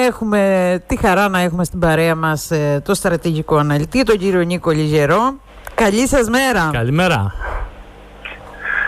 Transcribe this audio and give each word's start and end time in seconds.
Έχουμε 0.00 0.82
τη 0.86 0.96
χαρά 0.96 1.28
να 1.28 1.40
έχουμε 1.40 1.64
στην 1.64 1.78
παρέα 1.78 2.14
μας 2.14 2.50
ε, 2.50 2.82
το 2.84 2.94
στρατηγικό 2.94 3.56
αναλυτή, 3.56 4.02
τον 4.02 4.18
κύριο 4.18 4.40
Νίκο 4.40 4.70
Λιγερό. 4.70 5.40
Καλή 5.74 6.08
σας 6.08 6.28
μέρα. 6.28 6.70
Καλημέρα. 6.72 7.34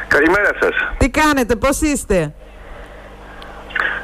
Καλημέρα 0.08 0.50
σας. 0.60 0.74
Τι 0.98 1.10
κάνετε, 1.10 1.56
πώς 1.56 1.80
είστε; 1.80 2.34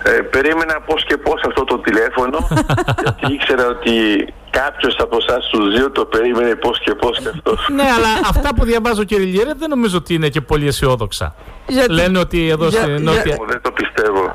Ε, 0.02 0.10
περίμενα 0.10 0.80
πώς 0.86 1.04
και 1.04 1.16
πώς 1.16 1.42
αυτό 1.46 1.64
το 1.64 1.78
τηλέφωνο 1.78 2.38
γιατί 3.02 3.32
ήξερα 3.32 3.66
ότι 3.66 3.92
Κάποιος 4.52 4.96
από 4.98 5.16
εσάς 5.20 5.48
τους 5.50 5.74
δύο 5.74 5.90
το 5.90 6.04
περίμενε 6.04 6.54
πώς 6.54 6.80
και 6.80 6.94
πώς 6.94 7.18
και 7.18 7.28
αυτό. 7.28 7.56
ναι, 7.76 7.82
αλλά 7.82 8.08
αυτά 8.28 8.54
που 8.54 8.64
διαβάζω 8.64 9.04
κύριε 9.04 9.26
Λιέρε 9.26 9.52
δεν 9.56 9.68
νομίζω 9.68 9.96
ότι 9.96 10.14
είναι 10.14 10.28
και 10.28 10.40
πολύ 10.40 10.66
αισιόδοξα. 10.66 11.34
Γιατί... 11.66 11.92
Λένε 11.92 12.18
ότι 12.18 12.48
εδώ 12.48 12.66
για... 12.68 12.80
στην 12.80 13.02
Νότια. 13.02 13.22
Για... 13.24 13.36
Δεν 13.46 13.60
το 13.62 13.70
πιστεύω. 13.70 13.91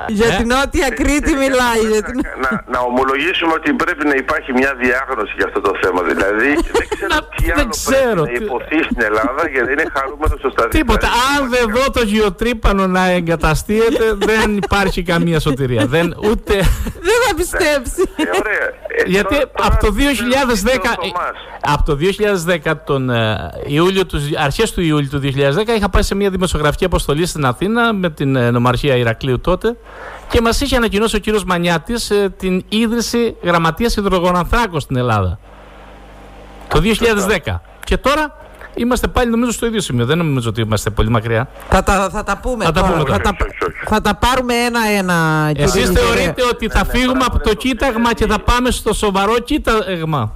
Για 0.08 0.30
την 0.38 0.48
Νότια 0.48 0.90
Κρήτη 1.00 1.32
μιλάει. 1.44 1.84
Για 1.92 2.04
την... 2.04 2.22
να, 2.44 2.50
να, 2.74 2.80
ομολογήσουμε 2.80 3.54
ότι 3.54 3.74
πρέπει 3.74 4.08
να 4.08 4.16
υπάρχει 4.16 4.52
μια 4.54 4.72
διάγνωση 4.82 5.34
για 5.38 5.46
αυτό 5.46 5.60
το 5.62 5.72
θέμα. 5.82 6.02
Δηλαδή 6.12 6.50
δεν 6.80 6.88
ξέρω 6.96 7.18
τι 7.36 7.46
άλλο 7.52 7.70
ξέρω. 7.70 8.22
πρέπει 8.22 8.40
να 8.40 8.46
υποθεί 8.46 8.78
στην 8.84 9.02
Ελλάδα 9.10 9.44
για 9.54 9.62
να 9.64 9.72
είναι 9.72 9.86
χαρούμενος 9.96 10.40
στο 10.40 10.50
σταδίο. 10.50 10.80
Τίποτα. 10.80 11.08
Αν 11.34 11.50
δεν 11.50 11.66
δω 11.76 11.92
το 11.92 12.02
γεωτρύπανο 12.04 12.88
να 12.88 13.04
εγκαταστείεται, 13.10 14.06
δεν 14.30 14.58
υπάρχει 14.64 15.04
καμία 15.04 15.40
σωτηρία. 15.40 15.86
δεν, 15.86 16.16
ούτε... 16.30 16.54
δεν 17.08 17.18
θα 17.26 17.32
πιστέψει. 17.36 18.02
Ε, 18.16 18.24
ωραία. 18.42 18.68
Ε, 18.98 19.10
Γιατί 19.10 19.36
από 19.62 19.86
το 19.86 19.94
2010, 19.94 21.12
από 21.62 21.84
το 21.84 21.98
2010 22.66 22.74
τον 22.86 23.10
ε, 23.10 23.52
Ιούλιο 23.66 24.06
του, 24.06 24.20
αρχές 24.38 24.72
του 24.72 24.82
Ιούλιου 24.82 25.10
του 25.10 25.22
2010 25.24 25.28
είχα 25.78 25.90
πάει 25.90 26.02
σε 26.02 26.16
μια 26.16 26.30
δημοσιογραφική 26.30 26.86
αποστολή 26.86 27.26
στην 27.26 27.46
Αθήνα 27.46 27.94
με 27.94 28.10
την 28.10 28.36
ε, 28.36 28.52
νομαρχία 28.52 28.96
Ηρακλείου 28.96 29.40
τότε 29.40 29.78
και 30.30 30.42
μας 30.42 30.62
είχε 30.62 30.76
ανακοινώσει 30.76 31.16
ο 31.16 31.20
κύριος 31.20 31.44
Μανιάτης 31.44 32.10
ε, 32.10 32.34
την 32.38 32.64
ίδρυση 32.70 33.36
γραμματείας 33.44 33.96
υδρογονανθράκων 33.96 34.80
στην 34.80 34.98
Ελλάδα. 34.98 35.40
Το 36.68 36.82
2010 37.46 37.60
και 37.84 37.98
τώρα 37.98 38.47
Είμαστε 38.78 39.08
πάλι 39.08 39.30
νομίζω 39.30 39.52
στο 39.52 39.66
ίδιο 39.66 39.82
σημείο. 39.82 40.06
Δεν 40.06 40.18
νομίζω 40.18 40.50
ότι 40.50 40.62
είμαστε 40.62 40.90
πολύ 40.90 41.10
μακριά. 41.10 41.50
Θα 41.70 41.84
τα, 41.84 42.10
θα 42.12 42.24
τα 42.24 42.38
πούμε 42.38 42.66
θα 42.66 42.72
τώρα. 42.72 42.88
Τα 42.88 42.96
πούμε 42.96 43.12
θα, 43.12 43.20
τα, 43.20 43.36
θα 43.86 44.02
τα 44.02 44.16
πάρουμε 44.16 44.54
ένα-ένα. 44.54 45.52
Εσείς 45.56 45.90
θεωρείτε 45.90 46.44
ότι 46.52 46.70
θα 46.70 46.86
φύγουμε 46.86 47.24
από 47.26 47.40
το 47.40 47.54
κοίταγμα 47.54 48.14
και 48.14 48.26
θα 48.28 48.40
πάμε 48.40 48.72
στο 48.72 48.94
σοβαρό 48.94 49.40
κοίταγμα. 49.40 50.34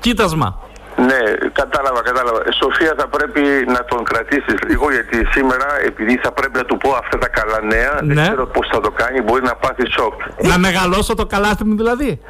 Κοίτασμα; 0.00 0.58
Ναι, 0.96 1.48
κατάλαβα, 1.52 2.02
κατάλαβα. 2.02 2.38
Ε, 2.46 2.52
Σοφία 2.52 2.94
θα 2.98 3.08
πρέπει 3.08 3.40
να 3.66 3.84
τον 3.84 4.04
κρατήσεις 4.04 4.54
λίγο 4.68 4.90
γιατί 4.92 5.26
σήμερα 5.30 5.66
επειδή 5.86 6.20
θα 6.22 6.32
πρέπει 6.32 6.56
να 6.56 6.64
του 6.64 6.76
πω 6.76 6.90
αυτά 7.02 7.18
τα 7.18 7.28
καλά 7.28 7.60
νέα 7.62 7.98
ναι. 8.02 8.14
δεν 8.14 8.24
ξέρω 8.24 8.46
πώς 8.46 8.68
θα 8.72 8.80
το 8.80 8.90
κάνει, 8.90 9.22
μπορεί 9.22 9.42
να 9.42 9.54
πάθει 9.54 9.90
σοκ. 9.90 10.14
Να 10.42 10.58
μεγαλώσω 10.58 11.14
το 11.14 11.26
καλάθι 11.26 11.64
μου 11.64 11.76
δηλαδή 11.76 12.20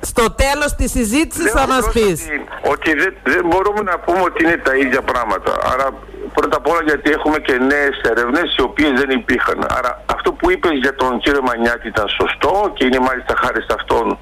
στο 0.00 0.30
τέλος 0.30 0.74
της 0.78 0.90
συζήτησης 0.90 1.50
θα 1.50 1.66
μας 1.66 1.90
πεις. 1.92 2.18
Ότι, 2.22 2.70
ότι 2.72 2.94
δεν, 2.94 3.14
δεν 3.22 3.42
μπορούμε 3.48 3.82
να 3.82 3.98
πούμε 3.98 4.20
ότι 4.20 4.44
είναι 4.44 4.56
τα 4.56 4.74
ίδια 4.76 5.02
πράγματα. 5.02 5.52
Άρα 5.72 5.86
πρώτα 6.34 6.56
απ' 6.56 6.68
όλα 6.68 6.82
γιατί 6.84 7.10
έχουμε 7.10 7.38
και 7.38 7.54
νέες 7.72 7.96
ερευνές 8.10 8.54
οι 8.56 8.62
οποίες 8.62 8.92
δεν 9.00 9.10
υπήρχαν. 9.10 9.66
Άρα 9.78 10.02
αυτό 10.06 10.32
που 10.32 10.50
είπες 10.50 10.72
για 10.84 10.94
τον 10.94 11.18
κύριο 11.18 11.42
Μανιάτη 11.42 11.88
ήταν 11.88 12.08
σωστό 12.08 12.70
και 12.74 12.84
είναι 12.84 12.98
μάλιστα 12.98 13.34
χάρη 13.42 13.60
σε 13.60 13.74
αυτόν 13.78 14.18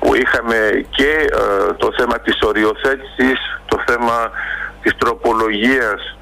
που 0.00 0.14
είχαμε 0.14 0.58
και 0.90 1.10
ε, 1.42 1.72
το 1.72 1.88
θέμα 1.98 2.20
της 2.20 2.38
οριοθέτησης, 2.42 3.38
το 3.66 3.82
θέμα 3.86 4.30
της 4.82 4.92
τροπολογίας 4.96 6.16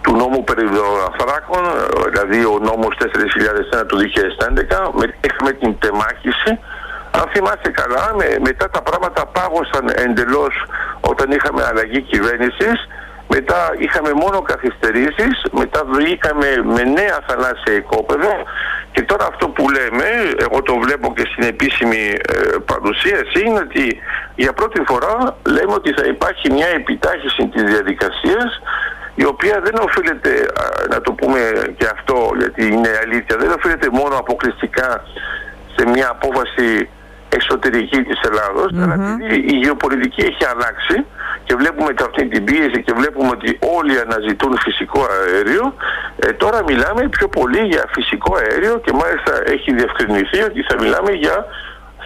του 0.00 0.16
νόμου 0.16 0.44
περί 0.44 0.64
ανθράκων, 1.06 1.64
ε, 1.64 2.10
δηλαδή 2.10 2.44
ο 2.44 2.58
νόμος 2.68 2.96
4001 2.98 3.86
του 3.86 3.96
2011, 3.98 4.90
είχαμε 5.26 5.52
την 5.52 5.78
τεμάχηση 5.78 6.58
αν 7.18 7.24
θυμάστε 7.32 7.70
καλά, 7.70 8.14
με, 8.18 8.36
μετά 8.40 8.70
τα 8.70 8.82
πράγματα 8.82 9.26
πάγωσαν 9.26 9.92
εντελώς 9.94 10.54
όταν 11.00 11.30
είχαμε 11.30 11.64
αλλαγή 11.64 12.00
κυβέρνησης. 12.00 12.88
Μετά 13.34 13.74
είχαμε 13.78 14.12
μόνο 14.12 14.42
καθυστερήσεις, 14.42 15.34
μετά 15.50 15.82
βγήκαμε 15.86 16.48
με 16.64 16.82
νέα 16.82 17.18
θαλάσσια 17.26 17.74
οικόπεδα 17.74 18.34
και 18.92 19.02
τώρα 19.02 19.26
αυτό 19.26 19.48
που 19.48 19.70
λέμε, 19.70 20.06
εγώ 20.36 20.62
το 20.62 20.74
βλέπω 20.78 21.14
και 21.14 21.28
στην 21.30 21.42
επίσημη 21.44 22.02
ε, 22.34 22.56
παρουσίαση, 22.64 23.38
είναι 23.46 23.58
ότι 23.58 23.98
για 24.34 24.52
πρώτη 24.52 24.82
φορά 24.86 25.36
λέμε 25.46 25.72
ότι 25.72 25.92
θα 25.92 26.04
υπάρχει 26.06 26.52
μια 26.52 26.68
επιτάχυση 26.68 27.48
της 27.52 27.62
διαδικασίας 27.62 28.62
η 29.14 29.24
οποία 29.24 29.60
δεν 29.64 29.74
οφείλεται, 29.80 30.32
να 30.90 31.00
το 31.00 31.12
πούμε 31.12 31.40
και 31.76 31.86
αυτό 31.92 32.30
γιατί 32.38 32.66
είναι 32.66 32.90
αλήθεια, 33.04 33.36
δεν 33.36 33.50
οφείλεται 33.50 33.88
μόνο 33.90 34.14
αποκλειστικά 34.16 35.04
σε 35.76 35.86
μια 35.88 36.08
απόφαση 36.10 36.88
εσωτερική 37.38 38.02
της 38.02 38.20
Ελλάδος 38.28 38.68
mm-hmm. 38.72 38.82
αλλά 38.82 39.16
η 39.52 39.56
γεωπολιτική 39.62 40.20
έχει 40.20 40.44
αλλάξει 40.52 40.96
και 41.44 41.54
βλέπουμε 41.54 41.90
αυτή 42.08 42.28
την 42.28 42.44
πίεση 42.44 42.82
και 42.82 42.92
βλέπουμε 42.92 43.28
ότι 43.28 43.58
όλοι 43.76 43.94
αναζητούν 44.04 44.58
φυσικό 44.58 45.06
αέριο 45.14 45.74
ε, 46.16 46.32
τώρα 46.32 46.62
μιλάμε 46.68 47.08
πιο 47.08 47.28
πολύ 47.28 47.60
για 47.60 47.84
φυσικό 47.94 48.36
αέριο 48.36 48.74
και 48.84 48.92
μάλιστα 48.92 49.32
έχει 49.54 49.74
διευκρινηθεί 49.74 50.40
ότι 50.42 50.62
θα 50.62 50.74
μιλάμε 50.80 51.12
για 51.12 51.46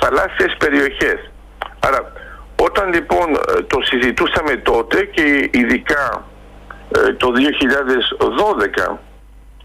θαλάσσιες 0.01 0.57
περιοχές 0.59 1.19
άρα 1.87 2.13
όταν 2.67 2.93
λοιπόν 2.93 3.29
ε, 3.35 3.63
το 3.63 3.79
συζητούσαμε 3.83 4.57
τότε 4.57 5.05
και 5.05 5.51
ειδικά 5.53 6.25
ε, 6.97 7.13
το 7.13 7.33
2012 8.91 8.97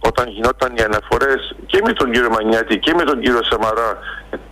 όταν 0.01 0.29
γινόταν 0.29 0.75
οι 0.75 0.81
αναφορές 0.81 1.56
και 1.66 1.79
με 1.85 1.94
τον 1.94 2.12
κύριο 2.12 2.29
Μανιάτη 2.29 2.79
και 2.79 2.94
με 2.94 3.03
τον 3.03 3.19
κύριο 3.19 3.44
Σαμαρά 3.44 3.97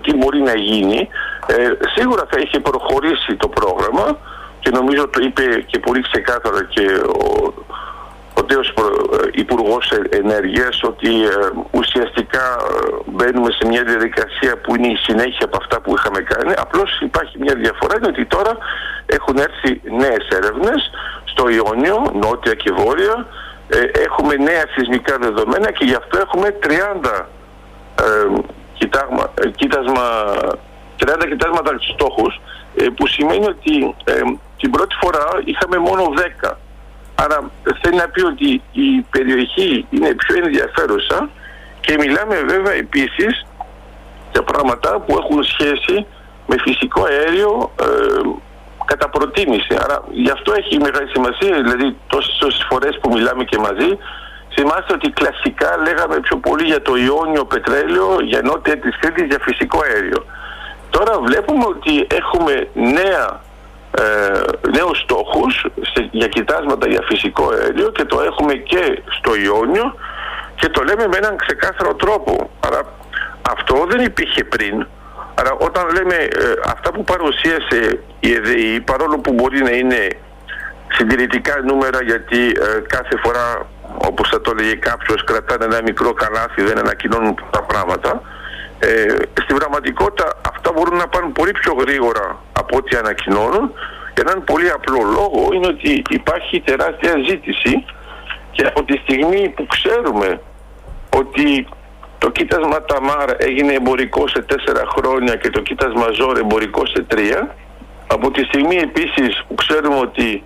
τι 0.02 0.16
μπορεί 0.16 0.40
να 0.40 0.56
γίνει, 0.56 1.10
ε, 1.48 1.72
σίγουρα 1.96 2.24
θα 2.32 2.40
είχε 2.40 2.60
προχωρήσει 2.60 3.36
το 3.36 3.48
πρόγραμμα 3.48 4.18
και 4.60 4.70
νομίζω 4.70 5.08
το 5.08 5.20
είπε 5.24 5.44
και 5.66 5.80
πολύ 5.80 6.02
ξεκάθαρα 6.02 6.64
και 6.64 6.86
ο, 7.24 7.54
ο 8.40 8.44
τέος 8.44 8.68
ε, 8.68 8.74
Υπουργός 9.32 9.92
Ενέργειας 10.10 10.84
ότι 10.84 11.24
ε, 11.24 11.30
ουσιαστικά 11.72 12.46
ε, 12.46 12.96
μπαίνουμε 13.06 13.52
σε 13.52 13.68
μια 13.68 13.84
διαδικασία 13.84 14.58
που 14.62 14.76
είναι 14.76 14.88
η 14.88 14.96
συνέχεια 14.96 15.46
από 15.46 15.58
αυτά 15.62 15.82
που 15.82 15.94
είχαμε 15.98 16.22
κάνει. 16.22 16.54
Απλώς 16.58 17.00
υπάρχει 17.02 17.38
μια 17.40 17.56
διαφορά, 17.56 17.96
είναι 17.98 18.08
ότι 18.08 18.26
τώρα 18.26 18.58
έχουν 19.06 19.38
έρθει 19.38 19.82
νέες 20.02 20.28
έρευνες 20.40 20.92
στο 21.24 21.50
Ιόνιο, 21.50 22.12
νότια 22.24 22.54
και 22.54 22.72
βόρεια, 22.72 23.26
ε, 23.70 24.02
έχουμε 24.06 24.36
νέα 24.36 24.64
σεισμικά 24.74 25.18
δεδομένα 25.18 25.72
και 25.72 25.86
γι' 25.86 25.96
αυτό 25.96 26.20
έχουμε 26.20 26.58
30 26.64 27.26
ε, 27.96 28.42
κοιτάγμα, 28.74 29.34
ε, 29.42 29.50
κοίτασμα, 29.50 30.04
30 30.98 31.28
κοιτάσματα 31.30 31.76
στόχους 31.94 32.42
ε, 32.76 32.86
που 32.96 33.08
σημαίνει 33.08 33.46
ότι 33.46 33.96
την 34.58 34.72
πρώτη 34.72 34.96
φορά 35.02 35.26
είχαμε 35.44 35.78
μόνο 35.78 36.04
10. 36.46 36.52
Άρα 37.16 37.52
θέλει 37.82 37.96
να 37.96 38.10
πει 38.10 38.26
ότι 38.26 38.62
η 38.72 39.06
περιοχή 39.10 39.86
είναι 39.90 40.14
πιο 40.14 40.36
ενδιαφέρουσα 40.44 41.30
και 41.82 41.98
μιλάμε 42.00 42.36
βέβαια 42.48 42.74
επίσης 42.74 43.46
για 44.32 44.44
πράγματα 44.44 45.00
που 45.00 45.18
έχουν 45.18 45.44
σχέση 45.44 46.06
με 46.48 46.56
φυσικό 46.60 47.04
αέριο 47.04 47.72
κατά 48.92 49.10
προτίμηση. 49.10 49.74
Άρα 49.84 49.98
γι' 50.24 50.34
αυτό 50.38 50.50
έχει 50.60 50.74
μεγάλη 50.88 51.10
σημασία, 51.16 51.54
δηλαδή 51.66 51.88
τόσες 52.08 52.66
φορές 52.70 52.94
που 53.02 53.10
μιλάμε 53.16 53.44
και 53.44 53.58
μαζί, 53.58 53.90
θυμάστε 54.56 54.92
ότι 54.98 55.10
κλασικά 55.20 55.70
λέγαμε 55.86 56.18
πιο 56.26 56.38
πολύ 56.38 56.64
για 56.72 56.82
το 56.82 56.94
ιόνιο 56.96 57.44
πετρέλαιο, 57.46 58.10
για 58.32 58.42
νότια 58.42 58.78
της 58.84 58.94
Κρήτης, 59.00 59.26
για 59.32 59.40
φυσικό 59.48 59.80
αέριο. 59.86 60.22
Τώρα 60.90 61.14
βλέπουμε 61.28 61.66
ότι 61.74 62.08
έχουμε 62.22 62.54
νέα, 62.74 63.26
ε, 64.02 64.42
νέους 64.78 64.98
στόχους 65.04 65.54
για 66.12 66.28
κοιτάσματα 66.28 66.86
για 66.88 67.04
φυσικό 67.10 67.46
αέριο 67.54 67.88
και 67.92 68.06
το 68.06 68.22
έχουμε 68.22 68.54
και 68.54 69.02
στο 69.18 69.32
Ιόνιο 69.36 69.96
και 70.56 70.70
το 70.70 70.82
λέμε 70.84 71.08
με 71.08 71.18
έναν 71.18 71.36
ξεκάθαρο 71.44 71.94
τρόπο. 71.96 72.50
Άρα 72.68 72.82
αυτό 73.42 73.86
δεν 73.90 74.02
υπήρχε 74.06 74.44
πριν. 74.44 74.88
Άρα 75.40 75.52
όταν 75.60 75.86
λέμε 75.96 76.16
ε, 76.16 76.54
αυτά 76.66 76.92
που 76.92 77.04
παρουσίασε 77.04 78.00
η 78.20 78.34
ΕΔΗ, 78.34 78.82
παρόλο 78.82 79.18
που 79.20 79.34
μπορεί 79.34 79.62
να 79.62 79.72
είναι 79.72 80.08
συντηρητικά 80.88 81.62
νούμερα 81.66 82.00
γιατί 82.04 82.42
ε, 82.48 82.80
κάθε 82.88 83.16
φορά 83.24 83.68
όπως 83.98 84.30
θα 84.30 84.42
το 84.42 84.54
λέγει 84.54 84.76
κάποιος 84.76 85.24
κρατάνε 85.24 85.66
ένα 85.66 85.82
μικρό 85.82 86.14
καλάθι, 86.14 86.62
δεν 86.64 86.78
ανακοινώνουν 86.80 87.36
τα 87.50 87.62
πράγματα, 87.62 88.22
ε, 88.80 89.16
στην 89.44 89.56
πραγματικότητα 89.56 90.42
αυτά 90.50 90.72
μπορούν 90.72 90.98
να 90.98 91.08
πάνε 91.08 91.30
πολύ 91.34 91.52
πιο 91.52 91.74
γρήγορα 91.74 92.40
από 92.54 92.78
ό,τι 92.78 92.98
ανακοινώνουν. 92.98 93.74
Για 94.14 94.24
έναν 94.28 94.44
πολύ 94.44 94.70
απλό 94.70 95.02
λόγο 95.04 95.50
είναι 95.54 95.68
ότι 95.68 96.04
υπάρχει 96.10 96.62
τεράστια 96.62 97.14
ζήτηση 97.28 97.86
και 98.52 98.66
από 98.66 98.84
τη 98.84 98.98
στιγμή 98.98 99.50
που 99.56 99.66
ξέρουμε 99.66 100.42
ότι 101.18 101.68
το 102.20 102.30
κοίτασμα 102.30 102.84
Ταμάρ 102.84 103.30
έγινε 103.38 103.74
εμπορικό 103.74 104.28
σε 104.28 104.42
τέσσερα 104.42 104.84
χρόνια 104.96 105.36
και 105.36 105.50
το 105.50 105.62
κοίτασμα 105.62 106.08
Ζόρ 106.12 106.38
εμπορικό 106.38 106.86
σε 106.86 107.04
τρία. 107.08 107.56
Από 108.08 108.32
τη 108.32 108.44
στιγμή 108.44 108.76
επίσης 108.76 109.44
που 109.48 109.56
ξέρουμε 109.56 109.96
ότι 109.96 110.44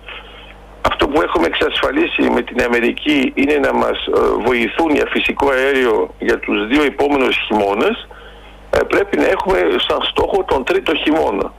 αυτό 0.86 1.08
που 1.08 1.22
έχουμε 1.22 1.46
εξασφαλίσει 1.46 2.22
με 2.22 2.42
την 2.42 2.62
Αμερική 2.62 3.32
είναι 3.34 3.56
να 3.56 3.72
μας 3.72 3.98
ε, 4.06 4.10
βοηθούν 4.46 4.94
για 4.94 5.06
φυσικό 5.10 5.50
αέριο 5.50 6.14
για 6.18 6.38
τους 6.38 6.66
δύο 6.66 6.82
επόμενους 6.82 7.36
χειμώνες, 7.46 8.08
ε, 8.70 8.78
πρέπει 8.88 9.16
να 9.16 9.26
έχουμε 9.26 9.58
σαν 9.88 10.02
στόχο 10.02 10.44
τον 10.44 10.64
τρίτο 10.64 10.94
χειμώνα. 10.94 11.52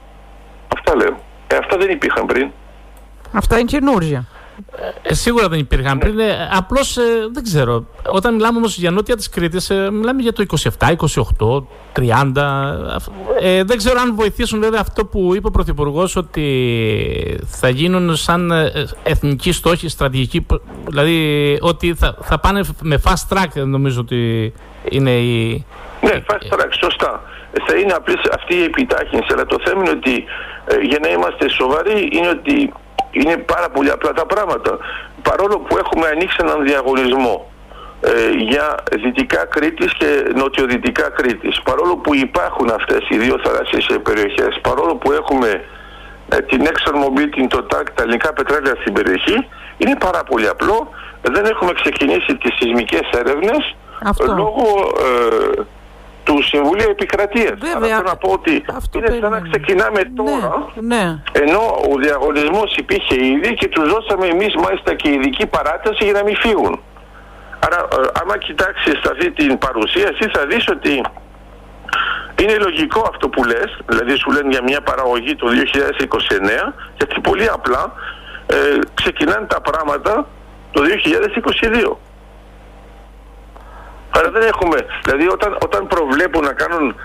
Αυτά 0.76 0.96
λέω. 0.96 1.20
Ε, 1.48 1.56
αυτά 1.56 1.78
δεν 1.78 1.90
υπήρχαν 1.90 2.26
πριν. 2.26 2.52
Αυτά 3.32 3.58
είναι 3.58 3.68
καινούργια. 3.68 4.26
Ε, 5.02 5.14
σίγουρα 5.14 5.48
δεν 5.48 5.60
υπήρχαν 5.60 5.98
πριν. 5.98 6.20
Ε, 6.20 6.50
Απλώς 6.52 6.98
ε, 6.98 7.02
δεν 7.32 7.44
ξέρω. 7.44 7.86
Όταν 8.08 8.36
μιλάμε 8.36 8.58
όμως 8.58 8.78
για 8.78 8.92
νότια 8.92 9.16
της 9.16 9.30
Κρήτης, 9.30 9.70
ε, 9.70 9.92
μιλάμε 9.92 10.22
για 10.22 10.34
το 10.34 10.46
27, 10.80 10.90
28, 10.90 11.64
30. 11.94 12.90
Ε, 13.40 13.64
δεν 13.64 13.78
ξέρω 13.78 14.00
αν 14.00 14.16
βοηθήσουν 14.16 14.60
βέβαια 14.60 14.80
αυτό 14.82 15.06
που 15.06 15.36
είπε 15.36 15.48
ο 15.48 15.52
Πρωθυπουργός 15.52 16.16
ότι 16.16 17.40
θα 17.46 17.70
γίνουν 17.70 18.16
σαν 18.16 18.52
εθνικοί 19.04 19.52
στόχοι, 19.52 19.90
στρατηγικοί. 19.90 20.46
Δηλαδή 20.88 21.58
ότι 21.62 21.94
θα, 21.94 22.18
θα 22.22 22.40
πάνε 22.40 22.62
με 22.82 23.02
fast 23.04 23.36
track, 23.36 23.66
νομίζω 23.66 24.00
ότι 24.02 24.54
είναι 24.90 25.12
η. 25.12 25.66
Ναι, 26.02 26.24
fast 26.30 26.54
track, 26.54 26.70
σωστά. 26.80 27.24
Θα 27.68 27.76
είναι 27.76 27.94
απλής 27.94 28.22
αυτή 28.34 28.56
η 28.56 28.64
επιτάχυνση. 28.64 29.28
Αλλά 29.34 29.46
το 29.46 29.58
θέμα 29.64 29.82
είναι 29.82 29.90
ότι 29.90 30.24
για 30.82 31.00
να 31.02 31.10
είμαστε 31.10 31.50
σοβαροί 31.50 32.10
είναι 32.12 32.28
ότι 32.30 32.74
είναι 33.20 33.38
πάρα 33.38 33.70
πολύ 33.70 33.90
απλά 33.92 34.12
τα 34.12 34.26
πράγματα. 34.26 34.78
Παρόλο 35.22 35.58
που 35.60 35.78
έχουμε 35.78 36.08
ανοίξει 36.08 36.38
έναν 36.40 36.64
διαγωνισμό 36.64 37.52
ε, 38.02 38.30
για 38.30 38.84
δυτικά 39.04 39.46
Κρήτης 39.46 39.94
και 39.94 40.10
νοτιοδυτικά 40.36 41.10
Κρήτης, 41.10 41.62
παρόλο 41.62 41.96
που 41.96 42.16
υπάρχουν 42.16 42.70
αυτές 42.70 43.02
οι 43.10 43.18
δύο 43.18 43.36
θαλάσσιες 43.44 44.00
περιοχές, 44.04 44.60
παρόλο 44.62 44.96
που 44.96 45.12
έχουμε 45.12 45.50
ε, 46.30 46.38
την 46.38 46.62
ExxonMobil, 46.70 47.28
την 47.32 47.48
Total 47.54 47.86
τα 47.96 48.02
ελληνικά 48.04 48.34
πετρέλαια 48.34 48.76
στην 48.82 48.94
περιοχή, 48.94 49.48
είναι 49.78 49.96
πάρα 50.00 50.24
πολύ 50.24 50.48
απλό. 50.48 50.90
Δεν 51.22 51.46
έχουμε 51.46 51.72
ξεκινήσει 51.74 52.36
τις 52.36 52.54
σεισμικές 52.60 53.10
έρευνες 53.12 53.76
λόγω 54.36 54.66
ε, 55.00 55.62
του 56.26 56.44
Συμβουλίου 56.44 56.90
Επικρατείας. 56.90 57.56
Βέβαια. 57.60 57.96
θέλω 57.96 58.08
να 58.12 58.16
πω 58.16 58.30
ότι 58.32 58.64
αυτό 58.80 59.00
είναι 59.00 59.18
σαν 59.22 59.32
να 59.32 59.40
ξεκινάμε 59.50 60.02
ναι, 60.02 60.24
τώρα. 60.24 60.52
Ναι, 60.92 61.04
Ενώ 61.32 61.62
ο 61.92 61.96
διαγωνισμός 62.04 62.76
υπήρχε 62.76 63.16
ήδη 63.26 63.54
και 63.54 63.68
τους 63.68 63.86
δώσαμε 63.94 64.26
εμείς 64.28 64.56
μάλιστα 64.56 64.94
και 64.94 65.10
ειδική 65.10 65.46
παράταση 65.46 66.04
για 66.04 66.14
να 66.14 66.24
μην 66.24 66.36
φύγουν. 66.36 66.74
Άρα, 67.66 67.80
ε, 67.80 68.20
άμα 68.22 68.38
κοιτάξεις 68.38 69.00
αυτή 69.12 69.32
την 69.32 69.58
παρουσίαση, 69.58 70.24
θα 70.34 70.46
δεις 70.46 70.68
ότι 70.70 70.94
είναι 72.42 72.56
λογικό 72.56 73.02
αυτό 73.12 73.30
που 73.30 73.44
λες, 73.44 73.70
δηλαδή 73.86 74.16
σου 74.18 74.32
λένε 74.32 74.50
για 74.50 74.64
μια 74.64 74.82
παραγωγή 74.82 75.36
το 75.36 75.48
2029, 75.48 76.74
γιατί 76.98 77.22
πολύ 77.22 77.48
απλά 77.50 77.94
ε, 78.48 78.56
ξεκινάνε 78.94 79.46
τα 79.46 79.62
πράγματα 79.62 80.28
το 80.72 80.82
2022. 81.92 82.05
Άρα 84.18 84.30
δεν 84.32 84.42
έχουμε, 84.42 84.78
δηλαδή 85.04 85.28
όταν, 85.28 85.58
όταν 85.62 85.88
προβλέπουν 85.88 86.44
να 86.44 86.54
κάνουν 86.54 86.96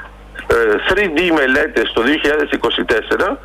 3D 0.88 1.18
ε, 1.30 1.32
μελέτες 1.32 1.92
το 1.92 2.02
2024, 3.26 3.36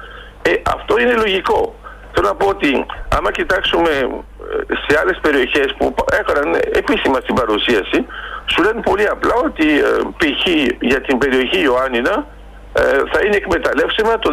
ε, 0.42 0.54
αυτό 0.76 1.00
είναι 1.00 1.14
λογικό. 1.14 1.76
Θέλω 2.14 2.28
να 2.28 2.36
πω 2.36 2.48
ότι 2.48 2.86
άμα 3.18 3.32
κοιτάξουμε 3.32 3.90
ε, 3.90 4.74
σε 4.88 5.00
άλλες 5.00 5.20
περιοχές 5.22 5.74
που 5.78 5.96
έκαναν 6.20 6.56
επίσημα 6.74 7.20
στην 7.20 7.36
παρουσίαση, 7.36 8.06
σου 8.46 8.62
λένε 8.64 8.82
πολύ 8.82 9.08
απλά 9.08 9.34
ότι 9.44 9.68
ε, 9.80 9.86
π.χ. 10.18 10.44
για 10.80 11.02
την 11.02 11.18
περιοχή 11.18 11.60
Ιωάννινα 11.62 12.28
θα 13.12 13.20
είναι 13.26 13.36
εκμεταλλεύσιμα 13.36 14.20
το 14.20 14.32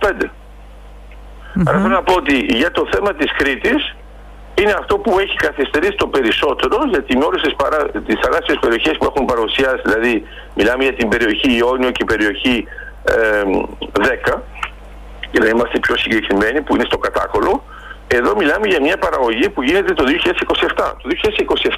2025. 0.00 0.06
mm 0.10 1.62
Άρα 1.66 1.78
θέλω 1.78 1.94
να 1.94 2.02
πω 2.02 2.14
ότι 2.14 2.34
για 2.34 2.70
το 2.70 2.88
θέμα 2.92 3.14
της 3.14 3.32
Κρήτης 3.32 3.94
είναι 4.62 4.74
αυτό 4.78 4.98
που 4.98 5.18
έχει 5.18 5.36
καθυστερήσει 5.36 5.96
το 5.96 6.06
περισσότερο 6.06 6.76
γιατί 6.88 7.16
με 7.16 7.24
όλες 7.24 7.42
τις 7.42 7.54
παρά... 7.54 7.78
θαλάσσιες 8.22 8.58
περιοχές 8.60 8.96
που 8.98 9.04
έχουν 9.10 9.24
παρουσιάσει, 9.26 9.82
δηλαδή 9.84 10.26
μιλάμε 10.54 10.82
για 10.82 10.94
την 10.94 11.08
περιοχή 11.08 11.56
Ιόνιο 11.56 11.90
και 11.90 12.04
περιοχή 12.04 12.66
ε, 13.04 13.42
10, 14.28 14.40
για 15.32 15.40
να 15.44 15.48
είμαστε 15.48 15.78
πιο 15.78 15.96
συγκεκριμένοι, 15.96 16.60
που 16.60 16.74
είναι 16.74 16.84
στο 16.84 16.98
κατάκολο, 16.98 17.64
εδώ 18.06 18.36
μιλάμε 18.36 18.66
για 18.66 18.80
μια 18.80 18.98
παραγωγή 18.98 19.48
που 19.50 19.62
γίνεται 19.62 19.92
το 19.92 20.04
2027. 20.76 20.92
Το 21.02 21.08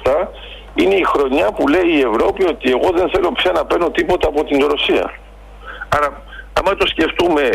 2027 0.03 0.27
είναι 0.75 0.95
η 0.95 1.03
χρονιά 1.03 1.51
που 1.51 1.67
λέει 1.67 1.87
η 1.87 1.99
Ευρώπη 1.99 2.43
ότι 2.47 2.69
εγώ 2.69 2.89
δεν 2.95 3.09
θέλω 3.09 3.31
πια 3.31 3.51
να 3.51 3.65
παίρνω 3.65 3.89
τίποτα 3.89 4.27
από 4.27 4.43
την 4.43 4.65
Ρωσία. 4.65 5.13
Άρα, 5.89 6.21
άμα 6.53 6.75
το 6.75 6.87
σκεφτούμε 6.87 7.49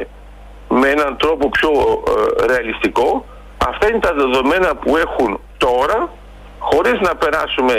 με 0.68 0.88
έναν 0.88 1.16
τρόπο 1.16 1.48
πιο 1.48 1.70
ε, 1.70 2.46
ρεαλιστικό, 2.46 3.26
Αυτά 3.68 3.88
είναι 3.88 3.98
τα 3.98 4.14
δεδομένα 4.14 4.76
που 4.76 4.96
έχουν 4.96 5.40
τώρα 5.56 6.12
χωρίς 6.58 7.00
να 7.00 7.16
περάσουμε 7.16 7.74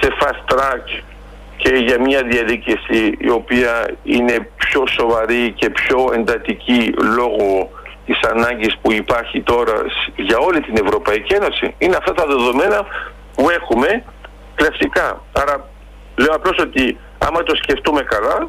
σε 0.00 0.08
fast 0.20 0.54
track 0.54 1.02
και 1.56 1.74
για 1.74 2.00
μια 2.00 2.22
διαδικασία 2.22 3.14
η 3.18 3.30
οποία 3.30 3.90
είναι 4.02 4.48
πιο 4.56 4.86
σοβαρή 4.86 5.52
και 5.52 5.70
πιο 5.70 6.10
εντατική 6.14 6.94
λόγω 7.16 7.70
της 8.06 8.20
ανάγκης 8.30 8.78
που 8.82 8.92
υπάρχει 8.92 9.42
τώρα 9.42 9.72
για 10.16 10.38
όλη 10.38 10.60
την 10.60 10.76
Ευρωπαϊκή 10.84 11.34
Ένωση. 11.34 11.74
Είναι 11.78 11.96
αυτά 11.96 12.12
τα 12.12 12.26
δεδομένα 12.26 12.86
που 13.34 13.50
έχουμε 13.50 14.04
κλασικά. 14.54 15.22
Άρα 15.32 15.68
λέω 16.16 16.34
απλώς 16.34 16.58
ότι 16.60 16.98
άμα 17.18 17.42
το 17.42 17.56
σκεφτούμε 17.56 18.02
καλά 18.02 18.48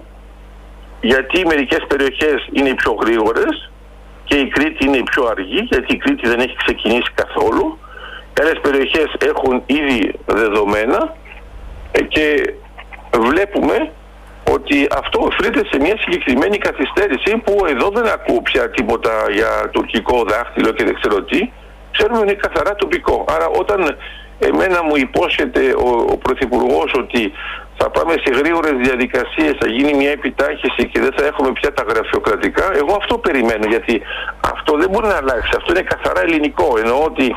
γιατί 1.02 1.46
μερικές 1.46 1.86
περιοχές 1.88 2.50
είναι 2.52 2.70
οι 2.70 2.76
πιο 2.76 2.92
γρήγορες 3.02 3.72
και 4.32 4.38
η 4.38 4.48
Κρήτη 4.48 4.86
είναι 4.86 4.98
η 4.98 5.04
πιο 5.04 5.24
αργή 5.26 5.62
γιατί 5.72 5.94
η 5.96 5.98
Κρήτη 5.98 6.28
δεν 6.28 6.40
έχει 6.40 6.56
ξεκινήσει 6.56 7.12
καθόλου. 7.14 7.80
Άλλες 8.42 8.60
περιοχές 8.62 9.10
έχουν 9.26 9.64
ήδη 9.66 10.12
δεδομένα 10.26 11.16
ε, 11.92 12.02
και 12.02 12.54
βλέπουμε 13.28 13.92
ότι 14.56 14.88
αυτό 14.92 15.22
οφείλεται 15.22 15.64
σε 15.72 15.78
μια 15.80 15.98
συγκεκριμένη 15.98 16.58
καθυστέρηση 16.58 17.38
που 17.38 17.66
εδώ 17.68 17.90
δεν 17.90 18.06
ακούω 18.08 18.42
πια 18.42 18.70
τίποτα 18.70 19.12
για 19.32 19.70
τουρκικό 19.72 20.24
δάχτυλο 20.24 20.72
και 20.72 20.84
δεν 20.84 20.96
ξέρω 21.00 21.24
τι. 21.24 21.52
Ξέρουμε 21.92 22.20
είναι 22.20 22.34
καθαρά 22.34 22.76
τοπικό. 22.76 23.26
Άρα 23.28 23.48
όταν 23.48 23.98
εμένα 24.40 24.84
μου 24.84 24.96
υπόσχεται 24.96 25.62
ο, 25.86 25.90
ο 26.14 26.18
Πρωθυπουργός 26.18 26.94
ότι 26.94 27.32
θα 27.82 27.90
πάμε 27.96 28.14
σε 28.24 28.32
γρήγορες 28.40 28.76
διαδικασίες, 28.86 29.54
θα 29.62 29.68
γίνει 29.76 29.94
μια 30.02 30.12
επιτάχυση 30.20 30.82
και 30.92 31.00
δεν 31.06 31.14
θα 31.18 31.24
έχουμε 31.26 31.52
πια 31.58 31.74
τα 31.78 31.84
γραφειοκρατικά. 31.90 32.66
Εγώ 32.82 32.94
αυτό 33.02 33.14
περιμένω 33.26 33.66
γιατί 33.74 34.02
αυτό 34.54 34.72
δεν 34.82 34.90
μπορεί 34.92 35.08
να 35.14 35.18
αλλάξει. 35.24 35.52
Αυτό 35.60 35.70
είναι 35.74 35.86
καθαρά 35.94 36.22
ελληνικό. 36.28 36.68
Εννοώ 36.82 37.00
ότι 37.12 37.28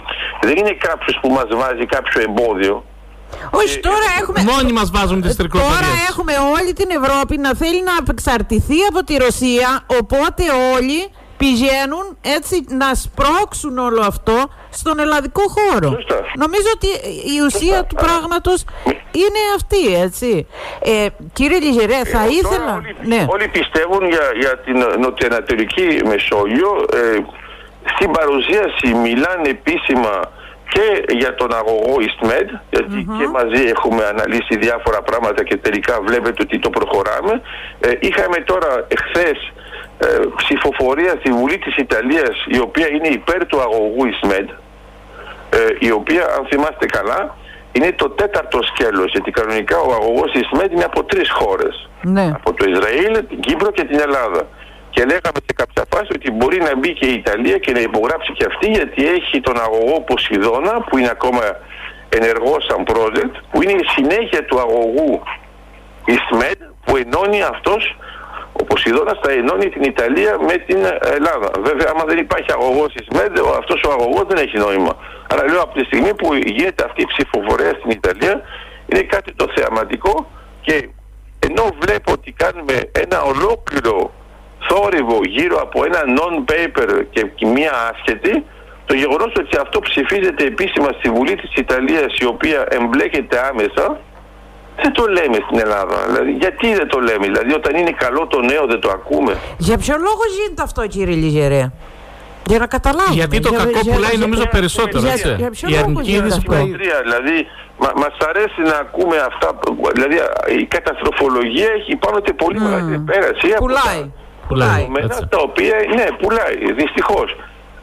δεν 0.47 0.57
είναι 0.61 0.75
κάποιος 0.89 1.15
που 1.21 1.29
μας 1.37 1.49
βάζει 1.61 1.87
κάποιο 1.95 2.19
εμπόδιο. 2.29 2.75
Όχι, 3.51 3.81
τώρα 3.81 4.09
έχουμε. 4.21 4.39
Μόνοι 4.53 4.73
μας 4.73 4.91
βάζουν 4.97 5.21
τις 5.21 5.37
τρικοπαιδίε. 5.37 5.75
Τώρα 5.75 5.93
έχουμε 6.11 6.35
όλη 6.57 6.73
την 6.81 6.89
Ευρώπη 6.99 7.35
να 7.47 7.55
θέλει 7.55 7.83
να 7.91 7.95
απεξαρτηθεί 8.03 8.79
από 8.91 9.01
τη 9.05 9.15
Ρωσία. 9.17 9.69
Οπότε 10.01 10.43
όλοι 10.75 11.01
πηγαίνουν 11.45 12.07
έτσι 12.37 12.65
να 12.83 12.95
σπρώξουν 12.95 13.79
όλο 13.79 14.03
αυτό 14.13 14.37
στον 14.71 14.99
ελλαδικό 14.99 15.43
χώρο. 15.57 15.91
Νομίζω 16.45 16.69
ότι 16.75 16.89
η 17.35 17.37
ουσία 17.47 17.85
του 17.85 17.95
πράγματος 17.95 18.65
είναι 19.23 19.43
αυτή, 19.57 19.83
έτσι. 20.07 20.47
Ε, 20.83 21.07
κύριε 21.33 21.59
Λιγερέ, 21.59 22.01
θα 22.15 22.23
ε, 22.23 22.29
ήθελα... 22.41 22.75
Όλοι, 22.75 22.97
ναι. 23.13 23.27
όλοι 23.29 23.49
πιστεύουν 23.49 24.03
για, 24.09 24.27
για 24.41 24.59
την 24.59 24.77
νοτιοανατολική 25.05 25.89
Μεσόγειο. 26.11 26.71
Ε, 26.93 27.19
στην 27.95 28.11
παρουσίαση 28.11 28.89
μιλάνε 29.07 29.49
επίσημα 29.59 30.15
και 30.75 31.15
για 31.21 31.35
τον 31.35 31.55
αγωγό 31.55 31.95
EastMed, 32.07 32.49
γιατι 32.71 33.07
και 33.19 33.27
μαζί 33.37 33.63
έχουμε 33.75 34.05
αναλύσει 34.05 34.55
διάφορα 34.65 35.03
πράγματα 35.03 35.45
και 35.45 35.57
τελικά 35.57 36.01
βλέπετε 36.07 36.43
ότι 36.43 36.59
το 36.59 36.71
προχωράμε. 36.71 37.43
Ε, 37.81 37.91
είχαμε 38.01 38.37
τώρα 38.51 38.87
εχθές 38.89 39.39
ε, 39.99 40.07
ψηφοφορία 40.37 41.15
στη 41.19 41.31
Βουλή 41.31 41.59
της 41.59 41.77
Ιταλίας 41.77 42.45
η 42.47 42.59
οποία 42.59 42.89
είναι 42.89 43.09
υπέρ 43.09 43.47
του 43.47 43.61
αγωγού 43.61 44.05
ΙΣΜΕΔ 44.05 44.49
ε, 45.51 45.59
η 45.79 45.91
οποία 45.91 46.25
αν 46.37 46.47
θυμάστε 46.51 46.87
καλά 46.87 47.37
είναι 47.73 47.93
το 47.93 48.11
τέταρτο 48.11 48.59
σκέλος 48.63 49.11
γιατί 49.13 49.31
κανονικά 49.31 49.79
ο 49.79 49.93
αγωγός 49.93 50.33
ΙΣΜΕΔ 50.33 50.73
είναι 50.73 50.85
από 50.85 51.05
τρεις 51.05 51.31
χώρες 51.31 51.89
ναι. 52.03 52.33
από 52.35 52.53
το 52.53 52.65
Ισραήλ, 52.71 53.27
την 53.29 53.41
Κύπρο 53.41 53.71
και 53.71 53.85
την 53.85 53.99
Ελλάδα 54.01 54.47
και 54.91 55.01
λέγαμε 55.01 55.41
σε 55.47 55.53
κάποια 55.55 55.85
φάση 55.93 56.11
ότι 56.15 56.31
μπορεί 56.31 56.59
να 56.59 56.77
μπει 56.77 56.93
και 56.93 57.07
η 57.07 57.15
Ιταλία 57.15 57.59
και 57.59 57.73
να 57.73 57.81
υπογράψει 57.81 58.33
και 58.33 58.45
αυτή 58.51 58.67
γιατί 58.67 59.09
έχει 59.09 59.41
τον 59.41 59.61
αγωγό 59.61 60.01
Ποσειδώνα 60.01 60.73
που 60.87 60.99
είναι 60.99 61.11
ακόμα 61.11 61.43
ενεργός 62.09 62.65
σαν 62.69 62.85
project 62.93 63.35
που 63.51 63.63
είναι 63.63 63.73
η 63.73 63.85
συνέχεια 63.97 64.45
του 64.45 64.59
αγωγού 64.59 65.23
ΙΣΜΕΔ 66.05 66.59
που 66.85 66.97
ενώνει 66.97 67.43
αυτός 67.43 67.97
ο 68.61 68.65
Ποσειδώνας 68.65 69.19
θα 69.23 69.31
ενώνει 69.33 69.69
την 69.69 69.83
Ιταλία 69.83 70.33
με 70.49 70.57
την 70.67 70.79
Ελλάδα. 71.17 71.51
Βέβαια, 71.61 71.87
άμα 71.93 72.05
δεν 72.05 72.19
υπάρχει 72.19 72.51
αγωγός 72.53 72.95
εις 72.95 73.07
ΜΕΔ, 73.17 73.33
αυτός 73.59 73.81
ο 73.89 73.91
αγωγός 73.91 74.25
δεν 74.29 74.39
έχει 74.45 74.57
νόημα. 74.59 74.93
Αλλά 75.31 75.43
λέω 75.51 75.63
από 75.63 75.75
τη 75.79 75.85
στιγμή 75.85 76.15
που 76.15 76.35
γίνεται 76.35 76.85
αυτή 76.85 77.01
η 77.03 77.07
ψηφοφορία 77.13 77.73
στην 77.79 77.91
Ιταλία, 77.91 78.35
είναι 78.87 79.03
κάτι 79.03 79.33
το 79.33 79.47
θεαματικό 79.55 80.31
και 80.61 80.89
ενώ 81.39 81.65
βλέπω 81.81 82.13
ότι 82.13 82.33
κάνουμε 82.33 82.91
ένα 82.93 83.23
ολόκληρο 83.23 84.13
θόρυβο 84.69 85.19
γύρω 85.25 85.57
από 85.61 85.85
ένα 85.85 86.01
non-paper 86.19 87.05
και 87.13 87.47
μία 87.47 87.73
άσχετη, 87.91 88.45
το 88.85 88.95
γεγονός 88.95 89.33
ότι 89.37 89.57
αυτό 89.57 89.81
ψηφίζεται 89.81 90.45
επίσημα 90.45 90.89
στη 90.99 91.11
Βουλή 91.11 91.35
της 91.35 91.51
Ιταλίας 91.55 92.17
η 92.19 92.25
οποία 92.25 92.67
εμπλέκεται 92.69 93.47
άμεσα 93.51 94.01
Δεν 94.83 94.93
το 94.93 95.07
λέμε 95.07 95.39
στην 95.47 95.59
Ελλάδα. 95.59 95.97
Δηλαδή, 96.07 96.31
γιατί 96.33 96.75
δεν 96.75 96.89
το 96.89 96.99
λέμε, 97.01 97.25
Δηλαδή, 97.27 97.53
όταν 97.53 97.77
είναι 97.77 97.91
καλό 97.91 98.27
το 98.27 98.41
νέο, 98.41 98.67
δεν 98.67 98.81
το 98.81 98.91
ακούμε. 98.91 99.37
Για 99.59 99.79
ποιο 99.79 99.95
λόγο 99.99 100.23
γίνεται 100.37 100.63
αυτό, 100.63 100.87
κύριε 100.87 101.15
Λιγερέ; 101.15 101.71
Για 102.47 102.59
να 102.59 102.67
καταλάβουμε. 102.67 103.15
Γιατί 103.15 103.41
το 103.41 103.53
κακό 103.53 103.81
για, 103.83 103.93
πουλάει 103.93 104.17
νομίζω 104.17 104.43
για, 104.43 104.51
περισσότερο. 104.51 104.99
Για, 104.99 105.13
έτσι. 105.13 105.35
για, 105.39 105.51
ποιο 105.51 105.69
η 105.69 105.77
αρνητική 105.77 106.13
είδηση 106.13 106.41
Δηλαδή, 107.03 107.37
μα, 107.79 107.91
μας 108.03 108.15
αρέσει 108.29 108.61
να 108.71 108.77
ακούμε 108.85 109.17
αυτά. 109.31 109.49
Δηλαδή, 109.95 110.17
η 110.61 110.65
καταστροφολογία 110.65 111.69
έχει 111.79 111.97
πάνω 111.97 112.21
και 112.21 112.33
πολύ 112.33 112.59
mm. 112.61 112.65
μεγάλη 112.65 112.99
πέραση. 112.99 113.47
Πουλάει. 113.57 114.03
Πουλάει. 114.49 114.85
πουλάει 114.87 115.09
τα 115.29 115.39
οποία, 115.49 115.77
ναι, 115.97 116.07
πουλάει, 116.21 116.73
δυστυχώς. 116.81 117.37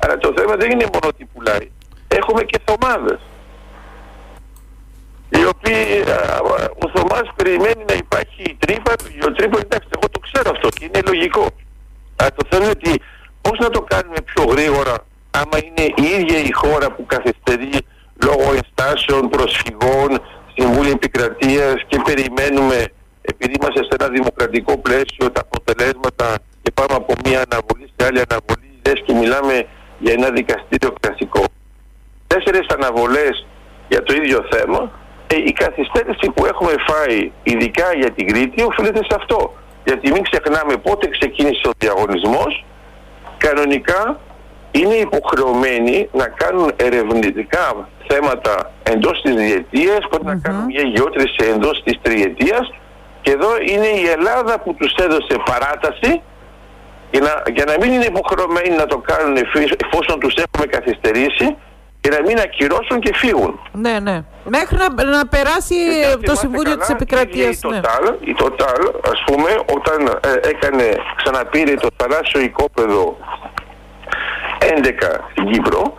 Αλλά 0.04 0.18
το 0.18 0.34
θέμα 0.38 0.56
δεν 0.56 0.72
είναι 0.72 0.88
μόνο 0.94 1.08
ότι 1.14 1.30
πουλάει. 1.34 1.66
Έχουμε 2.08 2.42
και 2.44 2.60
ομάδε. 2.78 3.20
Οι 5.42 5.46
οποίοι, 5.56 5.86
ο 6.84 6.90
Θωμάς 6.94 7.28
περιμένει 7.36 7.84
να 7.90 7.96
υπάρχει 8.04 8.42
η 8.42 8.56
τρύπα, 8.60 8.94
ο 9.28 9.32
τρύπα, 9.32 9.58
εντάξει, 9.66 9.90
εγώ 9.98 10.08
το 10.12 10.20
ξέρω 10.20 10.52
αυτό 10.56 10.68
και 10.70 10.86
είναι 10.86 11.02
λογικό. 11.06 11.46
Αλλά 12.16 12.32
το 12.38 12.44
θέμα 12.50 12.64
είναι 12.64 12.76
ότι 12.80 13.02
πώς 13.42 13.60
να 13.60 13.70
το 13.70 13.82
κάνουμε 13.82 14.20
πιο 14.30 14.44
γρήγορα 14.44 14.96
άμα 15.32 15.58
είναι 15.66 15.86
η 16.04 16.04
ίδια 16.20 16.40
η 16.40 16.52
χώρα 16.52 16.88
που 16.92 17.06
καθυστερεί 17.06 17.74
λόγω 18.26 18.46
ενστάσεων, 18.60 19.30
προσφυγών, 19.30 20.10
συμβούλια 20.56 20.92
επικρατείας 20.92 21.76
και 21.88 21.98
περιμένουμε 22.08 22.78
επειδή 23.22 23.54
είμαστε 23.60 23.84
σε 23.84 23.94
ένα 24.00 24.08
δημοκρατικό 24.10 24.78
πλαίσιο 24.78 25.32
τα 25.32 25.42
αποτελέσματα 25.48 26.28
και 26.62 26.72
πάμε 26.74 26.94
από 27.02 27.14
μία 27.24 27.40
αναβολή 27.50 27.88
σε 27.96 28.06
άλλη 28.08 28.22
αναβολή 28.28 28.70
λες 28.86 29.00
και 29.06 29.14
μιλάμε 29.14 29.56
για 30.00 30.14
ένα 30.18 30.30
δικαστήριο 30.30 30.94
κλασικό. 31.00 31.44
Τέσσερις 32.28 32.68
αναβολές 32.78 33.48
για 33.90 34.04
το 34.04 34.14
ίδιο 34.14 34.48
θέμα 34.52 34.82
ε, 34.82 35.11
η 35.36 35.52
καθυστέρηση 35.52 36.30
που 36.36 36.46
έχουμε 36.46 36.74
φάει 36.88 37.32
ειδικά 37.44 37.94
για 37.94 38.12
την 38.12 38.28
Κρήτη 38.28 38.64
οφείλεται 38.64 39.00
σε 39.04 39.16
αυτό. 39.16 39.54
Γιατί 39.86 40.12
μην 40.12 40.24
ξεχνάμε 40.24 40.78
πότε 40.78 41.08
ξεκίνησε 41.08 41.68
ο 41.68 41.72
διαγωνισμός. 41.78 42.66
Κανονικά 43.38 44.20
είναι 44.72 44.94
υποχρεωμένοι 44.94 46.10
να 46.12 46.28
κάνουν 46.28 46.72
ερευνητικά 46.76 47.88
θέματα 48.08 48.72
εντός 48.84 49.22
της 49.22 49.36
διετίας, 49.36 50.00
να 50.24 50.36
κάνουν 50.36 50.66
μια 50.66 50.82
γεώτρηση 50.82 51.50
εντός 51.54 51.82
της 51.84 52.00
τριετίας. 52.02 52.74
Και 53.22 53.32
εδώ 53.32 53.50
είναι 53.70 53.88
η 53.88 54.08
Ελλάδα 54.08 54.60
που 54.60 54.74
τους 54.74 54.94
έδωσε 54.94 55.36
παράταση 55.46 56.22
για 57.12 57.22
να, 57.22 57.52
για 57.54 57.66
να 57.66 57.76
μην 57.80 57.92
είναι 57.94 58.06
υποχρεωμένοι 58.06 58.76
να 58.76 58.86
το 58.86 58.98
κάνουν 58.98 59.38
εφόσον 59.86 60.20
τους 60.20 60.34
έχουμε 60.36 60.66
καθυστερήσει 60.66 61.58
και 62.02 62.10
να 62.10 62.22
μην 62.22 62.40
ακυρώσουν 62.40 63.00
και 63.00 63.12
φύγουν. 63.16 63.60
Ναι, 63.72 64.00
ναι. 64.00 64.24
Μέχρι 64.44 64.78
να, 64.78 65.04
να 65.04 65.28
περάσει 65.28 65.76
το 66.24 66.36
Συμβούλιο 66.36 66.78
της 66.78 66.90
Επικρατείας. 66.90 67.62
Η, 67.62 67.68
ναι. 67.68 67.80
Total, 67.84 68.16
η 68.20 68.36
Total, 68.40 68.82
ας 69.14 69.24
πούμε, 69.26 69.50
όταν 69.76 70.20
ε, 70.22 70.50
έκανε, 70.50 70.84
ξαναπήρε 71.16 71.74
το 71.74 71.88
θαλάσσιο 71.98 72.40
οικόπεδο 72.42 73.18
11 74.60 75.20
στην 75.32 75.52
Κύπρο, 75.52 75.94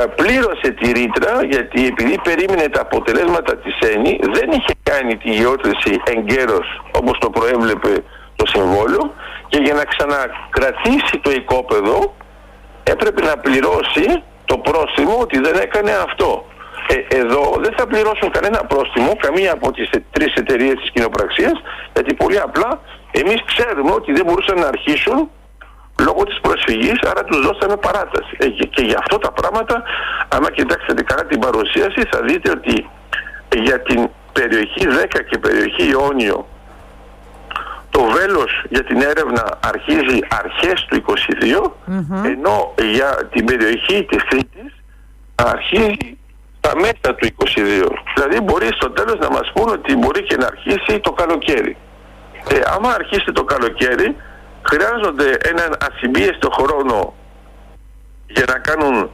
ε, 0.00 0.04
πλήρωσε 0.06 0.70
τη 0.78 0.92
ρήτρα 0.92 1.44
γιατί 1.44 1.86
επειδή 1.86 2.20
περίμενε 2.22 2.68
τα 2.68 2.80
αποτελέσματα 2.80 3.56
της 3.56 3.78
ΕΝΗ 3.90 4.20
δεν 4.22 4.50
είχε 4.50 4.74
κάνει 4.82 5.16
τη 5.16 5.30
γεώτρηση 5.30 6.00
εγκαίρως 6.04 6.82
όπως 6.90 7.18
το 7.18 7.30
προέβλεπε 7.30 7.92
το 8.36 8.46
συμβόλαιο 8.46 9.14
και 9.48 9.58
για 9.58 9.74
να 9.74 9.84
ξανακρατήσει 9.84 11.18
το 11.22 11.30
οικόπεδο 11.30 12.14
έπρεπε 12.82 13.22
να 13.22 13.36
πληρώσει 13.36 14.22
το 14.44 14.58
πρόστιμο 14.58 15.18
ότι 15.20 15.38
δεν 15.38 15.56
έκανε 15.60 15.90
αυτό. 15.90 16.46
Ε, 16.88 17.16
εδώ 17.16 17.42
δεν 17.60 17.74
θα 17.76 17.86
πληρώσουν 17.86 18.30
κανένα 18.30 18.64
πρόστιμο, 18.64 19.16
καμία 19.16 19.52
από 19.52 19.72
τις 19.72 19.90
τρεις 20.10 20.34
εταιρείες 20.34 20.74
της 20.80 20.90
κοινοπραξίας, 20.90 21.52
γιατί 21.94 22.14
πολύ 22.14 22.40
απλά 22.40 22.80
εμείς 23.10 23.44
ξέρουμε 23.44 23.92
ότι 23.92 24.12
δεν 24.12 24.24
μπορούσαν 24.24 24.58
να 24.58 24.66
αρχίσουν 24.66 25.30
λόγω 26.00 26.22
της 26.24 26.38
προσφυγής, 26.40 26.98
άρα 27.10 27.24
τους 27.24 27.40
δώσαμε 27.46 27.76
παράταση. 27.76 28.36
Ε, 28.38 28.46
και, 28.46 28.82
για 28.82 28.98
αυτό 28.98 29.18
τα 29.18 29.32
πράγματα, 29.32 29.82
άμα 30.28 30.50
κοιτάξετε 30.50 31.02
καλά 31.02 31.24
την 31.26 31.40
παρουσίαση, 31.40 32.00
θα 32.10 32.20
δείτε 32.22 32.50
ότι 32.50 32.88
για 33.56 33.80
την 33.80 34.08
περιοχή 34.32 34.86
10 34.88 35.22
και 35.28 35.38
περιοχή 35.38 35.88
Ιόνιο 35.90 36.46
το 37.94 38.02
βέλος 38.16 38.64
για 38.68 38.84
την 38.84 39.00
έρευνα 39.00 39.58
αρχίζει 39.72 40.18
αρχές 40.42 40.78
του 40.88 41.04
22 41.06 41.70
ενώ 42.32 42.74
για 42.94 43.28
την 43.32 43.44
περιοχή 43.44 44.04
της 44.04 44.24
Κρήτης 44.28 44.72
αρχίζει 45.34 46.18
τα 46.60 46.72
μέσα 46.76 47.08
του 47.16 47.26
22. 47.26 47.88
Δηλαδή 48.14 48.40
μπορεί 48.42 48.68
στο 48.78 48.90
τέλος 48.90 49.18
να 49.18 49.30
μας 49.30 49.52
πούν 49.54 49.68
ότι 49.68 49.96
μπορεί 49.96 50.22
και 50.22 50.36
να 50.36 50.46
αρχίσει 50.46 51.00
το 51.00 51.12
καλοκαίρι. 51.12 51.76
Ε, 52.48 52.60
άμα 52.74 52.88
αρχίσει 53.00 53.32
το 53.32 53.44
καλοκαίρι 53.44 54.16
χρειάζονται 54.62 55.28
έναν 55.50 55.70
ασυμπίεστο 55.88 56.50
χρόνο 56.50 57.14
για 58.26 58.44
να 58.52 58.58
κάνουν 58.58 59.10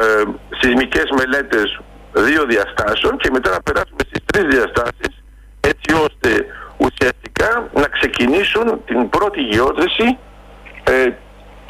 ε, 0.00 0.22
σεισμικές 0.58 1.08
μελέτες 1.18 1.80
δύο 2.12 2.44
διαστάσεων 2.44 3.16
και 3.16 3.30
μετά 3.32 3.50
να 3.50 3.60
περάσουμε 3.62 4.02
στις 4.08 4.20
τρεις 4.24 4.44
διαστάσεις 4.54 5.12
έτσι 5.60 5.90
ώστε 6.06 6.46
ουσιαστικά 6.84 7.70
να 7.74 7.86
ξεκινήσουν 7.96 8.84
την 8.84 9.08
πρώτη 9.08 9.40
γεώτρηση 9.40 10.18
ε, 10.84 11.08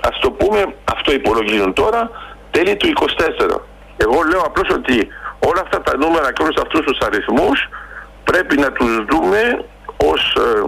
ας 0.02 0.19
το 0.21 0.31
πούμε 0.31 0.75
αυτό 0.92 1.12
υπολογίζουν 1.12 1.73
τώρα 1.73 2.11
τέλη 2.50 2.76
του 2.76 2.92
24 3.49 3.59
εγώ 3.97 4.23
λέω 4.31 4.40
απλώς 4.40 4.69
ότι 4.71 5.09
όλα 5.49 5.61
αυτά 5.61 5.83
τα 5.83 5.97
νούμερα 5.97 6.33
και 6.33 6.42
όλους 6.42 6.57
αυτούς 6.62 6.81
τους 6.81 6.99
αριθμούς 7.07 7.69
πρέπει 8.25 8.57
να 8.57 8.73
τους 8.73 9.04
δούμε 9.11 9.64
ως 9.97 10.37
ε, 10.37 10.62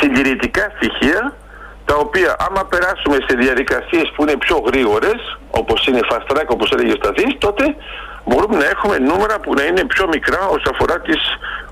συντηρητικά 0.00 0.72
στοιχεία 0.76 1.36
τα 1.84 1.94
οποία 1.94 2.36
άμα 2.38 2.64
περάσουμε 2.64 3.16
σε 3.26 3.36
διαδικασίες 3.36 4.12
που 4.14 4.22
είναι 4.22 4.36
πιο 4.36 4.56
γρήγορες 4.66 5.38
όπως 5.50 5.86
είναι 5.86 6.00
fast 6.10 6.26
track 6.32 6.46
όπως 6.46 6.70
έλεγε 6.70 6.92
ο 6.92 7.00
Σταθής 7.02 7.38
τότε 7.38 7.76
μπορούμε 8.24 8.56
να 8.56 8.64
έχουμε 8.64 8.98
νούμερα 8.98 9.40
που 9.40 9.54
να 9.54 9.62
είναι 9.64 9.84
πιο 9.84 10.08
μικρά 10.08 10.40
όσον 10.46 10.74
αφορά 10.74 11.00
τις 11.00 11.20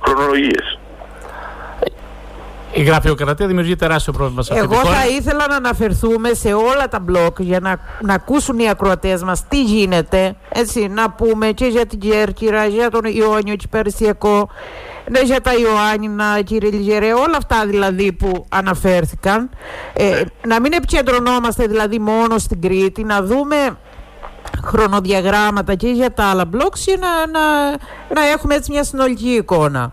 χρονολογίες. 0.04 0.79
Η 2.72 2.82
γραφειοκρατία 2.82 3.46
δημιουργεί 3.46 3.76
τεράστιο 3.76 4.12
πρόβλημα 4.12 4.42
σε 4.42 4.52
αυτή 4.52 4.64
Εγώ 4.64 4.84
θα 4.84 5.06
ήθελα 5.06 5.46
να 5.48 5.56
αναφερθούμε 5.56 6.32
σε 6.32 6.52
όλα 6.52 6.88
τα 6.90 7.00
μπλοκ 7.00 7.40
για 7.40 7.60
να, 7.60 7.76
να 8.00 8.14
ακούσουν 8.14 8.58
οι 8.58 8.68
ακροατές 8.68 9.22
μας 9.22 9.48
τι 9.48 9.62
γίνεται. 9.62 10.36
Έτσι, 10.48 10.88
να 10.88 11.10
πούμε 11.10 11.46
και 11.46 11.66
για 11.66 11.86
την 11.86 11.98
Κέρκυρα, 11.98 12.66
για 12.66 12.90
τον 12.90 13.00
Ιόνιο 13.04 13.56
και 13.56 13.66
Περσιακό, 13.70 14.48
ναι, 15.10 15.20
για 15.20 15.40
τα 15.40 15.50
Ιωάννινα, 15.54 16.42
κύριε 16.42 16.70
Λιγερέ, 16.70 17.12
όλα 17.12 17.36
αυτά 17.36 17.66
δηλαδή 17.66 18.12
που 18.12 18.46
αναφέρθηκαν. 18.48 19.50
Ε, 19.92 20.22
να 20.46 20.60
μην 20.60 20.72
επικεντρωνόμαστε 20.72 21.66
δηλαδή 21.66 21.98
μόνο 21.98 22.38
στην 22.38 22.60
Κρήτη, 22.60 23.04
να 23.04 23.22
δούμε 23.22 23.56
χρονοδιαγράμματα 24.64 25.74
και 25.74 25.88
για 25.88 26.12
τα 26.12 26.24
άλλα 26.24 26.44
μπλοκ 26.44 26.74
και 26.84 26.98
να, 27.00 27.26
να, 27.26 27.70
να 28.14 28.30
έχουμε 28.32 28.54
έτσι 28.54 28.72
μια 28.72 28.84
συνολική 28.84 29.28
εικόνα. 29.28 29.92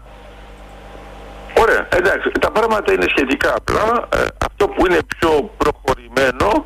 Ωραία, 1.62 1.88
εντάξει, 1.90 2.32
τα 2.40 2.52
πράγματα 2.52 2.94
είναι 2.94 3.06
σχετικά 3.10 3.54
απλά. 3.56 4.08
Ε, 4.14 4.26
αυτό 4.46 4.68
που 4.68 4.86
είναι 4.86 5.00
πιο 5.18 5.52
προχωρημένο 5.58 6.66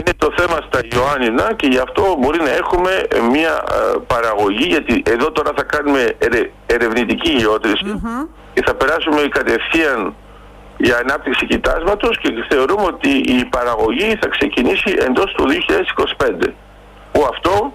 είναι 0.00 0.14
το 0.16 0.32
θέμα 0.36 0.58
στα 0.68 0.80
Ιωάννινα 0.94 1.54
και 1.54 1.66
γι' 1.66 1.78
αυτό 1.78 2.16
μπορεί 2.18 2.38
να 2.38 2.50
έχουμε 2.50 3.02
μια 3.30 3.64
ε, 3.70 3.98
παραγωγή 4.06 4.66
γιατί 4.68 5.02
εδώ 5.06 5.32
τώρα 5.32 5.50
θα 5.56 5.62
κάνουμε 5.62 6.16
ερευνητική 6.66 7.36
και 8.54 8.62
θα 8.66 8.74
περάσουμε 8.74 9.20
κατευθείαν 9.28 10.14
για 10.76 10.96
ανάπτυξη 10.96 11.46
κοιτάσματος 11.46 12.18
και 12.18 12.28
θεωρούμε 12.48 12.82
ότι 12.82 13.08
η 13.08 13.44
παραγωγή 13.44 14.18
θα 14.20 14.28
ξεκινήσει 14.28 14.96
εντός 14.98 15.32
του 15.36 15.44
2025 16.16 16.48
που 17.12 17.26
αυτό 17.32 17.72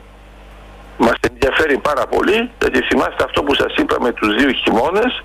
μας 0.98 1.16
ενδιαφέρει 1.30 1.78
πάρα 1.78 2.08
πολύ 2.08 2.52
γιατί 2.62 2.82
θυμάστε 2.82 3.24
αυτό 3.24 3.44
που 3.44 3.54
σας 3.54 3.76
είπα 3.76 3.96
με 4.02 4.12
τους 4.12 4.36
δύο 4.36 4.52
χειμώνες 4.52 5.24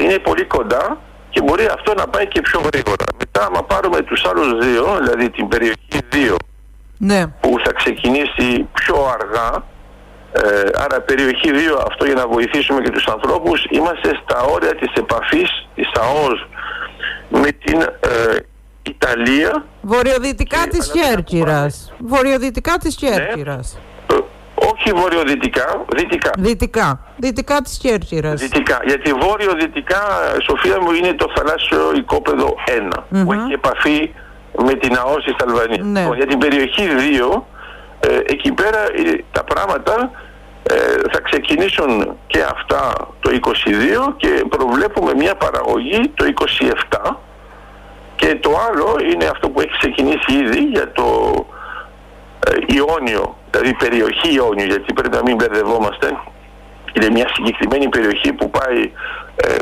είναι 0.00 0.18
πολύ 0.18 0.44
κοντά 0.44 0.98
και 1.30 1.42
μπορεί 1.42 1.66
αυτό 1.66 1.94
να 1.94 2.06
πάει 2.06 2.26
και 2.28 2.40
πιο 2.40 2.60
γρήγορα. 2.60 3.04
Μετά, 3.18 3.46
άμα 3.46 3.62
πάρουμε 3.62 4.00
τους 4.02 4.24
άλλους 4.24 4.66
δύο, 4.66 4.98
δηλαδή 5.02 5.30
την 5.30 5.48
περιοχή 5.48 5.98
2, 6.12 6.36
ναι. 6.98 7.26
που 7.26 7.54
θα 7.64 7.72
ξεκινήσει 7.72 8.68
πιο 8.72 8.96
αργά, 9.18 9.64
ε, 10.32 10.68
άρα 10.84 11.00
περιοχή 11.00 11.50
2, 11.50 11.84
αυτό 11.86 12.04
για 12.04 12.14
να 12.14 12.26
βοηθήσουμε 12.26 12.80
και 12.80 12.90
τους 12.90 13.06
ανθρώπους, 13.06 13.64
είμαστε 13.70 14.10
στα 14.22 14.42
όρια 14.42 14.74
της 14.74 14.92
επαφής 14.94 15.68
της 15.74 15.88
ΑΟΣ 15.94 16.48
με 17.28 17.52
την 17.52 17.80
ε, 17.80 18.36
Ιταλία. 18.82 19.64
Βορειοδυτικά 19.80 20.66
της 20.68 20.90
Κέρκυρας. 20.90 21.92
Βορειοδυτικά 21.98 22.76
της 22.78 22.94
Κέρκυρας. 22.94 23.78
Όχι 24.74 24.92
βορειοδυτικά, 24.94 25.84
δυτικά. 25.96 26.30
Δυτικά. 26.38 27.00
Δυτικά 27.16 27.60
της 27.60 27.78
Κέρκυρας. 27.78 28.40
Δυτικά. 28.40 28.80
Γιατί 28.86 29.12
βόρειο-δυτικά, 29.12 30.02
Σοφία 30.42 30.80
μου, 30.80 30.92
είναι 30.92 31.12
το 31.12 31.32
θαλάσσιο 31.36 31.92
οικόπεδο 31.96 32.54
1, 32.66 33.24
που 33.24 33.32
έχει 33.32 33.52
επαφή 33.52 34.14
με 34.64 34.74
την 34.74 34.96
ΑΟΣ 34.96 35.24
της 35.24 35.34
Αλβανίας. 35.46 35.86
Ναι. 35.86 36.16
Για 36.16 36.26
την 36.26 36.38
περιοχή 36.38 36.86
2, 36.86 37.46
ε, 38.00 38.18
εκεί 38.26 38.52
πέρα 38.52 38.78
ε, 38.78 39.24
τα 39.32 39.44
πράγματα 39.44 40.10
ε, 40.62 40.74
θα 41.12 41.20
ξεκινήσουν 41.20 42.16
και 42.26 42.42
αυτά 42.42 43.08
το 43.20 43.30
22 44.10 44.12
και 44.16 44.44
προβλέπουμε 44.48 45.14
μια 45.14 45.34
παραγωγή 45.34 46.12
το 46.14 46.24
27 46.90 47.14
και 48.16 48.34
το 48.40 48.50
άλλο 48.68 48.96
είναι 49.12 49.24
αυτό 49.24 49.48
που 49.48 49.60
έχει 49.60 49.76
ξεκινήσει 49.78 50.32
ήδη 50.32 50.58
για 50.58 50.92
το 50.92 51.34
ε, 52.46 52.74
Ιόνιο, 52.74 53.36
δηλαδή 53.54 53.74
περιοχή 53.74 54.34
Ιόνιο, 54.34 54.64
γιατί 54.64 54.92
πρέπει 54.92 55.16
να 55.16 55.22
μην 55.22 55.36
μπερδευόμαστε. 55.36 56.06
Είναι 56.92 57.10
μια 57.10 57.28
συγκεκριμένη 57.34 57.88
περιοχή 57.88 58.32
που 58.32 58.50
πάει 58.50 58.92
ε, 59.36 59.56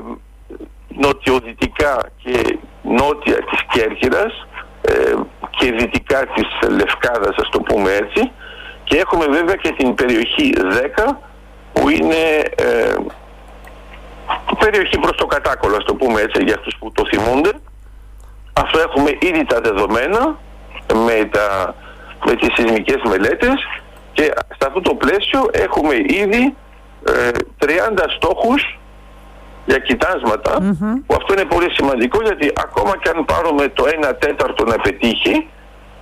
νοτιοδυτικά 0.88 1.98
και 2.22 2.58
νότια 2.82 3.36
της 3.36 3.60
Κέρκυρας 3.72 4.46
ε, 4.80 5.14
και 5.50 5.72
δυτικά 5.72 6.26
της 6.26 6.70
Λευκάδας, 6.70 7.36
ας 7.36 7.48
το 7.48 7.60
πούμε 7.60 7.92
έτσι. 7.92 8.30
Και 8.84 8.96
έχουμε 8.96 9.26
βέβαια 9.26 9.54
και 9.54 9.72
την 9.78 9.94
περιοχή 9.94 10.52
10 11.06 11.14
που 11.72 11.88
είναι 11.88 12.42
ε, 12.54 12.94
περιοχή 14.58 14.98
προς 14.98 15.16
το 15.16 15.26
κατάκολο, 15.26 15.76
ας 15.76 15.84
το 15.84 15.94
πούμε 15.94 16.20
έτσι, 16.20 16.42
για 16.44 16.54
αυτούς 16.54 16.76
που 16.78 16.92
το 16.92 17.02
θυμούνται. 17.10 17.52
Αυτό 18.52 18.78
έχουμε 18.78 19.18
ήδη 19.20 19.44
τα 19.44 19.60
δεδομένα 19.60 20.38
με, 21.06 21.28
τα, 21.32 21.74
με 22.26 22.34
τις 22.34 22.48
σεισμικές 22.54 23.00
μελέτες 23.08 23.81
και 24.12 24.22
σε 24.22 24.66
αυτό 24.66 24.80
το 24.80 24.94
πλαίσιο 24.94 25.48
έχουμε 25.52 25.94
ήδη 25.94 26.56
30 27.04 27.68
ε, 27.68 28.10
στόχους 28.16 28.78
για 29.66 29.78
κοιτάσματα 29.78 30.76
που 31.06 31.14
αυτό 31.14 31.32
είναι 31.32 31.44
πολύ 31.44 31.70
σημαντικό 31.70 32.22
γιατί 32.22 32.52
ακόμα 32.56 32.96
και 32.98 33.08
αν 33.16 33.24
πάρουμε 33.24 33.68
το 33.68 33.84
1 34.10 34.12
τέταρτο 34.18 34.64
να 34.64 34.76
πετύχει 34.76 35.48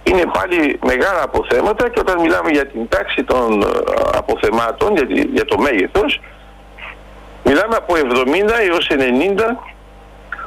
είναι 0.03 0.25
πάλι 0.33 0.79
μεγάλα 0.87 1.23
αποθέματα 1.23 1.89
και 1.89 2.01
όταν 2.01 2.21
μιλάμε 2.21 2.51
για 2.51 2.67
την 2.67 2.89
τάξη 2.89 3.25
των 3.25 3.63
ε, 3.63 3.67
αποθεμάτων 4.15 4.97
για, 4.97 5.07
για 5.33 5.45
το 5.45 5.59
μέγεθος 5.59 6.21
μιλάμε 7.45 7.77
από 7.77 7.95
70 7.95 7.99
έως 8.69 8.91
90 8.91 8.97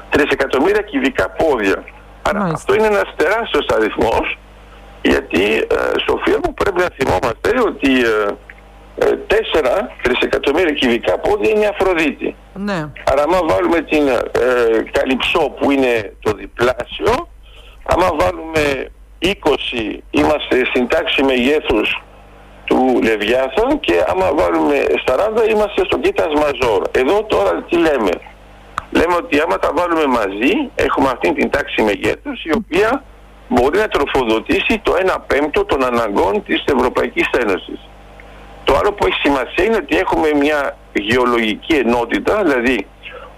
τρισεκατομμύρια 0.10 0.82
κυβικά 0.82 1.30
πόδια. 1.30 1.84
Άρα 2.22 2.44
αυτό 2.44 2.74
είναι 2.74 2.86
ένας 2.86 3.14
τεράστιος 3.16 3.66
αριθμός 3.76 4.38
γιατί 5.04 5.44
ε, 5.54 6.00
Σοφία 6.08 6.40
μου 6.44 6.54
πρέπει 6.54 6.80
να 6.80 6.90
θυμόμαστε 6.98 7.50
ότι 7.68 7.92
ε, 8.00 9.06
4 9.06 9.06
ε, 9.06 9.86
τρισεκατομμύρια 10.02 10.74
κυβικά 10.74 11.20
πόδια 11.20 11.50
είναι 11.50 11.66
Αφροδίτη. 11.66 12.36
Ναι. 12.54 12.90
Άρα 13.12 13.24
άμα 13.24 13.40
βάλουμε 13.46 13.82
την 13.82 14.08
ε, 14.08 14.22
Καλυψό 14.92 15.40
που 15.40 15.72
είναι 15.72 16.14
το 16.20 16.32
διπλάσιο, 16.32 17.28
άμα 17.84 18.10
βάλουμε 18.20 18.92
20 19.22 20.00
είμαστε 20.12 20.66
στην 20.66 20.88
τάξη 20.88 21.24
μεγέθους 21.24 22.04
του 22.66 23.00
Λεβιάθων 23.04 23.80
και 23.80 24.04
άμα 24.08 24.34
βάλουμε 24.34 24.76
40 25.06 25.50
είμαστε 25.50 25.86
στο 25.86 25.98
κοίτας 25.98 26.34
Μαζόρ. 26.34 26.82
Εδώ 26.92 27.24
τώρα 27.24 27.64
τι 27.70 27.78
λέμε; 27.78 28.12
Λέμε 28.92 29.16
ότι 29.16 29.40
άμα 29.40 29.60
τα 29.60 29.72
βάλουμε 29.76 30.06
μαζί 30.06 30.54
έχουμε 30.76 31.10
αυτή 31.10 31.34
την 31.34 31.50
τάξη 31.50 31.82
μεγέθους 31.82 32.44
η 32.44 32.52
οποία 32.56 33.04
μπορεί 33.48 33.78
να 33.78 33.88
τροφοδοτήσει 33.88 34.80
το 34.84 34.94
1 35.06 35.16
πέμπτο 35.28 35.66
των 35.66 35.84
αναγκών 35.84 36.44
της 36.44 36.64
Ευρωπαϊκής 36.66 37.30
Ένωσης. 37.42 37.80
Το 38.64 38.76
άλλο 38.76 38.92
που 38.94 39.06
έχει 39.06 39.20
σημασία 39.24 39.64
είναι 39.66 39.76
ότι 39.76 39.98
έχουμε 39.98 40.28
μια 40.40 40.78
γεωλογική 40.94 41.74
ενότητα, 41.76 42.44
δηλαδή 42.44 42.88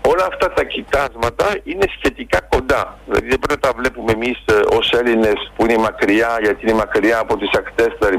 όλα 0.07 0.25
αυτά 0.31 0.53
τα 0.53 0.63
κοιτάσματα 0.63 1.45
είναι 1.63 1.85
σχετικά 1.97 2.41
κοντά. 2.41 2.97
Δηλαδή 3.05 3.27
δεν 3.27 3.39
πρέπει 3.39 3.59
να 3.61 3.69
τα 3.69 3.77
βλέπουμε 3.77 4.11
εμείς 4.11 4.37
ε, 4.45 4.75
ως 4.77 4.91
Έλληνες 4.91 5.51
που 5.55 5.65
είναι 5.65 5.77
μακριά, 5.77 6.37
γιατί 6.41 6.61
είναι 6.65 6.73
μακριά 6.73 7.19
από 7.19 7.37
τις 7.37 7.49
ακτές 7.57 7.87
κτλ. 7.99 8.17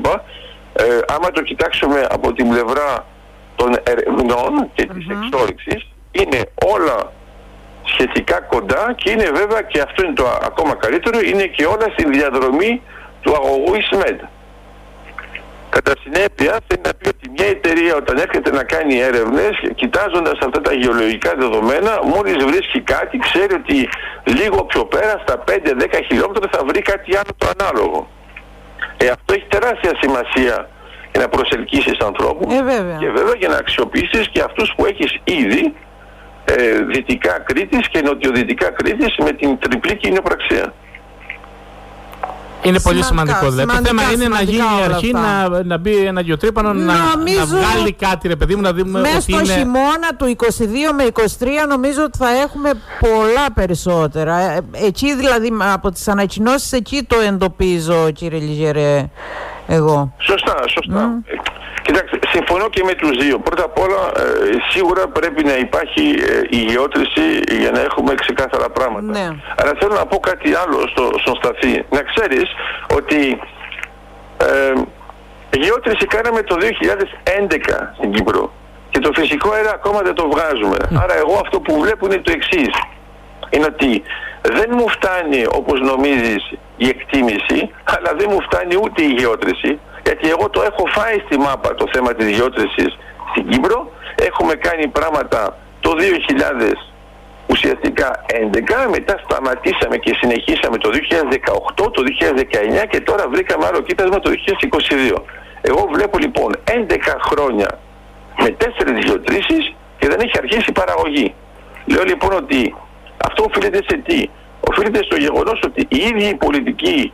Ε, 0.73 0.99
άμα 1.14 1.31
το 1.31 1.43
κοιτάξουμε 1.43 2.07
από 2.11 2.33
την 2.33 2.49
πλευρά 2.49 3.07
των 3.57 3.76
ερευνών 3.83 4.71
και 4.75 4.87
της 4.87 5.07
εξόριξης, 5.09 5.87
είναι 6.11 6.40
όλα 6.76 7.12
σχετικά 7.93 8.40
κοντά 8.40 8.95
και 8.97 9.11
είναι 9.11 9.31
βέβαια 9.35 9.62
και 9.62 9.81
αυτό 9.81 10.05
είναι 10.05 10.14
το 10.14 10.26
ακόμα 10.43 10.75
καλύτερο, 10.75 11.19
είναι 11.21 11.47
και 11.47 11.64
όλα 11.64 11.87
στη 11.93 12.09
διαδρομή 12.11 12.83
του 13.21 13.35
αγωγού 13.35 13.75
ΙΣΜΕΔ. 13.75 14.19
Κατά 15.69 15.93
συνέπεια 16.02 16.58
θέλει 16.67 16.82
να 16.84 16.95
πει 16.99 17.08
ότι 17.08 17.30
μια 17.37 17.47
εταιρεία 17.47 17.95
όταν 17.97 18.17
έρχεται 18.17 18.50
να 18.50 18.65
κάνει 18.65 19.00
έρευνες 19.00 19.54
κοιτάζοντας 19.75 20.39
αυτά 20.47 20.61
τα 20.61 20.73
γεωλογικά 20.73 21.34
δεδομένα 21.34 22.00
μόλις 22.15 22.45
βρίσκει 22.45 22.80
κάτι 22.80 23.19
ξέρει 23.19 23.54
ότι 23.54 23.89
λίγο 24.25 24.65
πιο 24.65 24.84
πέρα 24.84 25.23
στα 25.26 25.45
5-10 25.49 25.52
χιλιόμετρα 26.06 26.49
θα 26.52 26.65
βρει 26.65 26.82
κάτι 26.82 27.17
άλλο 27.17 27.32
το 27.39 27.47
ανάλογο. 27.58 28.08
Ε, 28.97 29.08
αυτό 29.08 29.34
έχει 29.34 29.47
τεράστια 29.49 29.93
σημασία 30.00 30.69
για 31.13 31.21
να 31.21 31.28
προσελκύσεις 31.28 31.99
ανθρώπους 31.99 32.54
ε, 32.54 32.63
βέβαια. 32.63 32.97
και 33.00 33.11
βέβαια 33.11 33.34
για 33.39 33.49
να 33.49 33.56
αξιοποιήσεις 33.56 34.28
και 34.28 34.41
αυτούς 34.41 34.73
που 34.76 34.87
έχεις 34.87 35.21
ήδη 35.25 35.75
ε, 36.49 36.85
δυτικά 36.93 37.39
Κρήτης 37.47 37.89
και 37.89 38.00
νοτιοδυτικά 38.00 38.71
Κρήτης 38.71 39.15
με 39.19 39.32
την 39.32 39.59
τριπλή 39.59 39.97
κοινοπραξία. 39.97 40.75
Είναι 42.63 42.80
πολύ 42.80 43.02
σημαντικό. 43.02 43.50
Δηλαδή. 43.50 43.76
Το 43.76 43.85
θέμα 43.85 44.02
είναι 44.13 44.28
να 44.28 44.43
γίνει 44.43 44.65
η 44.80 44.85
αρχή, 44.85 45.13
να, 45.13 45.63
να 45.65 45.78
μπει 45.78 45.97
ένα 45.97 46.21
γεωτρύπανο, 46.21 46.73
να, 46.73 46.95
να 47.37 47.47
βγάλει 47.47 47.93
κάτι, 47.93 48.28
ρε 48.28 48.37
παιδί 48.37 48.54
μου, 48.54 48.61
να 48.61 48.73
δούμε 48.73 49.00
Μέσα 49.00 49.21
στο 49.21 49.39
είναι... 49.39 49.52
χειμώνα 49.52 50.17
του 50.17 50.37
22 50.39 50.45
με 50.97 51.06
23 51.13 51.47
νομίζω 51.69 52.02
ότι 52.02 52.19
θα 52.19 52.28
έχουμε 52.28 52.71
πολλά 53.00 53.47
περισσότερα. 53.54 54.39
Ε, 54.39 54.61
εκεί 54.73 55.15
δηλαδή, 55.17 55.52
από 55.73 55.91
τις 55.91 56.09
ανακοινώσεις, 56.09 56.73
εκεί 56.73 57.02
το 57.02 57.17
εντοπίζω, 57.21 58.11
κύριε 58.11 58.39
Λιγερέ, 58.39 59.11
εγώ. 59.67 60.15
Σωστά, 60.19 60.54
σωστά. 60.69 61.23
Κοιτάξτε, 61.82 62.19
συμφωνώ 62.37 62.69
και 62.69 62.83
με 62.85 62.95
τους 62.95 63.11
δύο. 63.23 63.39
Πρώτα 63.39 63.65
απ' 63.65 63.79
όλα, 63.79 64.03
ε, 64.17 64.23
σίγουρα 64.73 65.09
πρέπει 65.09 65.45
να 65.45 65.57
υπάρχει 65.57 66.05
ε, 66.33 66.59
η 66.59 66.61
γεώτρηση 66.71 67.27
για 67.63 67.71
να 67.71 67.81
έχουμε 67.81 68.15
ξεκάθαρα 68.15 68.69
πράγματα. 68.71 69.13
Ναι. 69.19 69.29
Αλλά 69.59 69.73
θέλω 69.81 69.95
να 69.95 70.07
πω 70.07 70.17
κάτι 70.31 70.49
άλλο 70.63 70.79
στο, 70.93 71.05
στον 71.23 71.35
Σταθή. 71.41 71.85
Να 71.91 72.03
ξέρεις 72.11 72.49
ότι 72.99 73.21
ε, 74.49 74.73
γεώτρηση 75.63 76.07
κάναμε 76.07 76.43
το 76.43 76.57
2011 76.61 76.67
στην 77.97 78.13
Κύπρο 78.13 78.53
και 78.91 78.99
το 78.99 79.11
φυσικό 79.15 79.51
αέρα 79.51 79.73
ακόμα 79.75 80.01
δεν 80.01 80.15
το 80.15 80.29
βγάζουμε. 80.33 80.77
Άρα 81.03 81.15
εγώ 81.17 81.35
αυτό 81.45 81.61
που 81.61 81.81
βλέπω 81.81 82.07
είναι 82.07 82.19
το 82.19 82.33
εξής. 82.33 82.75
Είναι 83.51 83.67
ότι 83.75 84.03
δεν 84.43 84.69
μου 84.71 84.89
φτάνει 84.89 85.45
όπως 85.59 85.81
νομίζεις 85.81 86.43
η 86.77 86.89
εκτίμηση, 86.89 87.71
αλλά 87.85 88.11
δεν 88.19 88.29
μου 88.31 88.41
φτάνει 88.47 88.75
ούτε 88.83 89.03
η 89.03 89.13
γεώτρηση 89.19 89.79
γιατί 90.06 90.26
εγώ 90.34 90.47
το 90.50 90.60
έχω 90.71 90.84
φάει 90.97 91.19
στη 91.26 91.36
μάπα 91.38 91.75
το 91.75 91.86
θέμα 91.92 92.14
της 92.14 92.26
διότρησης 92.26 92.90
στην 93.30 93.49
Κύπρο. 93.49 93.78
Έχουμε 94.28 94.54
κάνει 94.54 94.86
πράγματα 94.88 95.40
το 95.80 95.90
2000 95.99 96.73
ουσιαστικά 97.52 98.25
11, 98.86 98.90
μετά 98.90 99.14
σταματήσαμε 99.25 99.97
και 99.97 100.12
συνεχίσαμε 100.21 100.76
το 100.84 100.90
2018, 101.76 101.90
το 101.97 102.02
2019 102.82 102.86
και 102.90 103.00
τώρα 103.00 103.28
βρήκαμε 103.28 103.66
άλλο 103.66 103.80
κοίτασμα 103.80 104.19
το 104.19 104.30
2022. 105.14 105.23
Εγώ 105.60 105.88
βλέπω 105.95 106.19
λοιπόν 106.19 106.50
11 106.64 106.97
χρόνια 107.28 107.78
με 108.42 108.50
τέσσερις 108.50 109.04
διοτρήσεις 109.04 109.75
και 109.99 110.06
δεν 110.08 110.19
έχει 110.21 110.38
αρχίσει 110.42 110.64
η 110.69 110.73
παραγωγή. 110.73 111.34
Λέω 111.86 112.04
λοιπόν 112.04 112.32
ότι 112.32 112.75
αυτό 113.26 113.45
οφείλεται 113.49 113.80
σε 113.88 113.97
τι; 114.06 114.28
Οφείλεται 114.71 115.04
στο 115.04 115.16
γεγονός 115.16 115.60
ότι 115.64 115.80
οι 115.88 115.97
ίδιοι 115.97 116.28
οι 116.28 116.34
πολιτικοί 116.34 117.12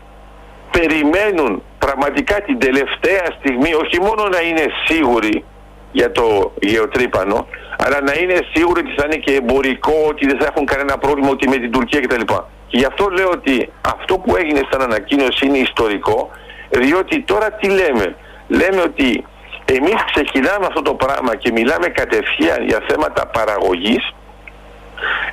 περιμένουν 0.76 1.62
πραγματικά 1.78 2.36
την 2.42 2.58
τελευταία 2.58 3.24
στιγμή 3.38 3.74
όχι 3.74 4.00
μόνο 4.00 4.28
να 4.28 4.40
είναι 4.40 4.66
σίγουροι 4.86 5.44
για 5.92 6.12
το 6.12 6.52
γεωτρύπανο, 6.60 7.46
αλλά 7.84 8.00
να 8.00 8.14
είναι 8.20 8.38
σίγουροι 8.52 8.80
ότι 8.80 8.94
θα 8.96 9.04
είναι 9.06 9.16
και 9.16 9.32
εμπορικό, 9.34 9.92
ότι 10.08 10.26
δεν 10.26 10.38
θα 10.40 10.46
έχουν 10.50 10.66
κανένα 10.66 10.98
πρόβλημα 10.98 11.30
ότι 11.30 11.48
με 11.48 11.56
την 11.56 11.70
Τουρκία 11.70 12.00
κτλ. 12.00 12.24
Και 12.68 12.78
γι' 12.78 12.84
αυτό 12.84 13.08
λέω 13.08 13.30
ότι 13.30 13.72
αυτό 13.80 14.18
που 14.18 14.36
έγινε 14.36 14.60
σαν 14.70 14.82
ανακοίνωση 14.82 15.46
είναι 15.46 15.58
ιστορικό, 15.58 16.30
διότι 16.70 17.20
τώρα 17.20 17.50
τι 17.52 17.68
λέμε; 17.68 18.16
Λέμε 18.48 18.80
ότι 18.80 19.24
εμείς 19.64 20.04
ξεκινάμε 20.12 20.66
αυτό 20.66 20.82
το 20.82 20.94
πράγμα 20.94 21.36
και 21.36 21.52
μιλάμε 21.52 21.88
κατευθείαν 21.88 22.64
για 22.66 22.80
θέματα 22.88 23.26
παραγωγής, 23.26 24.14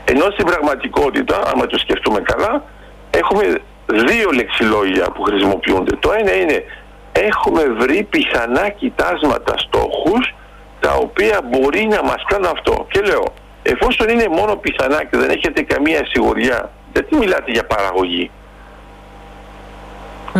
ενώ 0.05 0.25
στην 0.31 0.45
πραγματικότητα, 0.45 1.41
άμα 1.53 1.65
το 1.65 1.77
σκεφτούμε 1.77 2.19
καλά, 2.21 2.63
έχουμε 3.09 3.61
δύο 3.93 4.29
λεξιλόγια 4.33 5.11
που 5.11 5.21
χρησιμοποιούνται. 5.21 5.95
Το 5.95 6.11
ένα 6.11 6.33
είναι 6.35 6.63
έχουμε 7.11 7.63
βρει 7.79 8.07
πιθανά 8.09 8.69
κοιτάσματα 8.69 9.53
στόχους 9.57 10.33
τα 10.79 10.93
οποία 10.93 11.39
μπορεί 11.49 11.87
να 11.89 12.03
μας 12.03 12.23
κάνουν 12.27 12.51
αυτό. 12.55 12.87
Και 12.91 13.01
λέω, 13.01 13.23
εφόσον 13.63 14.09
είναι 14.09 14.27
μόνο 14.27 14.55
πιθανά 14.55 15.03
και 15.03 15.17
δεν 15.17 15.29
έχετε 15.29 15.61
καμία 15.61 16.05
σιγουριά, 16.05 16.71
γιατί 16.93 17.15
μιλάτε 17.15 17.51
για 17.51 17.65
παραγωγή. 17.65 18.31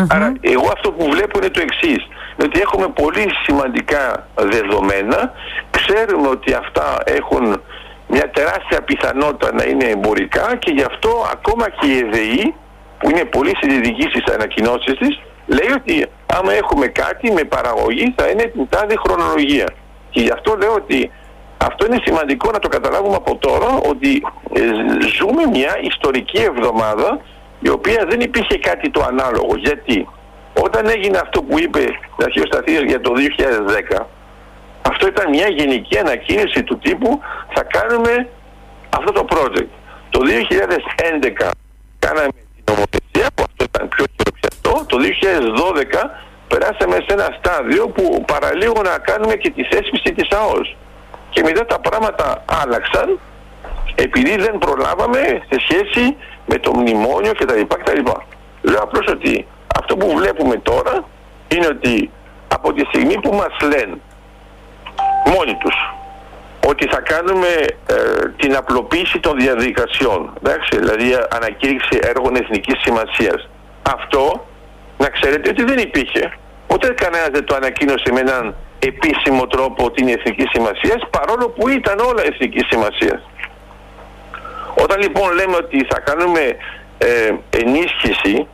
Άρα 0.07 0.33
εγώ 0.41 0.69
αυτό 0.73 0.91
που 0.91 1.09
βλέπω 1.09 1.39
είναι 1.39 1.49
το 1.49 1.61
εξής, 1.61 2.07
ότι 2.43 2.59
έχουμε 2.59 2.87
πολύ 2.87 3.25
σημαντικά 3.43 4.27
δεδομένα, 4.35 5.33
ξέρουμε 5.71 6.27
ότι 6.27 6.53
αυτά 6.53 6.97
έχουν 7.05 7.61
μια 8.07 8.29
τεράστια 8.29 8.81
πιθανότητα 8.81 9.53
να 9.53 9.63
είναι 9.63 9.85
εμπορικά 9.85 10.55
και 10.55 10.71
γι' 10.71 10.83
αυτό 10.83 11.27
ακόμα 11.31 11.69
και 11.69 11.87
η 11.87 11.97
ΕΔΕΗ 11.97 12.55
που 12.99 13.09
είναι 13.09 13.25
πολύ 13.25 13.53
συντηρητική 13.59 14.01
στις 14.01 14.33
ανακοινώσεις 14.33 14.97
της, 14.97 15.21
λέει 15.45 15.71
ότι 15.75 16.05
άμα 16.37 16.53
έχουμε 16.53 16.87
κάτι 16.87 17.31
με 17.31 17.43
παραγωγή 17.43 18.13
θα 18.17 18.27
είναι 18.27 18.43
την 18.43 18.69
τάδε 18.69 18.95
χρονολογία. 19.05 19.67
Και 20.09 20.21
γι' 20.21 20.31
αυτό 20.31 20.55
λέω 20.55 20.73
ότι 20.73 21.11
αυτό 21.57 21.85
είναι 21.85 21.99
σημαντικό 22.05 22.51
να 22.51 22.59
το 22.59 22.67
καταλάβουμε 22.67 23.15
από 23.15 23.35
τώρα 23.35 23.69
ότι 23.91 24.11
ε, 24.53 24.61
ζούμε 25.17 25.43
μια 25.51 25.79
ιστορική 25.81 26.41
εβδομάδα 26.41 27.19
η 27.59 27.69
οποία 27.69 28.05
δεν 28.09 28.19
υπήρχε 28.19 28.57
κάτι 28.57 28.89
το 28.89 29.01
ανάλογο. 29.07 29.55
Γιατί 29.55 30.07
όταν 30.65 30.89
έγινε 30.89 31.17
αυτό 31.17 31.43
που 31.43 31.59
είπε 31.59 31.79
αρχείο 32.25 32.83
για 32.87 33.01
το 33.01 33.11
2010 33.99 34.05
αυτό 34.81 35.07
ήταν 35.07 35.29
μια 35.29 35.47
γενική 35.47 35.97
ανακοίνηση 35.97 36.63
του 36.63 36.77
τύπου 36.77 37.19
θα 37.53 37.63
κάνουμε 37.63 38.27
αυτό 38.89 39.11
το 39.11 39.25
project. 39.29 39.71
Το 40.09 40.19
2011 41.39 41.49
2012 45.29 46.09
περάσαμε 46.47 46.95
σε 46.95 47.13
ένα 47.17 47.27
στάδιο 47.37 47.87
που 47.87 48.25
παραλίγο 48.27 48.81
να 48.81 48.97
κάνουμε 48.97 49.35
και 49.35 49.49
τη 49.49 49.63
θέσπιση 49.63 50.13
της 50.13 50.29
ΑΟΣ. 50.31 50.75
Και 51.29 51.41
μετά 51.43 51.65
τα 51.65 51.79
πράγματα 51.79 52.43
άλλαξαν 52.63 53.19
επειδή 53.95 54.35
δεν 54.35 54.57
προλάβαμε 54.57 55.19
σε 55.49 55.57
σχέση 55.59 56.15
με 56.45 56.57
το 56.57 56.71
μνημόνιο 56.75 57.31
κτλ. 57.33 57.61
κτλ. 57.67 58.01
Λέω 58.61 58.81
απλώς 58.81 59.07
ότι 59.07 59.47
αυτό 59.79 59.97
που 59.97 60.15
βλέπουμε 60.15 60.55
τώρα 60.55 61.03
είναι 61.55 61.67
ότι 61.67 62.11
από 62.47 62.73
τη 62.73 62.85
στιγμή 62.85 63.19
που 63.19 63.33
μας 63.33 63.53
λένε 63.61 63.97
μόνοι 65.25 65.55
τους 65.59 65.75
ότι 66.67 66.87
θα 66.87 67.01
κάνουμε 67.01 67.47
ε, 67.87 67.95
την 68.37 68.55
απλοποίηση 68.55 69.19
των 69.19 69.37
διαδικασιών 69.37 70.33
εντάξει, 70.43 70.77
δηλαδή 70.77 71.17
ανακήρυξη 71.29 71.99
έργων 72.01 72.35
εθνικής 72.35 72.81
σημασίας 72.81 73.49
αυτό 73.81 74.47
να 75.01 75.07
ξέρετε 75.15 75.49
ότι 75.49 75.63
δεν 75.63 75.77
υπήρχε 75.77 76.23
ούτε 76.73 76.87
κανένας 76.93 77.29
δεν 77.31 77.45
το 77.45 77.55
ανακοίνωσε 77.55 78.11
με 78.11 78.19
έναν 78.19 78.55
επίσημο 78.79 79.47
τρόπο 79.47 79.91
την 79.91 80.07
εθνικής 80.07 80.49
σημασίας 80.53 80.99
παρόλο 81.09 81.49
που 81.49 81.69
ήταν 81.69 81.99
όλα 81.99 82.21
εθνικής 82.25 82.65
σημασίας. 82.69 83.21
Όταν 84.83 85.01
λοιπόν 85.01 85.33
λέμε 85.33 85.55
ότι 85.55 85.85
θα 85.89 85.99
κάνουμε 85.99 86.41
ε, 86.97 87.33
ενίσχυση 87.49 88.47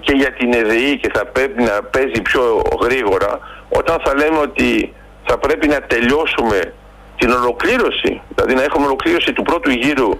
και 0.00 0.12
για 0.12 0.32
την 0.32 0.52
ΕΔΗ 0.52 0.98
και 0.98 1.10
θα 1.14 1.26
πρέπει 1.26 1.62
να 1.62 1.82
παίζει 1.82 2.22
πιο 2.22 2.62
γρήγορα 2.82 3.38
όταν 3.68 4.00
θα 4.04 4.14
λέμε 4.14 4.38
ότι 4.38 4.94
θα 5.24 5.38
πρέπει 5.38 5.68
να 5.68 5.80
τελειώσουμε 5.80 6.74
την 7.18 7.30
ολοκλήρωση 7.30 8.20
δηλαδή 8.28 8.54
να 8.54 8.62
έχουμε 8.62 8.86
ολοκλήρωση 8.86 9.32
του 9.32 9.42
πρώτου 9.42 9.70
γύρου 9.70 10.10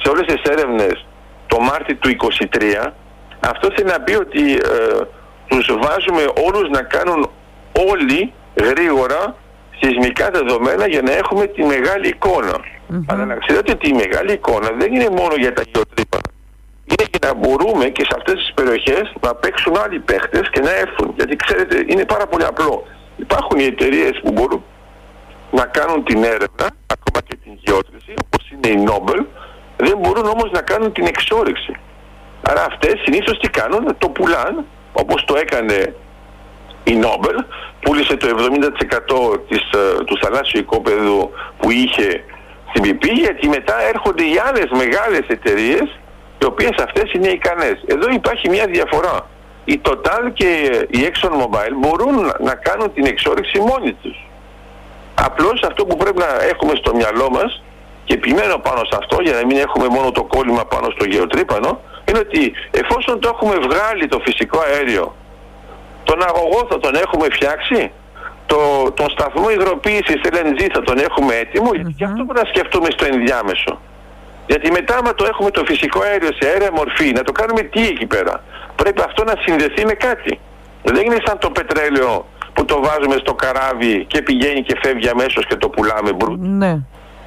σε 0.00 0.08
όλες 0.10 0.26
τις 0.26 0.42
έρευνες 0.52 1.06
το 1.46 1.60
Μάρτιο 1.60 1.96
του 1.96 2.16
2023 2.50 2.90
αυτό 3.52 3.68
θέλει 3.74 3.90
να 3.90 4.00
πει 4.00 4.14
ότι 4.14 4.52
ε, 4.52 5.04
τους 5.46 5.66
βάζουμε 5.66 6.22
όλους 6.46 6.68
να 6.70 6.82
κάνουν 6.82 7.30
όλοι 7.90 8.32
γρήγορα 8.62 9.36
σεισμικά 9.80 10.30
δεδομένα 10.30 10.86
για 10.88 11.02
να 11.02 11.12
έχουμε 11.12 11.46
τη 11.46 11.62
μεγάλη 11.62 12.08
εικόνα. 12.08 12.56
Αλλά 13.06 13.24
να 13.24 13.34
ξέρετε 13.34 13.72
ότι 13.72 13.88
η 13.88 13.92
μεγάλη 13.92 14.32
εικόνα 14.32 14.68
δεν 14.78 14.94
είναι 14.94 15.08
μόνο 15.10 15.34
για 15.34 15.52
τα 15.52 15.62
γεωτρύπανα. 15.72 16.28
Είναι 16.84 17.04
για 17.10 17.20
να 17.28 17.34
μπορούμε 17.34 17.84
και 17.88 18.04
σε 18.04 18.14
αυτές 18.16 18.34
τις 18.34 18.52
περιοχές 18.54 19.12
να 19.20 19.34
παίξουν 19.34 19.76
άλλοι 19.84 19.98
παίχτες 19.98 20.50
και 20.50 20.60
να 20.60 20.72
έρθουν. 20.74 21.12
Γιατί 21.16 21.36
ξέρετε 21.36 21.84
είναι 21.86 22.04
πάρα 22.04 22.26
πολύ 22.26 22.44
απλό. 22.44 22.86
Υπάρχουν 23.16 23.58
οι 23.58 23.64
εταιρείες 23.64 24.20
που 24.22 24.32
μπορούν 24.32 24.62
να 25.50 25.64
κάνουν 25.64 26.04
την 26.04 26.22
έρευνα, 26.22 26.66
ακόμα 26.86 27.20
και 27.28 27.36
την 27.42 27.52
γεώτρηση, 27.64 28.12
όπως 28.24 28.50
είναι 28.50 28.68
η 28.68 28.84
Nobel, 28.88 29.24
δεν 29.76 29.98
μπορούν 29.98 30.26
όμως 30.26 30.50
να 30.50 30.60
κάνουν 30.60 30.92
την 30.92 31.06
εξόρυξη. 31.06 31.72
Άρα 32.50 32.64
αυτές 32.64 32.94
συνήθως 33.04 33.38
τι 33.38 33.48
κάνουν, 33.48 33.96
το 33.98 34.08
πουλάν, 34.08 34.64
όπως 34.92 35.24
το 35.24 35.36
έκανε 35.36 35.94
η 36.84 36.94
Νόμπελ 36.94 37.44
πούλησε 37.80 38.16
το 38.16 38.26
70% 38.28 39.40
της, 39.48 39.62
ε, 39.72 40.04
του 40.04 40.18
θαλάσσιου 40.22 40.60
οικόπεδου 40.60 41.30
που 41.58 41.70
είχε 41.70 42.24
στην 42.68 42.98
ΠΠ 42.98 43.04
γιατί 43.04 43.48
μετά 43.48 43.76
έρχονται 43.92 44.22
οι 44.22 44.36
άλλες 44.48 44.68
μεγάλες 44.70 45.24
εταιρείες 45.26 45.98
οι 46.38 46.44
οποίες 46.44 46.74
αυτές 46.86 47.12
είναι 47.12 47.28
ικανές. 47.28 47.76
Εδώ 47.86 48.08
υπάρχει 48.10 48.48
μια 48.48 48.66
διαφορά. 48.66 49.28
Η 49.64 49.80
Total 49.84 50.24
και 50.32 50.50
η 50.90 50.98
Exxon 51.08 51.34
Mobil 51.40 51.72
μπορούν 51.76 52.32
να 52.40 52.54
κάνουν 52.54 52.92
την 52.94 53.06
εξόριξη 53.06 53.58
μόνοι 53.58 53.92
τους. 53.92 54.16
Απλώς 55.14 55.62
αυτό 55.62 55.86
που 55.86 55.96
πρέπει 55.96 56.18
να 56.18 56.44
έχουμε 56.50 56.72
στο 56.74 56.94
μυαλό 56.94 57.30
μας 57.30 57.62
και 58.04 58.14
επιμένω 58.14 58.56
πάνω 58.58 58.80
σε 58.84 58.96
αυτό 58.98 59.16
για 59.22 59.32
να 59.32 59.46
μην 59.46 59.56
έχουμε 59.56 59.86
μόνο 59.88 60.10
το 60.10 60.22
κόλλημα 60.24 60.64
πάνω 60.64 60.90
στο 60.90 61.04
γεωτρύπανο 61.04 61.80
είναι 62.14 62.26
ότι 62.28 62.52
εφόσον 62.70 63.20
το 63.20 63.30
έχουμε 63.34 63.56
βγάλει 63.66 64.06
το 64.06 64.18
φυσικό 64.24 64.58
αέριο 64.66 65.14
τον 66.04 66.18
αγωγό 66.28 66.66
θα 66.70 66.78
τον 66.78 66.94
έχουμε 66.94 67.26
φτιάξει. 67.30 67.92
Το, 68.46 68.58
τον 68.98 69.10
σταθμό 69.10 69.50
υγροποίησης 69.50 70.20
LNG 70.32 70.60
θα 70.72 70.82
τον 70.82 70.98
έχουμε 70.98 71.34
έτοιμο. 71.34 71.70
Mm-hmm. 71.70 71.84
Γιατί 71.84 72.04
αυτό 72.04 72.24
πρέπει 72.24 72.40
να 72.44 72.48
σκεφτούμε 72.52 72.88
στο 72.90 73.04
ενδιάμεσο. 73.12 73.80
Γιατί 74.46 74.70
μετά 74.70 74.96
άμα 74.96 75.14
το 75.14 75.24
έχουμε 75.30 75.50
το 75.50 75.62
φυσικό 75.66 76.00
αέριο 76.00 76.32
σε 76.38 76.48
αέρια 76.48 76.70
μορφή, 76.72 77.12
να 77.12 77.22
το 77.22 77.32
κάνουμε 77.32 77.62
τι 77.62 77.82
εκεί 77.86 78.06
πέρα; 78.06 78.42
Πρέπει 78.76 79.02
αυτό 79.08 79.24
να 79.24 79.34
συνδεθεί 79.44 79.84
με 79.86 79.92
κάτι. 79.92 80.40
Δεν 80.82 81.04
είναι 81.04 81.20
σαν 81.24 81.38
το 81.38 81.50
πετρέλαιο 81.50 82.26
που 82.52 82.64
το 82.64 82.80
βάζουμε 82.82 83.16
στο 83.16 83.34
καράβι 83.34 84.04
και 84.04 84.22
πηγαίνει 84.22 84.62
και 84.62 84.76
φεύγει 84.82 85.08
αμέσως 85.08 85.46
και 85.46 85.56
το 85.56 85.68
πουλάμε 85.68 86.12
μπρουτ. 86.12 86.40
Ναι. 86.40 86.78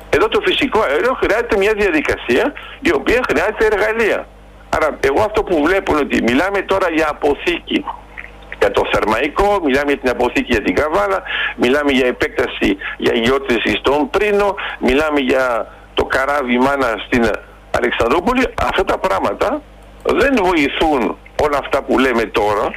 Εδώ 0.09 0.27
το 0.27 0.41
φυσικό 0.45 0.79
αέριο 0.79 1.13
χρειάζεται 1.21 1.57
μια 1.57 1.73
διαδικασία 1.73 2.53
η 2.79 2.91
οποία 2.93 3.19
χρειάζεται 3.29 3.65
εργαλεία. 3.71 4.27
Άρα 4.69 4.97
εγώ 4.99 5.21
αυτό 5.21 5.43
που 5.43 5.63
βλέπω 5.63 5.91
είναι 5.91 6.01
ότι 6.01 6.23
μιλάμε 6.23 6.61
τώρα 6.61 6.87
για 6.89 7.07
αποθήκη 7.09 7.85
για 8.59 8.71
το 8.71 8.83
Θερμαϊκό, 8.91 9.59
μιλάμε 9.63 9.91
για 9.91 9.97
την 9.97 10.09
αποθήκη 10.09 10.51
για 10.51 10.61
την 10.61 10.75
Καβάλα, 10.75 11.23
μιλάμε 11.55 11.91
για 11.91 12.07
επέκταση 12.07 12.77
για 12.97 13.13
γεώτρηση 13.13 13.75
στον 13.79 14.09
Πρίνο, 14.09 14.55
μιλάμε 14.79 15.19
για 15.19 15.73
το 15.93 16.05
καράβι 16.05 16.57
Μάνα 16.57 16.93
στην 17.05 17.29
Αλεξανδρούπολη. 17.71 18.43
Αυτά 18.61 18.83
τα 18.83 18.97
πράγματα 18.97 19.61
δεν 20.03 20.33
βοηθούν 20.43 21.17
όλα 21.43 21.57
αυτά 21.57 21.83
που 21.83 21.99
λέμε 21.99 22.23
τώρα. 22.23 22.73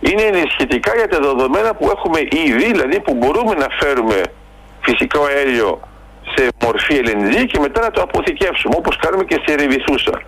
Είναι 0.00 0.22
ενισχυτικά 0.22 0.92
για 0.96 1.08
τα 1.08 1.18
δεδομένα 1.20 1.74
που 1.74 1.90
έχουμε 1.96 2.20
ήδη, 2.20 2.64
δηλαδή 2.64 3.00
που 3.00 3.14
μπορούμε 3.14 3.54
να 3.54 3.66
φέρουμε 3.80 4.22
φυσικό 4.80 5.24
αέριο 5.24 5.80
σε 6.34 6.48
μορφή 6.64 7.00
LNG 7.04 7.46
και 7.46 7.58
μετά 7.58 7.80
να 7.80 7.90
το 7.90 8.02
αποθηκεύσουμε 8.02 8.74
όπως 8.78 8.96
κάνουμε 8.96 9.24
και 9.24 9.40
σε 9.44 9.54
Ρεβιθούσα. 9.54 10.22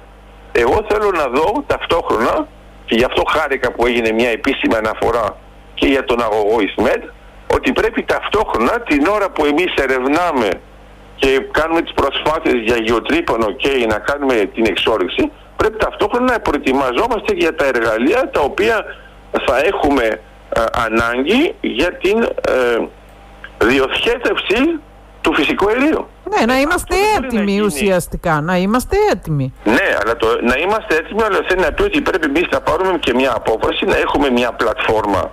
Εγώ 0.53 0.87
θέλω 0.89 1.11
να 1.11 1.27
δω 1.27 1.65
ταυτόχρονα 1.67 2.49
και 2.85 2.95
γι' 2.95 3.05
αυτό 3.05 3.23
χάρηκα 3.29 3.73
που 3.73 3.87
έγινε 3.87 4.13
μια 4.13 4.31
επίσημη 4.31 4.75
αναφορά 4.75 5.37
και 5.75 5.87
για 5.87 6.05
τον 6.05 6.23
αγωγό 6.23 6.61
Ισμέτ 6.61 7.03
ότι 7.55 7.73
πρέπει 7.73 8.03
ταυτόχρονα 8.03 8.81
την 8.81 9.07
ώρα 9.07 9.31
που 9.31 9.45
εμείς 9.45 9.75
ερευνάμε 9.75 10.49
και 11.17 11.47
κάνουμε 11.51 11.83
τις 11.83 11.93
προσπάθειες 11.93 12.63
για 12.65 12.77
γεωτρύπανο 12.77 13.51
και 13.51 13.87
να 13.89 13.99
κάνουμε 13.99 14.35
την 14.35 14.65
εξόρυξη 14.67 15.31
πρέπει 15.63 15.79
ταυτόχρονα 15.79 16.33
να 16.33 16.41
προετοιμαζόμαστε 16.41 17.35
για 17.35 17.55
τα 17.55 17.65
εργαλεία 17.65 18.31
τα 18.31 18.41
οποία 18.41 18.85
θα 19.47 19.57
έχουμε 19.65 20.05
ε, 20.05 20.65
ανάγκη 20.73 21.55
για 21.61 21.93
την 21.93 22.23
ε, 22.23 22.79
διοχέτευση 23.59 24.81
του 25.21 25.35
φυσικού 25.35 25.69
αερίου. 25.69 26.09
Ναι, 26.39 26.47
να 26.47 26.61
είμαστε 26.61 26.95
έτοιμοι 27.17 27.61
ουσιαστικά. 27.61 28.41
Να 28.41 28.57
είμαστε 28.57 28.97
έτοιμοι. 29.13 29.55
Ναι, 29.65 29.89
αλλά 30.01 30.17
το, 30.17 30.27
να 30.43 30.55
είμαστε 30.59 30.95
έτοιμοι, 30.97 31.23
αλλά 31.23 31.39
θέλει 31.49 31.61
να 31.61 31.73
πει 31.73 31.83
ότι 31.83 32.01
πρέπει 32.01 32.27
εμείς 32.27 32.47
να 32.51 32.61
πάρουμε 32.61 32.99
και 32.99 33.15
μια 33.15 33.33
απόφαση 33.37 33.85
να 33.85 33.97
έχουμε 33.97 34.31
μια 34.31 34.53
πλατφόρμα 34.53 35.31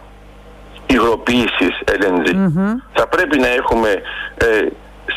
υγροποίησης 0.86 1.74
LNG. 2.00 2.28
Θα 2.94 3.08
πρέπει 3.08 3.40
να 3.40 3.48
έχουμε 3.48 3.90
ε, 4.38 4.46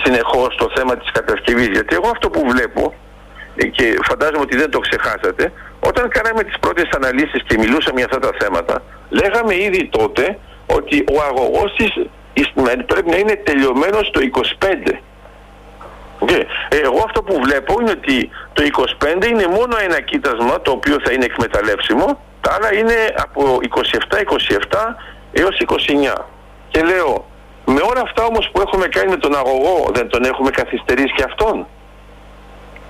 συνεχώς 0.03 0.55
το 0.57 0.71
θέμα 0.75 0.97
της 0.97 1.11
κατασκευής. 1.13 1.67
Γιατί 1.67 1.95
εγώ 1.95 2.09
αυτό 2.09 2.31
που 2.31 2.43
βλέπω 2.49 2.95
ε, 3.57 3.67
και 3.67 3.99
φαντάζομαι 4.09 4.41
ότι 4.41 4.57
δεν 4.57 4.71
το 4.71 4.79
ξεχάσατε, 4.79 5.53
όταν 5.81 6.09
κάναμε 6.09 6.43
τις 6.43 6.59
πρώτες 6.61 6.89
αναλύσεις 6.97 7.43
και 7.47 7.59
μιλούσαμε 7.59 7.97
για 8.01 8.09
αυτά 8.11 8.19
τα 8.19 8.31
θέματα, 8.39 8.83
λέγαμε 9.09 9.55
ήδη 9.55 9.89
τότε 9.89 10.39
ότι 10.67 11.05
ο 11.15 11.17
αγωγός 11.29 11.75
της 11.77 11.91
πρέπει 12.87 13.11
να 13.11 13.17
είναι 13.17 13.37
τελειωμένος 13.45 14.07
στο 14.07 14.21
25. 14.59 14.97
Okay. 16.25 16.45
Ε, 16.69 16.77
εγώ 16.77 17.03
αυτό 17.05 17.23
που 17.23 17.41
βλέπω 17.45 17.77
είναι 17.81 17.91
ότι 17.91 18.31
το 18.53 18.63
25 19.23 19.27
είναι 19.27 19.47
μόνο 19.47 19.75
ένα 19.87 20.01
κοίτασμα 20.01 20.61
το 20.61 20.71
οποίο 20.71 20.97
θα 21.05 21.13
είναι 21.13 21.25
εκμεταλλεύσιμο, 21.25 22.21
τα 22.41 22.53
άλλα 22.55 22.75
είναι 22.75 22.99
από 23.17 23.59
27-27 24.71 24.79
έως 25.33 25.57
29. 26.17 26.25
Και 26.69 26.83
λέω, 26.83 27.25
με 27.65 27.81
όλα 27.91 28.01
αυτά 28.01 28.25
όμως 28.25 28.51
που 28.53 28.61
έχουμε 28.61 28.87
κάνει 28.87 29.11
με 29.11 29.17
τον 29.17 29.37
αγωγό, 29.37 29.91
δεν 29.95 30.09
τον 30.09 30.25
έχουμε 30.25 30.51
καθυστερήσει 30.51 31.15
και 31.17 31.25
αυτόν; 31.31 31.67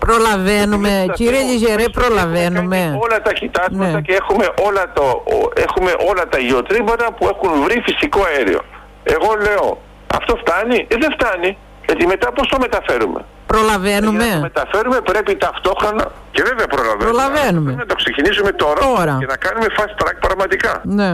Προλαβαίνουμε, 0.07 1.05
κύριε 1.14 1.40
Λιζερέ, 1.40 1.88
προλαβαίνουμε. 1.88 2.99
Όλα 3.03 3.23
τα 3.23 3.33
κοιτάσματα 3.33 3.90
ναι. 3.90 4.01
και 4.01 4.12
έχουμε 4.12 4.47
όλα, 4.66 4.92
το, 4.92 5.25
έχουμε 5.57 5.92
όλα 6.11 6.29
τα 6.29 6.38
γεωτρύματα 6.38 7.12
που 7.12 7.25
έχουν 7.33 7.62
βρει 7.62 7.83
φυσικό 7.87 8.21
αέριο. 8.25 8.61
Εγώ 9.03 9.31
λέω, 9.40 9.83
αυτό 10.14 10.37
φτάνει, 10.37 10.87
ε, 10.88 10.97
δεν 10.97 11.12
φτάνει. 11.12 11.57
Γιατί 11.92 12.07
μετά 12.07 12.33
πώς 12.33 12.48
το 12.48 12.59
μεταφέρουμε; 12.61 13.24
Προλαβαίνουμε. 13.46 14.24
Για 14.24 14.35
να 14.35 14.35
το 14.35 14.40
μεταφέρουμε 14.40 15.00
πρέπει 15.00 15.37
ταυτόχρονα. 15.37 16.05
Και 16.31 16.42
βέβαια 16.42 16.66
προλαβαίνουμε. 16.66 17.05
Προλαβαίνουμε. 17.05 17.64
Πρέπει 17.64 17.85
να 17.87 17.87
το 17.87 17.94
ξεκινήσουμε 17.94 18.52
τώρα, 18.52 18.81
τώρα, 18.81 19.16
και 19.20 19.26
να 19.26 19.37
κάνουμε 19.37 19.66
fast 19.78 19.94
track 20.00 20.16
πραγματικά. 20.20 20.81
Ναι. 20.85 21.11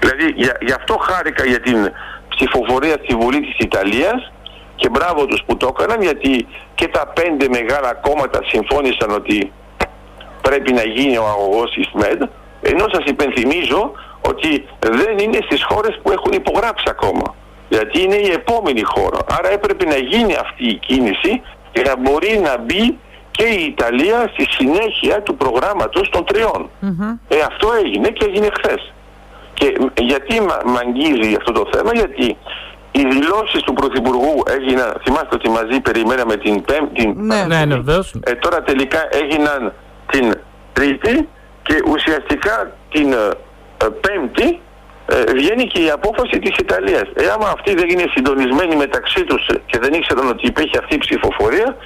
Δηλαδή 0.00 0.26
γι' 0.60 0.72
αυτό 0.80 0.94
χάρηκα 1.08 1.44
για 1.44 1.60
την 1.60 1.92
ψηφοφορία 2.28 2.96
στη 3.02 3.14
Βουλή 3.14 3.40
της 3.40 3.58
Ιταλίας 3.58 4.32
και 4.76 4.88
μπράβο 4.88 5.26
τους 5.26 5.42
που 5.46 5.56
το 5.56 5.74
έκαναν 5.78 6.02
γιατί 6.02 6.46
και 6.74 6.88
τα 6.88 7.06
πέντε 7.06 7.46
μεγάλα 7.48 7.94
κόμματα 7.94 8.40
συμφώνησαν 8.46 9.10
ότι 9.10 9.52
πρέπει 10.42 10.72
να 10.72 10.82
γίνει 10.82 11.16
ο 11.18 11.26
αγωγός 11.34 11.76
ΙΣΜΕΔ 11.76 12.20
ενώ 12.62 12.84
σας 12.92 13.04
υπενθυμίζω 13.04 13.92
ότι 14.20 14.68
δεν 14.78 15.18
είναι 15.18 15.38
στις 15.48 15.64
χώρες 15.68 15.98
που 16.02 16.10
έχουν 16.10 16.32
υπογράψει 16.32 16.84
ακόμα 16.88 17.34
γιατί 17.68 18.02
είναι 18.02 18.14
η 18.16 18.30
επόμενη 18.30 18.82
χώρα. 18.82 19.18
Άρα 19.38 19.50
έπρεπε 19.52 19.84
να 19.84 19.96
γίνει 19.96 20.34
αυτή 20.34 20.68
η 20.68 20.74
κίνηση 20.74 21.42
και 21.72 21.82
να 21.82 21.96
μπορεί 21.96 22.40
να 22.44 22.58
μπει 22.58 22.98
και 23.30 23.44
η 23.44 23.64
Ιταλία 23.64 24.30
στη 24.32 24.46
συνέχεια 24.50 25.22
του 25.22 25.36
προγράμματος 25.36 26.08
των 26.08 26.24
τριων 26.24 26.70
Ε, 27.28 27.36
αυτό 27.46 27.68
έγινε 27.84 28.08
και 28.08 28.24
έγινε 28.24 28.48
χθες. 28.58 28.92
Και 29.54 29.76
γιατί 30.00 30.40
μ' 30.40 30.76
αγγίζει 30.76 31.34
αυτό 31.34 31.52
το 31.52 31.68
θέμα, 31.72 31.90
γιατί 31.94 32.36
οι 32.90 33.02
δηλώσεις 33.02 33.62
του 33.62 33.72
Πρωθυπουργού 33.72 34.42
έγιναν, 34.46 35.00
θυμάστε 35.04 35.34
ότι 35.34 35.48
μαζί 35.48 35.80
περιμέναμε 35.80 36.36
την 36.36 36.64
Πέμπτη, 36.64 37.06
ναι, 37.16 37.44
ναι, 37.46 37.64
ναι, 37.64 37.74
ε, 38.20 38.32
τώρα 38.34 38.62
τελικά 38.62 39.08
έγιναν 39.10 39.72
την 40.10 40.34
Τρίτη 40.72 41.28
και 41.62 41.74
ουσιαστικά 41.88 42.72
την 42.90 43.12
ε, 43.12 43.86
Πέμπτη 44.00 44.60
ε, 45.12 45.32
βγαίνει 45.32 45.66
και 45.66 45.82
η 45.82 45.90
απόφαση 45.90 46.38
της 46.38 46.54
Ιταλίας. 46.64 47.06
Ε, 47.14 47.28
άμα 47.34 47.48
αυτοί 47.56 47.74
δεν 47.74 47.88
είναι 47.88 48.06
συντονισμένοι 48.14 48.76
μεταξύ 48.76 49.24
τους 49.24 49.46
και 49.66 49.78
δεν 49.78 49.92
ήξεραν 49.92 50.28
ότι 50.28 50.46
υπήρχε 50.46 50.78
αυτή 50.78 50.94
η 50.94 50.98
ψηφοφορία, 50.98 51.76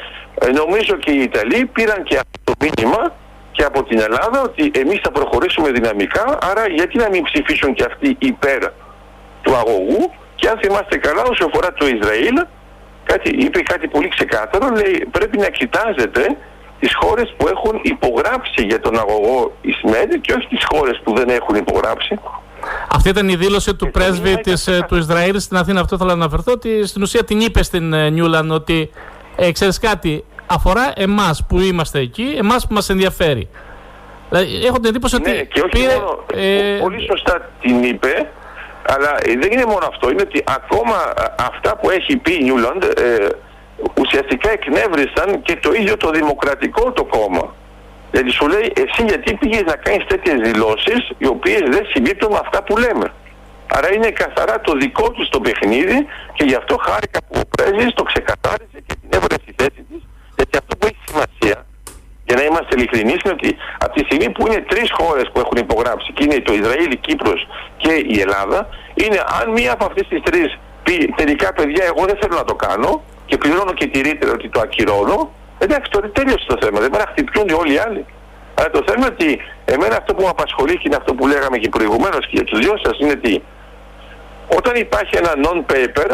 ε, 0.41 0.51
νομίζω 0.51 0.95
και 0.97 1.11
οι 1.11 1.23
Ιταλοί 1.23 1.67
πήραν 1.67 2.03
και 2.03 2.17
αυτό 2.23 2.39
το 2.45 2.53
μήνυμα 2.65 3.13
και 3.53 3.65
από 3.65 3.83
την 3.83 3.99
Ελλάδα 3.99 4.43
ότι 4.43 4.71
εμείς 4.75 5.01
θα 5.03 5.11
προχωρήσουμε 5.11 5.71
δυναμικά, 5.71 6.39
άρα 6.51 6.65
γιατί 6.69 6.99
να 6.99 7.09
μην 7.09 7.23
ψηφίσουν 7.23 7.75
και 7.75 7.85
αυτοί 7.85 8.17
υπέρ 8.19 8.61
του 9.43 9.55
αγωγού 9.55 10.13
και 10.35 10.49
αν 10.49 10.59
θυμάστε 10.63 10.97
καλά 10.97 11.23
όσο 11.23 11.45
αφορά 11.45 11.73
το 11.73 11.87
Ισραήλ, 11.87 12.37
κάτι, 13.05 13.31
είπε 13.45 13.61
κάτι 13.61 13.89
πολύ 13.89 14.09
ξεκάθαρο, 14.09 14.69
λέει 14.69 15.09
πρέπει 15.11 15.39
να 15.39 15.49
κοιτάζετε 15.49 16.37
τις 16.81 16.95
χώρες 16.95 17.35
που 17.37 17.49
έχουν 17.49 17.81
υπογράψει 17.83 18.63
για 18.71 18.81
τον 18.81 18.99
αγωγό 18.99 19.53
Ισμέντ 19.61 20.13
και 20.21 20.33
όχι 20.33 20.47
τις 20.47 20.65
χώρες 20.73 21.01
που 21.05 21.15
δεν 21.17 21.29
έχουν 21.29 21.55
υπογράψει. 21.55 22.19
Αυτή 22.92 23.09
ήταν 23.09 23.29
η 23.29 23.37
δήλωση 23.37 23.75
του 23.75 23.90
πρέσβη 23.90 24.40
της, 24.40 24.66
ε, 24.66 24.85
του 24.88 24.96
Ισραήλ 24.96 25.40
στην 25.40 25.57
Αθήνα. 25.57 25.81
Αυτό 25.81 25.96
θέλω 25.96 26.09
να 26.09 26.14
αναφερθώ. 26.14 26.53
Ότι 26.53 26.87
στην 26.87 27.03
ουσία 27.03 27.25
την 27.25 27.40
είπε 27.40 27.62
στην 27.62 27.92
ε, 27.92 28.11
Νιούλαν 28.11 28.51
ότι 28.51 28.90
ε, 29.37 29.53
ξέρεις 29.53 29.79
κάτι, 29.79 30.25
αφορά 30.46 30.92
εμάς 30.96 31.44
που 31.48 31.61
είμαστε 31.61 31.98
εκεί, 31.98 32.35
εμάς 32.38 32.66
που 32.66 32.75
μας 32.75 32.88
ενδιαφέρει. 32.88 33.48
Δηλαδή, 34.29 34.66
έχω 34.66 34.81
την 34.81 34.88
εντύπωση 34.88 35.16
ναι, 35.18 35.31
ότι. 35.31 35.46
Και 35.53 35.61
όχι 35.61 35.68
πήρε, 35.70 35.94
μόνο, 35.94 36.25
ε, 36.35 36.79
πολύ 36.81 37.07
σωστά 37.11 37.51
την 37.61 37.83
είπε, 37.83 38.31
αλλά 38.88 39.14
δεν 39.40 39.53
είναι 39.53 39.64
μόνο 39.66 39.87
αυτό. 39.88 40.11
Είναι 40.11 40.22
ότι 40.22 40.44
ακόμα 40.46 40.96
αυτά 41.38 41.77
που 41.77 41.90
έχει 41.90 42.16
πει 42.16 42.35
η 42.35 42.42
Νιούλαντ 42.42 42.83
ε, 42.83 43.29
ουσιαστικά 44.01 44.51
εκνεύρισαν 44.51 45.42
και 45.42 45.57
το 45.57 45.72
ίδιο 45.72 45.96
το 45.96 46.11
δημοκρατικό 46.11 46.92
το 46.92 47.05
κόμμα. 47.05 47.55
Δηλαδή 48.12 48.31
σου 48.31 48.46
λέει 48.48 48.72
εσύ 48.85 49.03
γιατί 49.09 49.35
πήγες 49.35 49.62
να 49.72 49.77
κάνεις 49.77 50.05
τέτοιες 50.07 50.38
δηλώσεις 50.48 51.01
οι 51.18 51.27
οποίες 51.27 51.62
δεν 51.75 51.85
συμπίπτουν 51.92 52.31
με 52.33 52.40
αυτά 52.44 52.62
που 52.62 52.77
λέμε. 52.77 53.07
Άρα 53.77 53.94
είναι 53.94 54.11
καθαρά 54.11 54.61
το 54.61 54.72
δικό 54.72 55.11
τους 55.11 55.29
το 55.29 55.40
παιχνίδι 55.40 55.98
και 56.33 56.44
γι' 56.44 56.55
αυτό 56.55 56.77
χάρηκα 56.87 57.18
που 57.27 57.35
ο 57.42 57.44
πρέσβης 57.57 57.92
το 57.94 58.03
ξεκαθάρισε 58.03 58.79
και 58.87 58.94
την 59.01 59.09
έβρε 59.16 59.37
στη 59.42 59.53
θέση 59.57 59.83
της 59.88 60.03
γιατί 60.37 60.55
αυτό 60.62 60.77
που 60.77 60.87
έχει 60.90 61.03
σημασία 61.11 61.66
για 62.27 62.37
να 62.37 62.42
είμαστε 62.42 62.72
ειλικρινείς 62.77 63.18
είναι 63.25 63.35
ότι 63.38 63.57
από 63.85 63.92
τη 63.94 64.05
στιγμή 64.05 64.31
που 64.31 64.46
είναι 64.46 64.61
τρεις 64.68 64.88
χώρες 64.98 65.27
που 65.33 65.38
έχουν 65.40 65.57
υπογράψει 65.66 66.12
και 66.12 66.25
είναι 66.25 66.40
το 66.40 66.53
Ισραήλ, 66.53 66.90
η 66.90 66.96
Κύπρος 66.96 67.40
και 67.77 67.92
η 68.14 68.20
Ελλάδα 68.20 68.68
είναι 68.94 69.18
αν 69.40 69.51
μία 69.51 69.72
από 69.72 69.85
αυτές 69.85 70.07
τις 70.09 70.20
τρεις 70.22 70.59
πει 70.83 71.12
τελικά 71.16 71.53
παιδιά 71.53 71.85
εγώ 71.85 72.05
δεν 72.05 72.16
θέλω 72.20 72.37
να 72.37 72.44
το 72.44 72.55
κάνω 72.55 73.03
και 73.27 73.37
πληρώνω 73.37 73.72
και 73.72 73.87
τη 73.87 74.01
ρήτρα 74.01 74.31
ότι 74.33 74.48
το 74.48 74.61
ακυρώνω 74.61 75.33
εντάξει 75.64 75.90
τώρα 75.90 76.09
τέλειωσε 76.18 76.46
το 76.46 76.57
θέμα 76.62 76.81
δεν 76.81 76.90
πρέπει 76.90 77.05
να 77.07 77.11
χτυπιούνται 77.12 77.55
όλοι 77.55 77.72
οι 77.75 77.79
άλλοι 77.87 78.03
αλλά 78.55 78.70
το 78.70 78.83
θέμα 78.87 79.07
είναι 79.07 79.14
ότι 79.18 79.31
εμένα 79.64 79.96
αυτό 79.96 80.14
που 80.14 80.22
με 80.22 80.29
απασχολεί 80.29 80.75
και 80.79 80.87
είναι 80.88 80.96
αυτό 80.96 81.14
που 81.14 81.27
λέγαμε 81.27 81.57
και 81.62 81.68
προηγουμένως 81.68 82.22
και 82.29 82.37
για 82.38 82.44
τους 82.44 82.59
δυο 82.59 82.75
σας 82.85 82.98
είναι 83.01 83.14
ότι 83.20 83.42
όταν 84.57 84.75
υπάρχει 84.77 85.16
ένα 85.16 85.33
non-paper, 85.46 86.09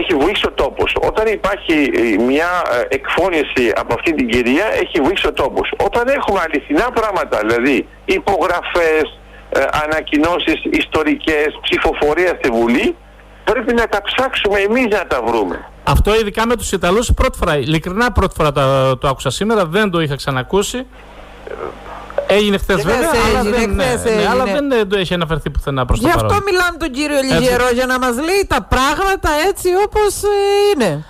έχει 0.00 0.14
βοήσει 0.14 0.46
ο 0.46 0.52
τόπος. 0.52 0.96
Όταν 1.00 1.26
υπάρχει 1.26 1.90
ε, 1.96 2.22
μια 2.22 2.50
ε, 2.72 2.94
εκφώνηση 2.94 3.72
από 3.76 3.94
αυτή 3.94 4.14
την 4.14 4.28
κυρία, 4.28 4.66
έχει 4.82 5.00
βοήσει 5.00 5.26
ο 5.26 5.32
τόπος. 5.32 5.72
Όταν 5.84 6.08
έχουμε 6.08 6.40
αληθινά 6.44 6.90
πράγματα, 6.90 7.38
δηλαδή 7.38 7.88
υπογραφές, 8.04 9.18
ε, 9.50 9.60
ανακοινώσεις 9.84 10.60
ιστορικές, 10.70 11.46
ψηφοφορία 11.62 12.32
στη 12.38 12.50
Βουλή, 12.50 12.96
πρέπει 13.44 13.74
να 13.74 13.86
τα 13.86 14.02
ψάξουμε 14.02 14.58
εμείς 14.60 14.86
να 14.86 15.06
τα 15.06 15.22
βρούμε. 15.22 15.68
Αυτό 15.90 16.14
ειδικά 16.14 16.46
με 16.46 16.56
τους 16.56 16.72
Ιταλούς 16.72 17.12
πρώτη 17.14 17.38
φορά, 17.38 17.58
ειλικρινά 17.58 18.12
πρώτη 18.12 18.34
φορά 18.36 18.52
το, 18.52 18.96
το 18.96 19.08
άκουσα 19.08 19.30
σήμερα, 19.30 19.66
δεν 19.66 19.90
το 19.90 20.00
είχα 20.00 20.16
ξανακούσει. 20.16 20.86
Έγινε 22.26 22.58
χθες 22.58 22.82
βέβαια, 22.82 23.10
αλλά, 23.28 23.50
δεν, 23.50 23.74
ναι, 23.74 23.84
ναι, 24.04 24.26
αλλά 24.30 24.44
δεν 24.44 24.88
το 24.88 24.98
έχει 24.98 25.14
αναφερθεί 25.14 25.50
πουθενά 25.50 25.84
προς 25.84 26.00
το 26.00 26.08
παρόν. 26.08 26.26
Γι' 26.26 26.32
αυτό 26.32 26.44
μιλάμε 26.44 26.76
τον 26.78 26.90
κύριο 26.90 27.20
Λιγερό 27.20 27.68
για 27.72 27.86
να 27.86 27.98
μας 27.98 28.16
λέει 28.16 28.46
τα 28.48 28.62
πράγματα 28.62 29.30
έτσι 29.48 29.68
όπως 29.84 30.22
ε, 30.22 30.28
είναι. 30.74 31.04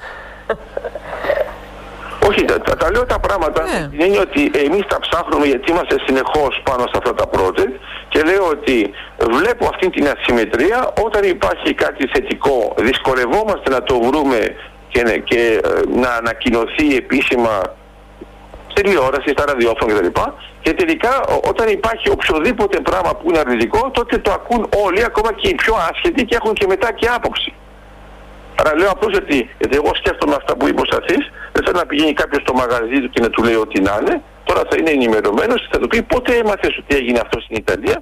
Όχι, 2.30 2.44
τα, 2.44 2.60
τα, 2.60 2.90
λέω 2.90 3.06
τα 3.06 3.18
πράγματα. 3.26 3.62
Ναι. 3.62 4.04
Είναι 4.04 4.18
ότι 4.18 4.42
εμείς 4.66 4.84
τα 4.92 4.98
ψάχνουμε 5.04 5.46
γιατί 5.46 5.70
είμαστε 5.70 5.96
συνεχώς 6.06 6.60
πάνω 6.68 6.82
σε 6.90 6.96
αυτά 7.00 7.14
τα 7.14 7.26
project 7.34 7.74
και 8.08 8.20
λέω 8.22 8.46
ότι 8.46 8.90
βλέπω 9.36 9.64
αυτή 9.72 9.90
την 9.90 10.08
ασυμμετρία. 10.14 10.92
Όταν 11.04 11.22
υπάρχει 11.24 11.74
κάτι 11.74 12.06
θετικό, 12.12 12.74
δυσκολευόμαστε 12.78 13.70
να 13.70 13.82
το 13.82 14.00
βρούμε 14.00 14.38
και, 14.88 15.22
και 15.24 15.60
ε, 15.64 15.98
να 16.00 16.10
ανακοινωθεί 16.14 16.96
επίσημα 16.96 17.54
στην 18.72 18.84
τηλεόραση, 18.84 19.28
στα 19.28 19.44
ραδιόφωνα 19.46 19.92
κτλ. 19.94 20.20
Και 20.62 20.72
τελικά 20.72 21.24
όταν 21.50 21.68
υπάρχει 21.68 22.10
οποιοδήποτε 22.10 22.80
πράγμα 22.80 23.14
που 23.16 23.24
είναι 23.28 23.38
αρνητικό, 23.38 23.90
τότε 23.90 24.18
το 24.18 24.30
ακούν 24.32 24.68
όλοι, 24.84 25.04
ακόμα 25.04 25.32
και 25.32 25.48
οι 25.48 25.54
πιο 25.54 25.74
άσχετοι 25.90 26.24
και 26.24 26.36
έχουν 26.40 26.52
και 26.52 26.66
μετά 26.66 26.92
και 26.92 27.08
άποψη. 27.16 27.52
Άρα 28.60 28.72
λέω 28.78 28.90
απλώς 28.90 29.12
ότι, 29.22 29.36
γιατί 29.60 29.74
εγώ 29.80 29.90
σκέφτομαι 30.00 30.34
αυτά 30.40 30.56
που 30.56 30.68
είπε 30.68 30.80
ο 30.80 30.88
Σαθής, 30.92 31.24
δεν 31.52 31.64
θέλω 31.64 31.78
να 31.78 31.86
πηγαίνει 31.86 32.12
κάποιος 32.12 32.42
στο 32.42 32.52
μαγαζί 32.52 32.96
του 33.02 33.10
και 33.10 33.20
να 33.20 33.30
του 33.30 33.42
λέει 33.42 33.54
ό,τι 33.54 33.80
να 33.80 33.98
είναι, 34.00 34.22
τώρα 34.44 34.62
θα 34.68 34.76
είναι 34.78 34.90
ενημερωμένος 34.90 35.60
και 35.60 35.68
θα 35.72 35.78
του 35.78 35.88
πει 35.88 36.02
πότε 36.02 36.30
έμαθες 36.42 36.72
ότι 36.78 36.96
έγινε 36.96 37.18
αυτό 37.24 37.40
στην 37.40 37.56
Ιταλία, 37.56 37.98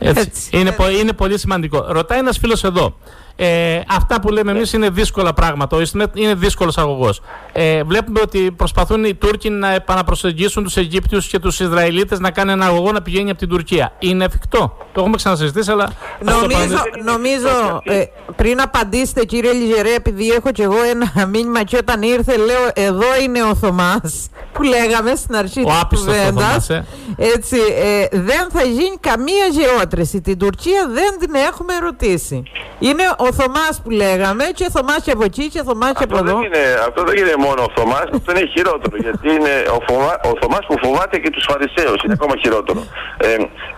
Έτσι. 0.00 0.58
Είναι, 0.58 0.74
είναι 1.00 1.12
πολύ 1.12 1.38
σημαντικό. 1.38 1.86
Ρωτάει 1.88 2.18
ένας 2.18 2.38
φίλος 2.38 2.64
εδώ. 2.64 2.96
Ε, 3.42 3.80
αυτά 3.88 4.20
που 4.20 4.28
λέμε 4.28 4.50
εμείς 4.50 4.72
είναι 4.72 4.90
δύσκολα 4.90 5.32
πράγματα. 5.32 5.76
Ο 5.76 5.80
Ισμέτ 5.80 6.18
είναι 6.18 6.34
δύσκολος 6.34 6.78
αγωγός. 6.78 7.20
Ε, 7.52 7.82
βλέπουμε 7.82 8.20
ότι 8.20 8.50
προσπαθούν 8.50 9.04
οι 9.04 9.14
Τούρκοι 9.14 9.50
να 9.50 9.72
επαναπροσεγγίσουν 9.72 10.64
τους 10.64 10.76
Αιγύπτιους 10.76 11.26
και 11.26 11.38
τους 11.38 11.60
Ισραηλίτες 11.60 12.18
να 12.18 12.30
κάνουν 12.30 12.54
ένα 12.54 12.66
αγωγό 12.66 12.92
να 12.92 13.02
πηγαίνει 13.02 13.30
από 13.30 13.38
την 13.38 13.48
Τουρκία. 13.48 13.92
Είναι 13.98 14.24
εφικτό. 14.24 14.76
Το 14.92 15.00
έχουμε 15.00 15.16
ξανασυζητήσει, 15.16 15.70
αλλά. 15.70 15.92
Νομίζω, 16.20 16.82
νομίζω 17.04 17.80
ε, 17.84 18.04
πριν 18.36 18.60
απαντήσετε, 18.60 19.24
κύριε 19.24 19.52
Λιζερέ, 19.52 19.94
επειδή 19.94 20.28
έχω 20.28 20.50
κι 20.52 20.62
εγώ 20.62 20.82
ένα 20.90 21.26
μήνυμα 21.26 21.62
και 21.62 21.76
όταν 21.76 22.02
ήρθε, 22.02 22.36
λέω 22.36 22.70
εδώ 22.74 23.06
είναι 23.22 23.42
ο 23.42 23.54
Θωμάς 23.54 24.28
που 24.52 24.62
λέγαμε 24.62 25.14
στην 25.14 25.36
αρχή 25.36 25.64
της 25.88 25.98
κουβέντας. 25.98 26.70
Ε. 26.70 26.84
Έτσι, 27.16 27.56
ε, 27.56 28.18
δεν 28.18 28.48
θα 28.52 28.62
γίνει 28.62 28.96
καμία 29.00 29.46
γεώτρηση. 29.50 30.20
Την 30.20 30.38
Τουρκία 30.38 30.88
δεν 30.92 31.18
την 31.18 31.34
έχουμε 31.34 31.78
ρωτήσει. 31.78 32.42
Είναι 32.78 33.02
ο 33.18 33.29
Θωμάς 33.38 33.74
που 33.82 33.90
λέγαμε 33.90 34.44
και 34.58 34.66
Θωμάς 34.74 35.00
και 35.04 35.10
από 35.10 35.24
εκεί 35.24 35.48
και 35.48 35.62
Θωμάς 35.68 35.92
και 35.98 36.04
από 36.04 36.18
εδώ. 36.22 36.34
Δεν 36.36 36.42
είναι, 36.46 36.64
αυτό 36.88 37.00
δεν 37.08 37.16
είναι 37.16 37.34
μόνο 37.46 37.60
ο 37.68 37.70
Θωμάς, 37.76 38.06
αυτό 38.18 38.28
είναι 38.32 38.46
χειρότερο. 38.54 38.96
γιατί 39.06 39.26
είναι 39.36 39.54
ο, 39.76 39.78
Θωμά, 39.86 40.12
ο 40.30 40.32
Θωμάς 40.40 40.64
που 40.68 40.76
φοβάται 40.84 41.16
και 41.18 41.30
τους 41.30 41.44
Φαρισαίους. 41.48 41.98
Είναι 42.04 42.16
ακόμα 42.18 42.34
χειρότερο. 42.42 42.80
Ε, 43.16 43.36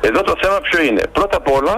εδώ 0.09 0.21
το 0.23 0.35
θέμα 0.43 0.59
ποιο 0.67 0.79
είναι; 0.83 1.03
Πρώτα 1.13 1.37
απ' 1.37 1.51
όλα 1.59 1.75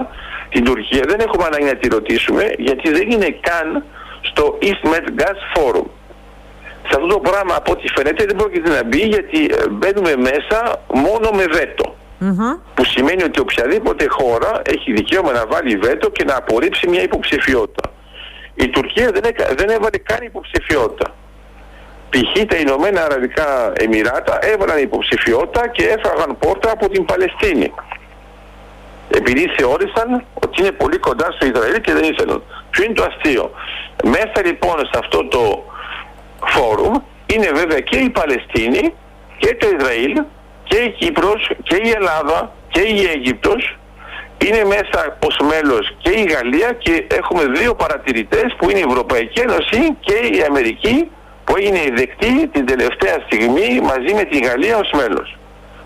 την 0.49 0.63
Τουρκία 0.63 1.03
δεν 1.07 1.19
έχουμε 1.25 1.43
ανάγκη 1.45 1.65
να 1.65 1.75
τη 1.75 1.87
ρωτήσουμε 1.87 2.43
γιατί 2.57 2.91
δεν 2.91 3.11
είναι 3.11 3.29
καν 3.47 3.83
στο 4.21 4.57
East 4.61 4.83
Med 4.91 5.05
Gas 5.21 5.39
Forum. 5.53 5.87
Σε 6.89 6.93
αυτό 6.97 7.07
το 7.07 7.19
πράγμα 7.19 7.55
από 7.55 7.71
ό,τι 7.71 7.87
φαίνεται 7.95 8.25
δεν 8.25 8.35
πρόκειται 8.35 8.69
να 8.69 8.83
μπει 8.83 8.97
γιατί 9.15 9.39
ε, 9.43 9.69
μπαίνουμε 9.69 10.15
μέσα 10.15 10.81
μόνο 10.93 11.29
με 11.31 11.45
βέτο. 11.51 11.95
Που 12.73 12.83
σημαίνει 12.85 13.23
ότι 13.23 13.39
οποιαδήποτε 13.39 14.05
χώρα 14.09 14.61
έχει 14.65 14.93
δικαίωμα 14.93 15.31
να 15.31 15.45
βάλει 15.45 15.77
βέτο 15.77 16.09
και 16.09 16.23
να 16.23 16.35
απορρίψει 16.35 16.87
μια 16.87 17.01
υποψηφιότητα. 17.01 17.91
Η 18.55 18.69
Τουρκία 18.69 19.11
δεν, 19.11 19.21
δεν 19.57 19.69
έβαλε 19.69 19.97
καν 19.97 20.21
υποψηφιότητα. 20.21 21.15
Π.χ. 22.09 22.45
τα 22.45 22.55
Ηνωμένα 22.57 23.03
Αραβικά 23.03 23.73
Εμμυράτα 23.75 24.39
έβαλαν 24.41 24.81
υποψηφιότητα 24.81 25.67
και 25.67 25.83
έφαγαν 25.83 26.37
πόρτα 26.39 26.71
από 26.71 26.89
την 26.89 27.05
Παλαιστίνη. 27.05 27.73
Επειδή 29.09 29.47
θεώρησαν 29.57 30.25
ότι 30.33 30.61
είναι 30.61 30.71
πολύ 30.71 30.97
κοντά 30.97 31.31
στο 31.31 31.45
Ισραήλ 31.45 31.81
και 31.81 31.93
δεν 31.93 32.03
ήθελαν. 32.03 32.43
Ποιο 32.69 32.83
είναι 32.83 32.93
το 32.93 33.03
αστείο; 33.03 33.51
Μέσα 34.03 34.45
λοιπόν 34.45 34.77
σε 34.77 34.99
αυτό 34.99 35.27
το 35.27 35.63
φόρουμ 36.45 36.95
είναι 37.33 37.51
βέβαια 37.53 37.79
και 37.79 37.97
η 37.97 38.09
Παλαιστίνη 38.09 38.93
και 39.37 39.55
το 39.59 39.67
Ισραήλ 39.77 40.23
και 40.67 40.77
η 40.77 40.89
Κύπρος 40.89 41.51
και 41.63 41.75
η 41.75 41.89
Ελλάδα 41.89 42.51
και 42.67 42.81
η 42.81 43.05
Αίγυπτος 43.05 43.77
είναι 44.45 44.63
μέσα 44.65 45.17
ως 45.27 45.37
μέλος 45.49 45.95
και 45.97 46.09
η 46.09 46.23
Γαλλία 46.23 46.71
και 46.71 47.07
έχουμε 47.19 47.43
δύο 47.45 47.75
παρατηρητές 47.75 48.55
που 48.57 48.69
είναι 48.69 48.79
η 48.79 48.85
Ευρωπαϊκή 48.89 49.39
Ένωση 49.39 49.79
και 49.99 50.17
η 50.37 50.43
Αμερική 50.49 51.11
που 51.43 51.55
έγινε 51.57 51.79
δεκτή 51.95 52.47
την 52.47 52.65
τελευταία 52.65 53.17
στιγμή 53.25 53.79
μαζί 53.81 54.13
με 54.13 54.23
τη 54.23 54.37
Γαλλία 54.39 54.77
ως 54.77 54.89
μέλος. 54.95 55.37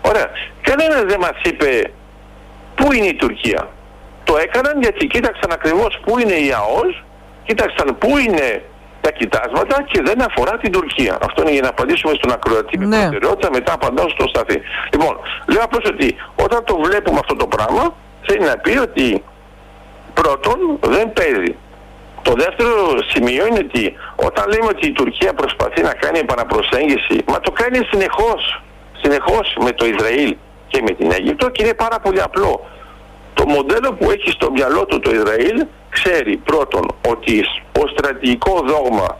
Ωραία. 0.02 0.30
Κανένας 0.62 1.02
δεν 1.02 1.20
μας 1.20 1.36
είπε 1.44 1.90
πού 2.74 2.92
είναι 2.92 3.06
η 3.06 3.14
Τουρκία. 3.14 3.68
Το 4.24 4.36
έκαναν 4.36 4.82
γιατί 4.82 5.06
κοίταξαν 5.06 5.52
ακριβώς 5.52 6.00
πού 6.04 6.18
είναι 6.18 6.32
η 6.32 6.52
ΑΟΣ, 6.52 7.04
κοίταξαν 7.44 7.98
πού 7.98 8.18
είναι 8.18 8.62
τα 9.00 9.10
κοιτάσματα 9.10 9.82
και 9.82 10.00
δεν 10.02 10.22
αφορά 10.22 10.58
την 10.58 10.72
Τουρκία. 10.72 11.18
Αυτό 11.22 11.42
είναι 11.42 11.52
για 11.52 11.62
να 11.62 11.68
απαντήσουμε 11.68 12.12
στον 12.14 12.32
ακροατή 12.32 12.78
με 12.78 12.86
ναι. 12.86 13.00
προτεραιότητα, 13.00 13.48
μετά 13.50 13.72
απαντάω 13.72 14.08
στο 14.08 14.28
σταθή. 14.28 14.60
Λοιπόν, 14.92 15.18
λέω 15.52 15.62
απλώς 15.62 15.84
ότι 15.94 16.16
όταν 16.44 16.64
το 16.64 16.74
βλέπουμε 16.84 17.18
αυτό 17.18 17.34
το 17.36 17.46
πράγμα, 17.46 17.94
θέλει 18.26 18.44
να 18.44 18.56
πει 18.58 18.78
ότι 18.78 19.24
πρώτον 20.14 20.58
δεν 20.80 21.12
παίζει. 21.12 21.56
Το 22.22 22.32
δεύτερο 22.32 22.74
σημείο 23.12 23.46
είναι 23.46 23.58
ότι 23.58 23.96
όταν 24.16 24.44
λέμε 24.48 24.66
ότι 24.66 24.86
η 24.86 24.92
Τουρκία 24.92 25.32
προσπαθεί 25.34 25.82
να 25.82 25.92
κάνει 25.94 26.18
επαναπροσέγγιση, 26.18 27.16
μα 27.26 27.40
το 27.40 27.50
κάνει 27.50 27.78
συνεχώς, 27.90 28.62
συνεχώς 29.02 29.56
με 29.64 29.72
το 29.72 29.86
Ισραήλ 29.86 30.36
και 30.68 30.82
με 30.82 30.90
την 30.90 31.12
Αίγυπτο 31.12 31.48
και 31.48 31.62
είναι 31.64 31.74
πάρα 31.74 31.98
πολύ 32.00 32.22
απλό. 32.22 32.66
Το 33.34 33.46
μοντέλο 33.46 33.92
που 33.92 34.10
έχει 34.10 34.30
στο 34.30 34.50
μυαλό 34.50 34.84
του 34.86 35.00
το 35.00 35.10
Ισραήλ 35.10 35.66
ξέρει 35.90 36.36
πρώτον 36.36 36.86
ότι 37.08 37.44
ο 37.82 37.86
στρατηγικό 37.94 38.62
δόγμα 38.66 39.18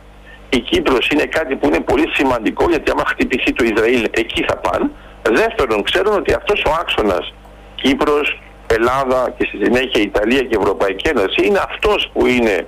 η 0.51 0.59
Κύπρος 0.59 1.09
είναι 1.09 1.25
κάτι 1.25 1.57
που 1.57 1.67
είναι 1.67 1.81
πολύ 1.81 2.09
σημαντικό 2.13 2.65
γιατί 2.69 2.91
άμα 2.91 3.05
χτυπηθεί 3.07 3.53
το 3.53 3.65
Ισραήλ 3.65 4.09
εκεί 4.11 4.45
θα 4.49 4.57
πάνε. 4.57 4.91
Δεύτερον, 5.23 5.83
ξέρουν 5.83 6.15
ότι 6.15 6.33
αυτός 6.33 6.63
ο 6.67 6.71
άξονας 6.81 7.35
Κύπρος, 7.75 8.41
Ελλάδα 8.67 9.35
και 9.37 9.45
στη 9.49 9.65
συνέχεια 9.65 10.03
Ιταλία 10.03 10.43
και 10.43 10.57
Ευρωπαϊκή 10.61 11.09
Ένωση 11.09 11.47
είναι 11.47 11.61
αυτός 11.71 12.11
που 12.13 12.27
είναι 12.27 12.67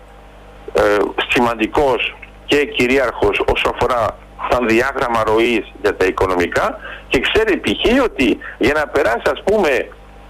ε, 0.73 0.83
σημαντικός 1.29 2.17
και 2.47 2.65
κυρίαρχος 2.65 3.43
όσο 3.53 3.75
αφορά 3.75 4.19
σαν 4.51 4.69
διάγραμμα 4.69 5.23
ροής 5.27 5.73
για 5.83 5.97
τα 5.97 6.05
οικονομικά 6.05 6.79
και 7.09 7.21
ξέρει 7.21 7.57
π.χ. 7.57 8.03
ότι 8.05 8.39
για 8.59 8.73
να 8.73 8.87
περάσει 8.89 9.23
ας 9.35 9.43
πούμε 9.45 9.89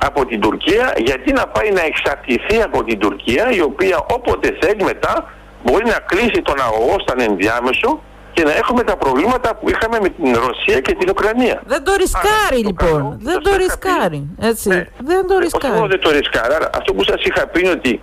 από 0.08 0.26
την 0.26 0.40
Τουρκία 0.40 0.92
γιατί 0.96 1.32
να 1.32 1.46
πάει 1.46 1.70
να 1.70 1.82
εξαρτηθεί 1.84 2.62
από 2.62 2.84
την 2.84 2.98
Τουρκία 2.98 3.50
η 3.50 3.60
οποία 3.60 3.96
όποτε 4.12 4.56
θέλει 4.60 4.82
μετά 4.84 5.32
μπορεί 5.64 5.84
να 5.84 5.98
κλείσει 6.06 6.42
τον 6.42 6.60
αγωγό 6.60 6.96
σαν 7.06 7.20
ενδιάμεσο 7.20 8.02
και 8.32 8.42
να 8.42 8.52
έχουμε 8.52 8.82
τα 8.82 8.96
προβλήματα 8.96 9.54
που 9.54 9.68
είχαμε 9.70 9.98
με 10.02 10.08
την 10.08 10.34
Ρωσία 10.46 10.80
και 10.80 10.94
την 10.94 11.08
Ουκρανία. 11.10 11.62
Δεν 11.66 11.84
το 11.84 11.92
ρισκάρει 11.96 12.60
λοιπόν. 12.64 13.18
δεν 13.20 13.42
το 13.42 13.56
ρισκάρει. 13.56 14.28
Έτσι. 14.40 14.68
Ναι. 14.68 14.86
Δεν 14.98 15.26
το 15.26 15.38
ρισκάρει. 15.38 15.78
Όχι 15.78 15.88
δεν 15.88 16.00
το 16.00 16.10
ρισκάρει. 16.10 16.54
αυτό 16.74 16.94
που 16.94 17.04
σας 17.04 17.24
είχα 17.24 17.46
πει 17.46 17.60
είναι 17.60 17.70
ότι 17.70 18.00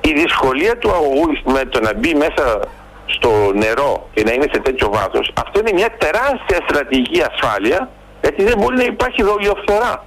η 0.00 0.12
δυσκολία 0.12 0.78
του 0.78 0.90
αγωγού 0.90 1.26
με 1.44 1.64
το 1.64 1.80
να 1.80 1.94
μπει 1.94 2.14
μέσα 2.14 2.60
στο 3.06 3.30
νερό 3.54 4.08
και 4.14 4.22
να 4.22 4.32
είναι 4.32 4.46
σε 4.52 4.60
τέτοιο 4.60 4.90
βάθος, 4.92 5.32
αυτό 5.44 5.60
είναι 5.60 5.72
μια 5.72 5.90
τεράστια 5.98 6.58
στρατηγική 6.68 7.22
ασφάλεια 7.30 7.90
γιατί 8.20 8.44
δεν 8.44 8.58
μπορεί 8.58 8.76
να 8.76 8.84
υπάρχει 8.84 9.22
δολιοφθορά. 9.22 10.04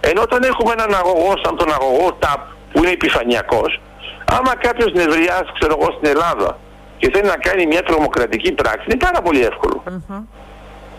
Ενώ 0.00 0.22
όταν 0.22 0.42
έχουμε 0.42 0.72
έναν 0.78 0.94
αγωγό 0.94 1.32
σαν 1.42 1.56
τον 1.56 1.72
αγωγό 1.72 2.18
TAP 2.22 2.40
που 2.72 2.78
είναι 2.78 2.90
επιφανειακός, 2.90 3.80
άμα 4.24 4.56
κάποιος 4.56 4.92
νευριάσει 4.92 5.50
ξέρω 5.58 5.76
εγώ 5.80 5.90
στην 5.96 6.06
Ελλάδα 6.08 6.58
και 6.98 7.10
θέλει 7.12 7.28
να 7.28 7.36
κάνει 7.36 7.66
μια 7.66 7.82
τρομοκρατική 7.82 8.52
πράξη 8.52 8.84
είναι 8.88 8.98
πάρα 8.98 9.22
πολύ 9.22 9.48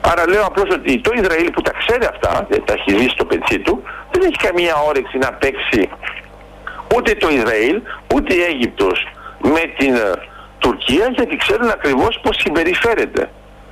Άρα 0.02 0.28
λέω 0.28 0.46
απλώς 0.46 0.70
ότι 0.76 1.02
το 1.02 1.12
Ισραήλ 1.16 1.52
που 1.52 1.62
τα 1.62 1.72
ξέρει 1.78 2.06
αυτά, 2.06 2.48
τα 2.66 2.74
έχει 2.74 2.94
δει 2.98 3.10
στο 3.10 3.26
πετσί 3.26 3.60
του, 3.60 3.84
δεν 4.12 4.22
έχει 4.22 4.48
καμία 4.48 4.76
όρεξη 4.88 5.18
να 5.18 5.34
παίξει 5.34 5.90
ούτε 6.96 7.16
το 7.16 7.30
Ισραήλ, 7.30 7.82
ούτε 8.16 8.34
η 8.34 8.42
Αίγυπτος 8.42 9.08
με 9.40 9.62
την 9.78 9.96
ε, 9.96 10.12
Τουρκία 10.60 11.12
γιατί 11.16 11.36
ξέρουν 11.36 11.70
ακριβώς 11.70 12.20
πώς 12.22 12.36
συμπεριφέρεται. 12.40 13.30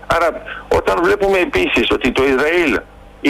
Άρα 0.08 0.42
όταν 0.68 1.04
βλέπουμε 1.04 1.38
επίσης 1.38 1.92
ότι 1.92 2.12
το 2.12 2.24
Ισραήλ 2.24 2.80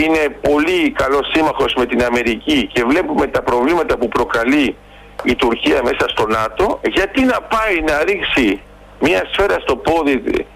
είναι 0.02 0.22
πολύ 0.48 0.90
καλός 0.90 1.30
σύμμαχος 1.32 1.74
με 1.74 1.86
την 1.86 2.02
Αμερική 2.04 2.70
και 2.72 2.84
βλέπουμε 2.84 3.26
τα 3.26 3.42
προβλήματα 3.42 3.98
που 3.98 4.08
προκαλεί 4.08 4.76
η 5.24 5.34
Τουρκία 5.34 5.80
μέσα 5.82 6.04
στο 6.08 6.26
ΝΑΤΟ, 6.26 6.80
γιατί 6.82 7.20
να 7.24 7.38
πάει 7.40 7.80
να 7.86 8.04
ρίξει 8.04 8.60
μια 9.00 9.22
σφαίρα 9.32 9.58
στο 9.60 9.76
πόδι 9.76 10.46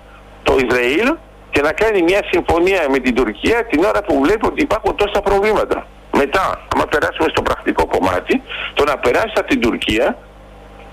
το 0.42 0.56
Ισραήλ 0.66 1.14
και 1.50 1.60
να 1.60 1.72
κάνει 1.72 2.02
μια 2.02 2.20
συμφωνία 2.30 2.86
με 2.90 2.98
την 2.98 3.14
Τουρκία 3.14 3.66
την 3.66 3.84
ώρα 3.84 4.02
που 4.02 4.20
βλέπει 4.24 4.46
ότι 4.46 4.62
υπάρχουν 4.62 4.96
τόσα 4.96 5.20
προβλήματα. 5.20 5.86
Μετά, 6.16 6.66
άμα 6.74 6.86
περάσουμε 6.86 7.28
στο 7.28 7.42
πρακτικό 7.42 7.86
κομμάτι, 7.86 8.42
το 8.74 8.84
να 8.84 8.98
περάσει 8.98 9.32
από 9.36 9.48
την 9.48 9.60
Τουρκία, 9.60 10.18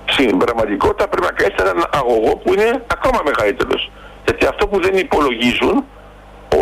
στην 0.06 0.38
πραγματικότητα 0.38 1.08
πρέπει 1.08 1.26
να 1.26 1.32
κάνει 1.32 1.54
έναν 1.60 1.86
αγωγό 1.94 2.36
που 2.36 2.54
είναι 2.54 2.84
ακόμα 2.88 3.20
μεγαλύτερος. 3.26 3.92
Γιατί 4.26 4.46
αυτό 4.46 4.68
που 4.68 4.82
δεν 4.82 4.98
υπολογίζουν, 4.98 5.86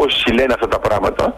όσοι 0.04 0.32
λένε 0.32 0.54
αυτά 0.54 0.68
τα 0.68 0.80
πράγματα, 0.80 1.36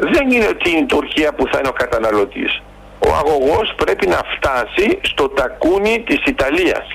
δεν 0.00 0.30
είναι 0.30 0.46
ότι 0.46 0.70
είναι 0.70 0.78
η 0.78 0.86
Τουρκία 0.86 1.32
που 1.32 1.46
θα 1.52 1.58
είναι 1.58 1.68
ο 1.68 1.72
καταναλωτής. 1.72 2.62
Ο 2.98 3.08
αγωγός 3.14 3.74
πρέπει 3.76 4.06
να 4.06 4.20
φτάσει 4.36 4.98
στο 5.02 5.28
τακούνι 5.28 6.02
της 6.06 6.24
Ιταλίας. 6.26 6.86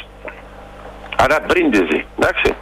Άρα 1.18 1.42
πρίντεζι, 1.42 2.06
εντάξει. 2.20 2.56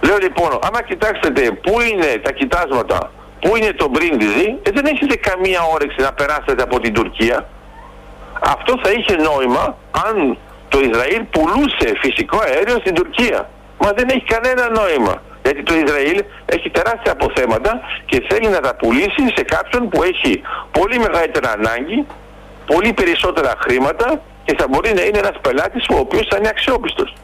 Λέω 0.00 0.16
λοιπόν, 0.20 0.58
άμα 0.62 0.82
κοιτάξετε 0.82 1.50
πού 1.50 1.80
είναι 1.80 2.06
τα 2.22 2.32
κοιτάσματα, 2.32 3.12
πού 3.40 3.56
είναι 3.56 3.72
το 3.72 3.88
Μπρίντιζι, 3.88 4.56
ε, 4.62 4.70
δεν 4.70 4.84
έχετε 4.86 5.16
καμία 5.16 5.60
όρεξη 5.74 6.00
να 6.00 6.12
περάσετε 6.12 6.62
από 6.62 6.80
την 6.80 6.92
Τουρκία. 6.92 7.48
Αυτό 8.40 8.78
θα 8.82 8.90
είχε 8.90 9.16
νόημα 9.16 9.76
αν 10.06 10.38
το 10.68 10.80
Ισραήλ 10.80 11.22
πουλούσε 11.30 11.88
φυσικό 12.00 12.38
αέριο 12.38 12.78
στην 12.80 12.94
Τουρκία. 12.94 13.48
Μα 13.78 13.92
δεν 13.92 14.08
έχει 14.08 14.24
κανένα 14.24 14.70
νόημα. 14.70 15.22
Γιατί 15.44 15.62
το 15.62 15.74
Ισραήλ 15.74 16.24
έχει 16.44 16.70
τεράστια 16.70 17.12
αποθέματα 17.12 17.80
και 18.06 18.26
θέλει 18.28 18.48
να 18.48 18.60
τα 18.60 18.76
πουλήσει 18.76 19.24
σε 19.36 19.42
κάποιον 19.42 19.88
που 19.88 20.02
έχει 20.02 20.42
πολύ 20.70 20.98
μεγαλύτερα 20.98 21.50
ανάγκη, 21.50 22.06
πολύ 22.66 22.92
περισσότερα 22.92 23.52
χρήματα 23.58 24.22
και 24.44 24.54
θα 24.58 24.66
μπορεί 24.68 24.92
να 24.94 25.02
είναι 25.02 25.18
ένας 25.18 25.36
πελάτης 25.40 25.84
ο 25.94 25.96
οποίος 25.98 26.26
θα 26.30 26.36
είναι 26.36 26.48
αξιόπιστος. 26.48 27.14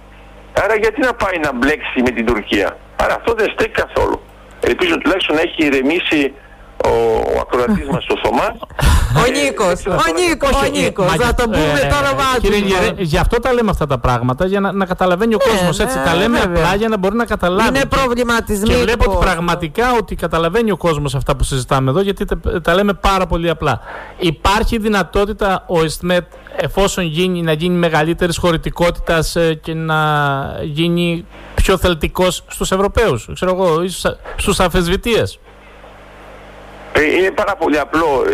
Άρα 0.62 0.74
γιατί 0.74 1.00
να 1.00 1.14
πάει 1.14 1.38
να 1.38 1.52
μπλέξει 1.52 2.02
με 2.06 2.10
την 2.10 2.26
Τουρκία; 2.26 2.76
Άρα 3.02 3.14
αυτό 3.14 3.34
δεν 3.34 3.50
στέκει 3.50 3.70
καθόλου. 3.82 4.20
Ελπίζω 4.60 4.98
τουλάχιστον 4.98 5.34
να 5.36 5.42
έχει 5.42 5.64
ηρεμήσει 5.66 6.34
ο, 6.84 6.90
ο 7.34 7.38
ακροατής 7.40 7.88
μας 7.94 8.06
ο 8.08 8.16
Θωμάς. 8.22 8.56
Ο 9.16 9.30
Νίκος, 9.30 9.86
ο 9.86 10.12
Νίκος, 10.28 10.50
ο 10.50 10.70
Νίκος, 10.70 11.06
θα 11.16 11.34
το 11.34 11.42
πούμε 11.42 11.86
το 11.90 11.96
όνομά 11.96 12.34
του. 12.34 12.40
Κύριε 12.40 12.58
Γερέ, 12.58 12.92
γι' 12.96 13.18
αυτό 13.18 13.40
τα 13.40 13.52
λέμε 13.52 13.70
αυτά 13.70 13.86
τα 13.86 13.98
πράγματα, 13.98 14.46
για 14.46 14.60
να, 14.60 14.72
να 14.72 14.86
καταλαβαίνει 14.86 15.34
ο 15.34 15.38
ναι, 15.46 15.52
κόσμος 15.52 15.78
έτσι. 15.78 15.96
Τα 16.04 16.14
λέμε 16.14 16.40
απλά 16.40 16.74
για 16.74 16.88
να 16.88 16.96
μπορεί 16.96 17.16
να 17.16 17.24
καταλάβει. 17.24 17.68
Είναι 17.68 17.84
προβληματισμοί. 17.84 18.68
Και 18.68 18.76
βλέπω 18.76 19.10
ότι 19.10 19.24
πραγματικά 19.24 19.92
ότι 19.98 20.14
καταλαβαίνει 20.14 20.70
ο 20.70 20.76
κόσμος 20.76 21.14
αυτά 21.14 21.36
που 21.36 21.44
συζητάμε 21.44 21.90
εδώ, 21.90 22.00
γιατί 22.00 22.24
τα, 22.24 22.60
τα 22.60 22.74
λέμε 22.74 22.92
πάρα 22.92 23.26
πολύ 23.26 23.50
απλά. 23.50 23.80
Υπάρχει 24.18 24.78
δυνατότητα 24.78 25.64
ο 25.66 25.84
ΕΣΤΜΕΤ 25.84 26.24
εφόσον 26.56 27.04
γίνει, 27.04 27.42
να 27.42 27.52
γίνει 27.52 27.76
μεγαλύτερης 27.76 28.36
χωρητικότητας 28.38 29.36
ε, 29.36 29.54
και 29.54 29.74
να 29.74 30.00
γίνει 30.62 31.26
πιο 31.54 31.76
θελτικός 31.76 32.44
στους 32.48 32.72
Ευρωπαίους, 32.72 33.28
ξέρω 33.34 33.54
εγώ, 33.54 33.84
στους 34.36 34.60
αφεσβητείες. 34.60 35.38
Ε, 36.92 37.16
είναι 37.16 37.30
πάρα 37.30 37.56
πολύ 37.56 37.78
απλό. 37.78 38.24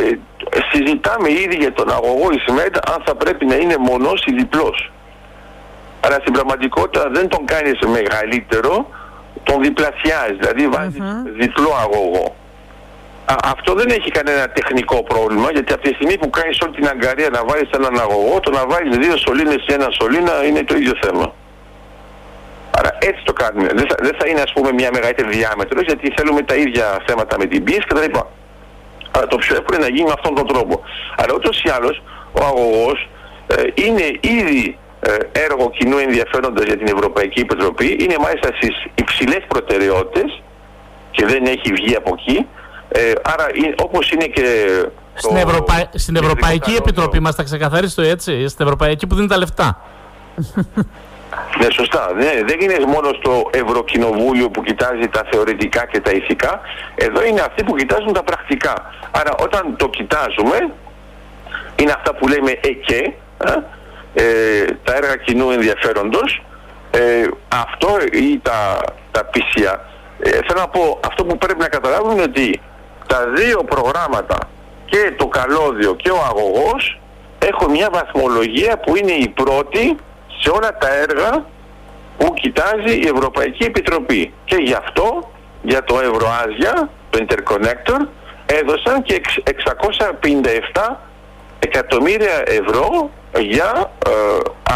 Ε, 0.56 0.58
συζητάμε 0.72 1.30
ήδη 1.30 1.56
για 1.56 1.72
τον 1.72 1.90
αγωγό 1.92 2.26
Ισμέτ 2.38 2.74
αν 2.92 3.02
θα 3.06 3.14
πρέπει 3.14 3.44
να 3.46 3.54
είναι 3.54 3.76
μονός 3.78 4.24
ή 4.26 4.32
διπλός. 4.32 4.92
Αλλά 6.00 6.16
στην 6.20 6.32
πραγματικότητα 6.32 7.10
δεν 7.10 7.28
τον 7.28 7.44
κάνεις 7.44 7.78
μεγαλύτερο, 7.96 8.88
τον 9.42 9.62
διπλασιάζεις, 9.62 10.36
δηλαδή 10.38 10.64
διπλό 11.40 11.72
αγωγό. 11.84 12.36
Α, 13.24 13.34
αυτό 13.44 13.74
δεν 13.74 13.88
έχει 13.88 14.10
κανένα 14.10 14.48
τεχνικό 14.48 15.02
πρόβλημα 15.02 15.48
γιατί 15.52 15.72
από 15.72 15.82
τη 15.82 15.94
στιγμή 15.94 16.18
που 16.18 16.30
κάνεις 16.30 16.60
όλη 16.60 16.74
την 16.74 16.88
αγκαρία 16.88 17.28
να 17.30 17.44
βάλεις 17.44 17.70
έναν 17.70 18.00
αγωγό, 18.00 18.40
το 18.40 18.50
να 18.50 18.66
βάλεις 18.66 18.96
δύο 18.96 19.16
σωλήνες 19.16 19.60
ή 19.68 19.72
ένα 19.72 19.88
σωλήνα 19.98 20.44
είναι 20.44 20.62
το 20.64 20.74
ίδιο 20.76 20.92
θέμα. 21.02 21.34
Άρα 22.78 22.90
έτσι 22.98 23.22
το 23.24 23.32
κάνουμε. 23.32 23.68
Δεν 23.78 23.86
θα, 23.88 23.94
δεν 24.06 24.14
θα 24.18 24.28
είναι 24.28 24.40
ας 24.40 24.52
πούμε 24.52 24.72
μια 24.72 24.90
μεγαλύτερη 24.92 25.28
διάμετρος 25.36 25.82
γιατί 25.82 26.12
θέλουμε 26.16 26.42
τα 26.42 26.54
ίδια 26.54 26.86
θέματα 27.06 27.38
με 27.38 27.46
την 27.46 27.64
πίεση 27.64 27.86
κτλ. 27.88 28.18
Αλλά 29.14 29.26
το 29.26 29.36
πιο 29.36 29.56
εύκολο 29.56 29.76
είναι 29.76 29.86
να 29.86 29.94
γίνει 29.94 30.06
με 30.06 30.14
αυτόν 30.18 30.34
τον 30.34 30.46
τρόπο. 30.46 30.80
Αλλά 31.16 31.32
ούτως 31.34 31.62
ή 31.62 31.68
άλλως 31.76 32.02
ο 32.32 32.44
αγωγός 32.44 33.08
ε, 33.46 33.62
είναι 33.74 34.06
ήδη 34.20 34.78
ε, 35.00 35.16
έργο 35.46 35.70
κοινού 35.70 35.98
ενδιαφέροντος 35.98 36.64
για 36.64 36.76
την 36.76 36.86
Ευρωπαϊκή 36.86 37.40
Επιτροπή. 37.40 37.96
Είναι 38.00 38.16
μάλιστα 38.20 38.48
στις 38.58 38.74
υψηλές 38.94 39.42
προτεραιότητες 39.48 40.42
και 41.10 41.26
δεν 41.26 41.44
έχει 41.44 41.72
βγει 41.72 41.94
από 41.94 42.14
εκεί. 42.18 42.46
Ε, 42.88 43.12
άρα 43.22 43.46
όπως 43.82 44.10
είναι 44.10 44.24
και 44.24 44.44
στην, 45.14 45.36
Ευρωπα... 45.36 45.90
στην 45.94 46.16
Ευρωπαϊκή 46.16 46.74
Επιτροπή 46.74 47.20
μας 47.20 47.34
τα 47.34 47.42
ξεκαθαρίσει 47.42 47.94
το 47.96 48.02
έτσι, 48.02 48.48
στην 48.48 48.64
Ευρωπαϊκή 48.64 49.06
που 49.06 49.14
δίνει 49.14 49.28
τα 49.28 49.38
λεφτά. 49.38 49.80
Ναι, 51.58 51.70
σωστά. 51.70 52.12
Ναι, 52.14 52.32
δεν 52.46 52.60
είναι 52.60 52.76
μόνο 52.86 53.08
στο 53.20 53.50
Ευρωκοινοβούλιο 53.52 54.50
που 54.50 54.62
κοιτάζει 54.62 55.08
τα 55.08 55.22
θεωρητικά 55.30 55.86
και 55.86 56.00
τα 56.00 56.10
ηθικά. 56.10 56.60
Εδώ 56.94 57.24
είναι 57.24 57.40
αυτοί 57.40 57.64
που 57.64 57.74
κοιτάζουν 57.74 58.12
τα 58.12 58.22
πρακτικά. 58.22 58.74
Άρα 59.10 59.30
όταν 59.40 59.74
το 59.76 59.88
κοιτάζουμε, 59.88 60.56
είναι 61.76 61.92
αυτά 61.92 62.14
που 62.14 62.28
λέμε 62.28 62.50
ΕΚΕ, 62.50 63.14
ε, 64.14 64.64
τα 64.84 64.96
έργα 64.96 65.16
κοινού 65.16 65.50
ενδιαφέροντος, 65.50 66.42
ε, 66.90 67.26
αυτό 67.48 67.88
ή 68.12 68.38
τα, 68.42 68.78
τα 69.10 69.30
PCA. 69.32 69.74
Ε, 70.18 70.30
θέλω 70.30 70.60
να 70.60 70.68
πω, 70.68 71.00
αυτό 71.06 71.24
που 71.24 71.38
πρέπει 71.38 71.60
να 71.60 71.68
καταλάβουμε 71.68 72.12
είναι 72.12 72.22
ότι 72.22 72.60
τα 73.06 73.26
δύο 73.34 73.64
προγράμματα 73.64 74.38
και 74.84 75.12
το 75.16 75.26
καλώδιο 75.26 75.94
και 75.94 76.10
ο 76.10 76.18
αγωγός 76.28 77.00
έχουν 77.38 77.70
μια 77.70 77.88
βαθμολογία 77.92 78.78
που 78.78 78.96
είναι 78.96 79.12
η 79.12 79.28
πρώτη 79.28 79.96
σε 80.44 80.50
όλα 80.50 80.76
τα 80.78 80.94
έργα 80.94 81.46
που 82.18 82.34
κοιτάζει 82.34 82.94
η 83.04 83.10
Ευρωπαϊκή 83.14 83.64
Επιτροπή. 83.64 84.32
Και 84.44 84.56
γι' 84.56 84.74
αυτό, 84.74 85.30
για 85.62 85.84
το 85.84 85.94
Ευρωάζια, 86.00 86.90
το 87.10 87.24
Interconnector, 87.24 88.00
έδωσαν 88.46 89.02
και 89.02 89.20
657 90.74 90.96
εκατομμύρια 91.58 92.42
ευρώ 92.44 93.10
για 93.38 93.92
ε, 94.06 94.10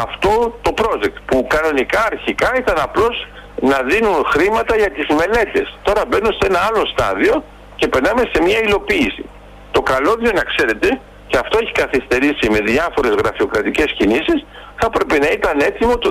αυτό 0.04 0.58
το 0.62 0.74
project 0.76 1.16
που 1.26 1.46
κανονικά 1.46 2.08
αρχικά 2.12 2.52
ήταν 2.56 2.76
απλώς 2.80 3.28
να 3.60 3.82
δίνουν 3.82 4.24
χρήματα 4.32 4.76
για 4.76 4.90
τις 4.90 5.06
μελέτες. 5.08 5.78
Τώρα 5.82 6.02
μπαίνουν 6.08 6.32
σε 6.32 6.46
ένα 6.50 6.58
άλλο 6.68 6.86
στάδιο 6.86 7.44
και 7.76 7.88
περνάμε 7.88 8.22
σε 8.32 8.42
μια 8.42 8.58
υλοποίηση. 8.60 9.24
Το 9.70 9.80
καλώδιο 9.82 10.30
να 10.34 10.42
ξέρετε 10.42 11.00
και 11.26 11.38
αυτό 11.38 11.58
έχει 11.62 11.72
καθυστερήσει 11.72 12.50
με 12.50 12.58
διάφορες 12.58 13.14
γραφειοκρατικές 13.20 13.92
κινήσεις 13.98 14.44
θα 14.79 14.87
έπρεπε 14.87 15.18
να 15.18 15.31
ήταν 15.31 15.61
έτοιμο 15.61 15.99
το 15.99 16.11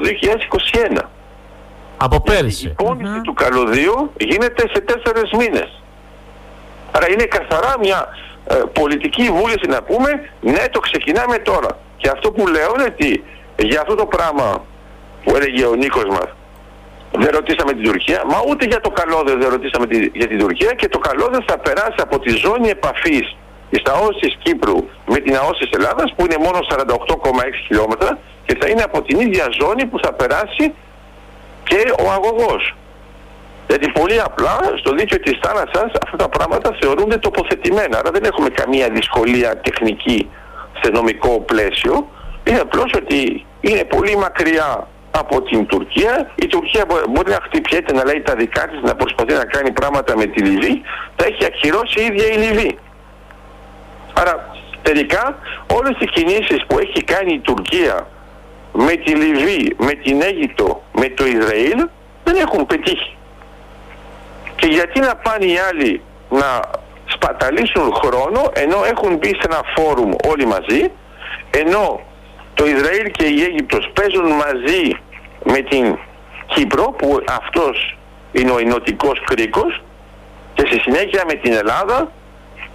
2021. 0.97 1.01
Από 1.97 2.21
πέρυσι. 2.21 2.67
Η 2.67 2.83
πόνηση 2.83 3.21
του 3.21 3.33
καλωδίου 3.33 4.11
γίνεται 4.17 4.63
σε 4.73 4.81
τέσσερις 4.81 5.31
μήνες. 5.31 5.81
Άρα 6.91 7.11
είναι 7.11 7.23
καθαρά 7.23 7.75
μια 7.79 8.07
ε, 8.47 8.55
πολιτική 8.73 9.23
βούληση 9.23 9.67
να 9.67 9.81
πούμε 9.83 10.09
ναι 10.41 10.63
το 10.71 10.79
ξεκινάμε 10.79 11.37
τώρα. 11.37 11.79
Και 11.97 12.09
αυτό 12.09 12.31
που 12.31 12.47
λέω 12.47 12.71
είναι 12.75 12.83
ότι 12.83 13.23
για 13.57 13.81
αυτό 13.81 13.95
το 13.95 14.05
πράγμα 14.05 14.65
που 15.23 15.35
έλεγε 15.35 15.65
ο 15.65 15.75
Νίκος 15.75 16.05
μας 16.09 16.29
δεν 17.11 17.29
ρωτήσαμε 17.31 17.71
την 17.73 17.83
Τουρκία, 17.83 18.21
μα 18.31 18.37
ούτε 18.49 18.65
για 18.65 18.81
το 18.81 18.89
καλώδιο 18.89 19.35
δεν 19.37 19.49
ρωτήσαμε 19.49 19.85
για 20.13 20.27
την 20.27 20.39
Τουρκία 20.39 20.71
και 20.73 20.87
το 20.87 20.99
καλώδιο 20.99 21.41
θα 21.47 21.57
περάσει 21.57 21.99
από 22.01 22.19
τη 22.19 22.29
ζώνη 22.29 22.69
επαφής 22.69 23.35
της 23.69 23.81
ΑΟΣης 23.85 24.37
Κύπρου 24.43 24.77
με 25.05 25.19
την 25.19 25.35
ΑΟΣης 25.35 25.69
Ελλάδας 25.77 26.13
που 26.15 26.25
είναι 26.25 26.37
μόνο 26.45 26.59
48,6 26.69 26.87
χιλιόμετρα 27.65 28.19
και 28.47 28.57
θα 28.59 28.67
είναι 28.69 28.81
από 28.81 29.01
την 29.01 29.19
ίδια 29.19 29.45
ζώνη 29.59 29.85
που 29.85 29.99
θα 30.03 30.13
περάσει 30.13 30.73
και 31.63 31.79
ο 32.03 32.11
αγωγός. 32.11 32.75
Γιατί 33.67 33.87
πολύ 33.89 34.21
απλά 34.21 34.57
στο 34.79 34.91
δίκαιο 34.93 35.19
της 35.19 35.37
θάλασσας 35.43 35.91
αυτά 36.03 36.17
τα 36.17 36.29
πράγματα 36.29 36.77
θεωρούνται 36.79 37.17
τοποθετημένα. 37.17 37.97
Άρα 37.97 38.11
δεν 38.11 38.23
έχουμε 38.23 38.49
καμία 38.49 38.89
δυσκολία 38.89 39.57
τεχνική 39.57 40.29
σε 40.81 40.89
νομικό 40.91 41.39
πλαίσιο. 41.39 42.07
Είναι 42.43 42.59
απλώς 42.59 42.91
ότι 42.95 43.45
είναι 43.61 43.83
πολύ 43.83 44.15
μακριά 44.17 44.87
από 45.11 45.41
την 45.41 45.65
Τουρκία. 45.65 46.31
Η 46.35 46.47
Τουρκία 46.47 46.85
μπορεί 47.09 47.29
να 47.31 47.39
χτυπιέται 47.43 47.93
να 47.93 48.05
λέει 48.05 48.21
τα 48.21 48.35
δικά 48.35 48.67
της, 48.67 48.79
να 48.81 48.95
προσπαθεί 48.95 49.33
να 49.33 49.45
κάνει 49.45 49.71
πράγματα 49.71 50.17
με 50.17 50.25
τη 50.25 50.41
Λιβύη. 50.41 50.81
Τα 51.15 51.25
έχει 51.25 51.45
ακυρώσει 51.45 52.01
η 52.01 52.05
ίδια 52.05 52.25
η 52.33 52.37
Λιβύη. 52.37 52.79
Άρα 54.13 54.55
τελικά 54.81 55.37
όλες 55.77 55.95
οι 55.99 56.05
κινήσεις 56.05 56.65
που 56.67 56.79
έχει 56.79 57.03
κάνει 57.03 57.33
η 57.33 57.39
Τουρκία 57.39 58.07
με 58.73 58.95
τη 58.95 59.15
Λιβύη, 59.15 59.75
με 59.77 59.91
την 59.91 60.21
Αίγυπτο, 60.21 60.83
με 60.93 61.09
το 61.09 61.25
Ισραήλ 61.25 61.87
δεν 62.23 62.35
έχουν 62.35 62.65
πετύχει. 62.65 63.15
Και 64.55 64.67
γιατί 64.67 64.99
να 64.99 65.15
πάνε 65.15 65.45
οι 65.45 65.57
άλλοι 65.69 66.01
να 66.29 66.59
σπαταλήσουν 67.05 67.93
χρόνο 67.93 68.51
ενώ 68.53 68.83
έχουν 68.85 69.17
μπει 69.17 69.27
σε 69.27 69.41
ένα 69.45 69.61
φόρουμ 69.75 70.11
όλοι 70.27 70.45
μαζί 70.45 70.91
ενώ 71.51 72.01
το 72.53 72.65
Ισραήλ 72.65 73.11
και 73.11 73.25
η 73.25 73.43
Αίγυπτος 73.43 73.91
παίζουν 73.93 74.31
μαζί 74.31 74.97
με 75.43 75.57
την 75.57 75.97
Κύπρο 76.45 76.83
που 76.83 77.23
αυτός 77.29 77.97
είναι 78.31 78.51
ο 78.51 78.57
ενωτικός 78.57 79.21
κρίκος 79.25 79.81
και 80.53 80.63
στη 80.65 80.79
συνέχεια 80.79 81.23
με 81.27 81.33
την 81.33 81.53
Ελλάδα 81.53 82.11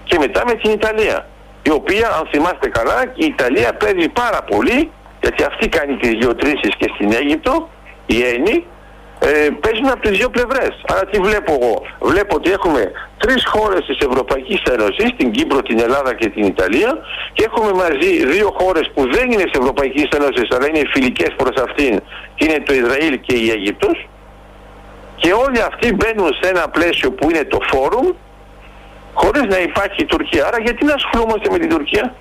και 0.04 0.18
μετά 0.18 0.42
με 0.46 0.54
την 0.54 0.70
Ιταλία 0.70 1.28
η 1.62 1.70
οποία 1.70 2.08
αν 2.08 2.28
θυμάστε 2.30 2.68
καλά 2.68 3.02
η 3.14 3.24
Ιταλία 3.24 3.74
παίζει 3.74 4.08
πάρα 4.08 4.42
πολύ 4.42 4.90
γιατί 5.22 5.44
αυτή 5.44 5.68
κάνει 5.68 5.96
τις 5.96 6.12
γεωτρήσεις 6.12 6.72
και 6.76 6.90
στην 6.94 7.12
Αίγυπτο 7.12 7.68
η 8.06 8.22
Έννη 8.22 8.66
ε, 9.18 9.48
παίζουν 9.60 9.88
από 9.94 10.00
τις 10.00 10.18
δύο 10.18 10.30
πλευρές. 10.30 10.72
Άρα 10.92 11.04
τι 11.10 11.18
βλέπω 11.18 11.52
εγώ. 11.60 11.82
Βλέπω 12.00 12.34
ότι 12.36 12.50
έχουμε 12.50 12.92
τρεις 13.18 13.42
χώρες 13.46 13.84
της 13.86 13.98
Ευρωπαϊκής 14.08 14.62
Ένωσης, 14.74 15.08
την 15.16 15.30
Κύπρο, 15.30 15.62
την 15.62 15.78
Ελλάδα 15.78 16.14
και 16.14 16.28
την 16.28 16.44
Ιταλία 16.44 16.98
και 17.32 17.44
έχουμε 17.44 17.72
μαζί 17.72 18.26
δύο 18.26 18.54
χώρες 18.58 18.90
που 18.94 19.02
δεν 19.12 19.30
είναι 19.30 19.42
της 19.42 19.58
Ευρωπαϊκής 19.60 20.08
Ένωσης 20.18 20.46
αλλά 20.54 20.68
είναι 20.68 20.82
φιλικές 20.92 21.32
προς 21.36 21.56
αυτήν 21.66 22.00
και 22.34 22.44
είναι 22.44 22.60
το 22.66 22.72
Ισραήλ 22.74 23.20
και 23.20 23.34
η 23.34 23.50
Αίγυπτος 23.50 24.08
και 25.16 25.32
όλοι 25.32 25.60
αυτοί 25.62 25.94
μπαίνουν 25.94 26.30
σε 26.40 26.50
ένα 26.52 26.68
πλαίσιο 26.68 27.12
που 27.12 27.30
είναι 27.30 27.44
το 27.44 27.58
φόρουμ 27.70 28.08
χωρίς 29.14 29.42
να 29.42 29.58
υπάρχει 29.58 30.02
η 30.02 30.04
Τουρκία. 30.04 30.46
Άρα 30.46 30.58
γιατί 30.60 30.84
να 30.84 30.94
ασχολούμαστε 30.94 31.48
με 31.50 31.58
την 31.58 31.68
Τουρκία; 31.68 32.14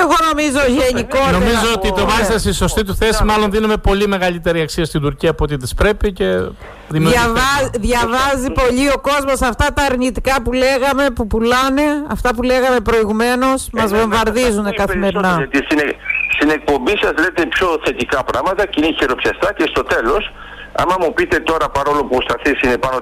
Εγώ 0.00 0.14
νομίζω 0.28 0.58
γενικότερα. 0.68 1.30
Νομίζω 1.30 1.72
ότι 1.74 1.92
το 1.92 2.06
βάζετε 2.06 2.38
στη 2.38 2.52
σωστή 2.52 2.84
του 2.84 2.94
θέση. 2.94 3.24
Μάλλον 3.24 3.50
δίνουμε 3.50 3.76
πολύ 3.76 4.06
μεγαλύτερη 4.06 4.60
αξία 4.60 4.84
στην 4.84 5.00
Τουρκία 5.00 5.30
από 5.30 5.44
ό,τι 5.44 5.56
τη 5.56 5.74
πρέπει 5.76 6.12
και 6.12 6.24
Διαβά, 6.90 7.70
διαβάζει 7.78 8.50
πολύ 8.50 8.88
ο 8.88 9.00
κόσμο 9.00 9.48
αυτά 9.48 9.66
τα 9.74 9.82
αρνητικά 9.90 10.42
που 10.42 10.52
λέγαμε, 10.52 11.10
που 11.10 11.26
πουλάνε, 11.26 11.82
αυτά 12.08 12.34
που 12.34 12.42
λέγαμε 12.42 12.80
προηγουμένω, 12.80 13.46
μα 13.72 13.86
βομβαρδίζουν 13.86 14.74
καθημερινά. 14.74 15.34
Γιατί 15.38 15.66
στην 16.34 16.50
εκπομπή 16.50 16.94
σα 17.02 17.08
λέτε 17.22 17.46
πιο 17.46 17.68
θετικά 17.84 18.24
πράγματα 18.24 18.66
και 18.66 18.80
είναι 18.84 18.94
χειροπιαστά 18.98 19.52
και 19.56 19.64
στο 19.68 19.82
τέλο, 19.82 20.16
άμα 20.80 20.96
μου 21.00 21.12
πείτε 21.16 21.38
τώρα 21.50 21.66
παρόλο 21.68 22.04
που 22.04 22.16
ο 22.20 22.22
Σταθής 22.26 22.60
είναι 22.64 22.78
πάνω 22.78 22.98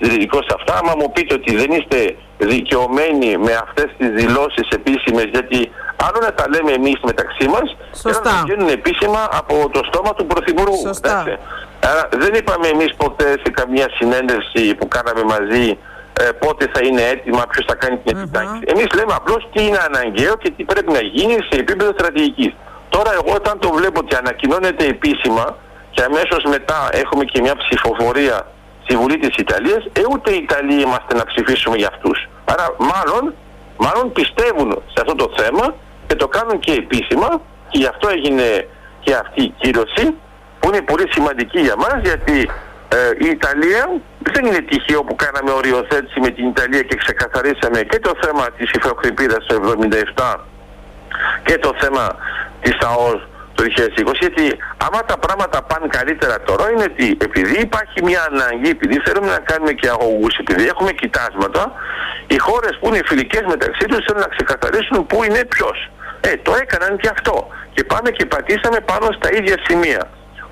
δυτικός 0.00 0.44
σε 0.48 0.54
αυτά, 0.58 0.72
άμα 0.80 0.92
μου 0.98 1.12
πείτε 1.12 1.34
ότι 1.34 1.56
δεν 1.56 1.70
είστε 1.70 2.16
δικαιωμένοι 2.38 3.36
με 3.36 3.52
αυτές 3.64 3.88
τις 3.98 4.08
δηλώσεις 4.20 4.66
επίσημες 4.78 5.24
γιατί 5.24 5.70
άλλο 6.06 6.18
να 6.26 6.32
τα 6.34 6.44
λέμε 6.52 6.72
εμείς 6.72 6.98
μεταξύ 7.10 7.46
μας 7.54 7.76
και 8.02 8.28
να 8.28 8.34
γίνουν 8.46 8.68
επίσημα 8.68 9.28
από 9.40 9.54
το 9.72 9.80
στόμα 9.88 10.14
του 10.14 10.26
Πρωθυπουργού. 10.26 10.80
Σωστά. 10.86 11.38
Άρα 11.90 12.08
δεν 12.22 12.34
είπαμε 12.34 12.66
εμείς 12.68 12.94
ποτέ 12.96 13.28
σε 13.42 13.50
καμία 13.58 13.88
συνέντευξη 13.98 14.74
που 14.74 14.88
κάναμε 14.88 15.22
μαζί 15.22 15.78
ε, 16.20 16.24
πότε 16.42 16.70
θα 16.74 16.80
είναι 16.86 17.02
έτοιμα, 17.02 17.42
ποιος 17.50 17.64
θα 17.68 17.74
κάνει 17.74 17.96
την 18.04 18.16
επιτάξη. 18.16 18.58
Mm-hmm. 18.60 18.72
Εμείς 18.72 18.86
λέμε 18.94 19.12
απλώς 19.14 19.48
τι 19.52 19.66
είναι 19.66 19.80
αναγκαίο 19.88 20.34
και 20.36 20.50
τι 20.56 20.64
πρέπει 20.64 20.92
να 20.92 21.00
γίνει 21.00 21.36
σε 21.48 21.58
επίπεδο 21.62 21.90
στρατηγικής. 21.98 22.52
Τώρα 22.88 23.10
εγώ 23.12 23.32
όταν 23.34 23.58
το 23.58 23.68
βλέπω 23.78 23.98
ότι 24.04 24.14
ανακοινώνεται 24.16 24.84
επίσημα 24.84 25.56
και 25.94 26.02
αμέσως 26.02 26.42
μετά 26.54 26.88
έχουμε 26.92 27.24
και 27.24 27.40
μια 27.40 27.56
ψηφοφορία 27.56 28.36
στη 28.84 28.96
Βουλή 28.96 29.18
της 29.18 29.34
Ιταλίας, 29.36 29.82
ε, 29.92 30.00
ούτε 30.12 30.30
οι 30.32 30.40
Ιταλοί 30.42 30.74
είμαστε 30.80 31.14
να 31.14 31.24
ψηφίσουμε 31.24 31.76
για 31.76 31.88
αυτούς. 31.92 32.28
Άρα 32.44 32.66
μάλλον, 32.92 33.34
μάλλον 33.76 34.12
πιστεύουν 34.12 34.82
σε 34.92 34.98
αυτό 35.02 35.14
το 35.14 35.32
θέμα 35.36 35.74
και 36.06 36.14
το 36.14 36.28
κάνουν 36.28 36.58
και 36.58 36.72
επίσημα. 36.72 37.28
Και 37.68 37.78
γι' 37.78 37.86
αυτό 37.86 38.08
έγινε 38.08 38.68
και 39.00 39.14
αυτή 39.14 39.42
η 39.42 39.54
κύρωση 39.60 40.14
που 40.58 40.68
είναι 40.68 40.82
πολύ 40.82 41.06
σημαντική 41.10 41.60
για 41.60 41.76
μας 41.76 41.96
γιατί 42.02 42.50
ε, 42.88 43.24
η 43.24 43.26
Ιταλία 43.36 43.82
δεν 44.18 44.44
είναι 44.44 44.60
τυχαίο 44.60 45.02
που 45.04 45.16
κάναμε 45.16 45.50
οριοθέτηση 45.50 46.20
με 46.20 46.28
την 46.28 46.46
Ιταλία 46.46 46.82
και 46.82 46.96
ξεκαθαρίσαμε 46.96 47.80
και 47.82 47.98
το 47.98 48.12
θέμα 48.22 48.44
της 48.56 48.70
υφροκρηπίδας 48.70 49.46
το 49.46 49.54
1977 50.16 50.36
και 51.44 51.58
το 51.58 51.70
θέμα 51.80 52.16
της 52.60 52.76
ΑΟΣ 52.80 53.28
το 53.54 53.62
2020 53.64 54.12
γιατί 54.20 54.44
άμα 54.86 55.00
τα 55.10 55.16
πράγματα 55.18 55.62
πάνε 55.62 55.86
καλύτερα 55.98 56.36
τώρα 56.48 56.70
είναι 56.70 56.84
ότι 56.92 57.06
επειδή 57.26 57.56
υπάρχει 57.60 57.98
μια 58.08 58.22
ανάγκη, 58.30 58.68
επειδή 58.76 58.96
θέλουμε 59.04 59.30
να 59.36 59.38
κάνουμε 59.38 59.72
και 59.72 59.88
αγωγούς, 59.88 60.34
επειδή 60.42 60.64
έχουμε 60.72 60.92
κοιτάσματα 60.92 61.72
οι 62.26 62.38
χώρες 62.38 62.74
που 62.80 62.86
είναι 62.88 63.00
φιλικές 63.04 63.44
μεταξύ 63.54 63.84
τους 63.90 64.04
θέλουν 64.06 64.22
να 64.26 64.32
ξεκαθαρίσουν 64.36 65.06
πού 65.06 65.24
είναι 65.24 65.44
ποιος. 65.44 65.78
Ε, 66.20 66.36
το 66.46 66.52
έκαναν 66.62 66.96
και 66.96 67.08
αυτό. 67.16 67.48
Και 67.74 67.84
πάμε 67.84 68.10
και 68.10 68.26
πατήσαμε 68.26 68.80
πάνω 68.90 69.06
στα 69.18 69.28
ίδια 69.38 69.56
σημεία. 69.66 70.02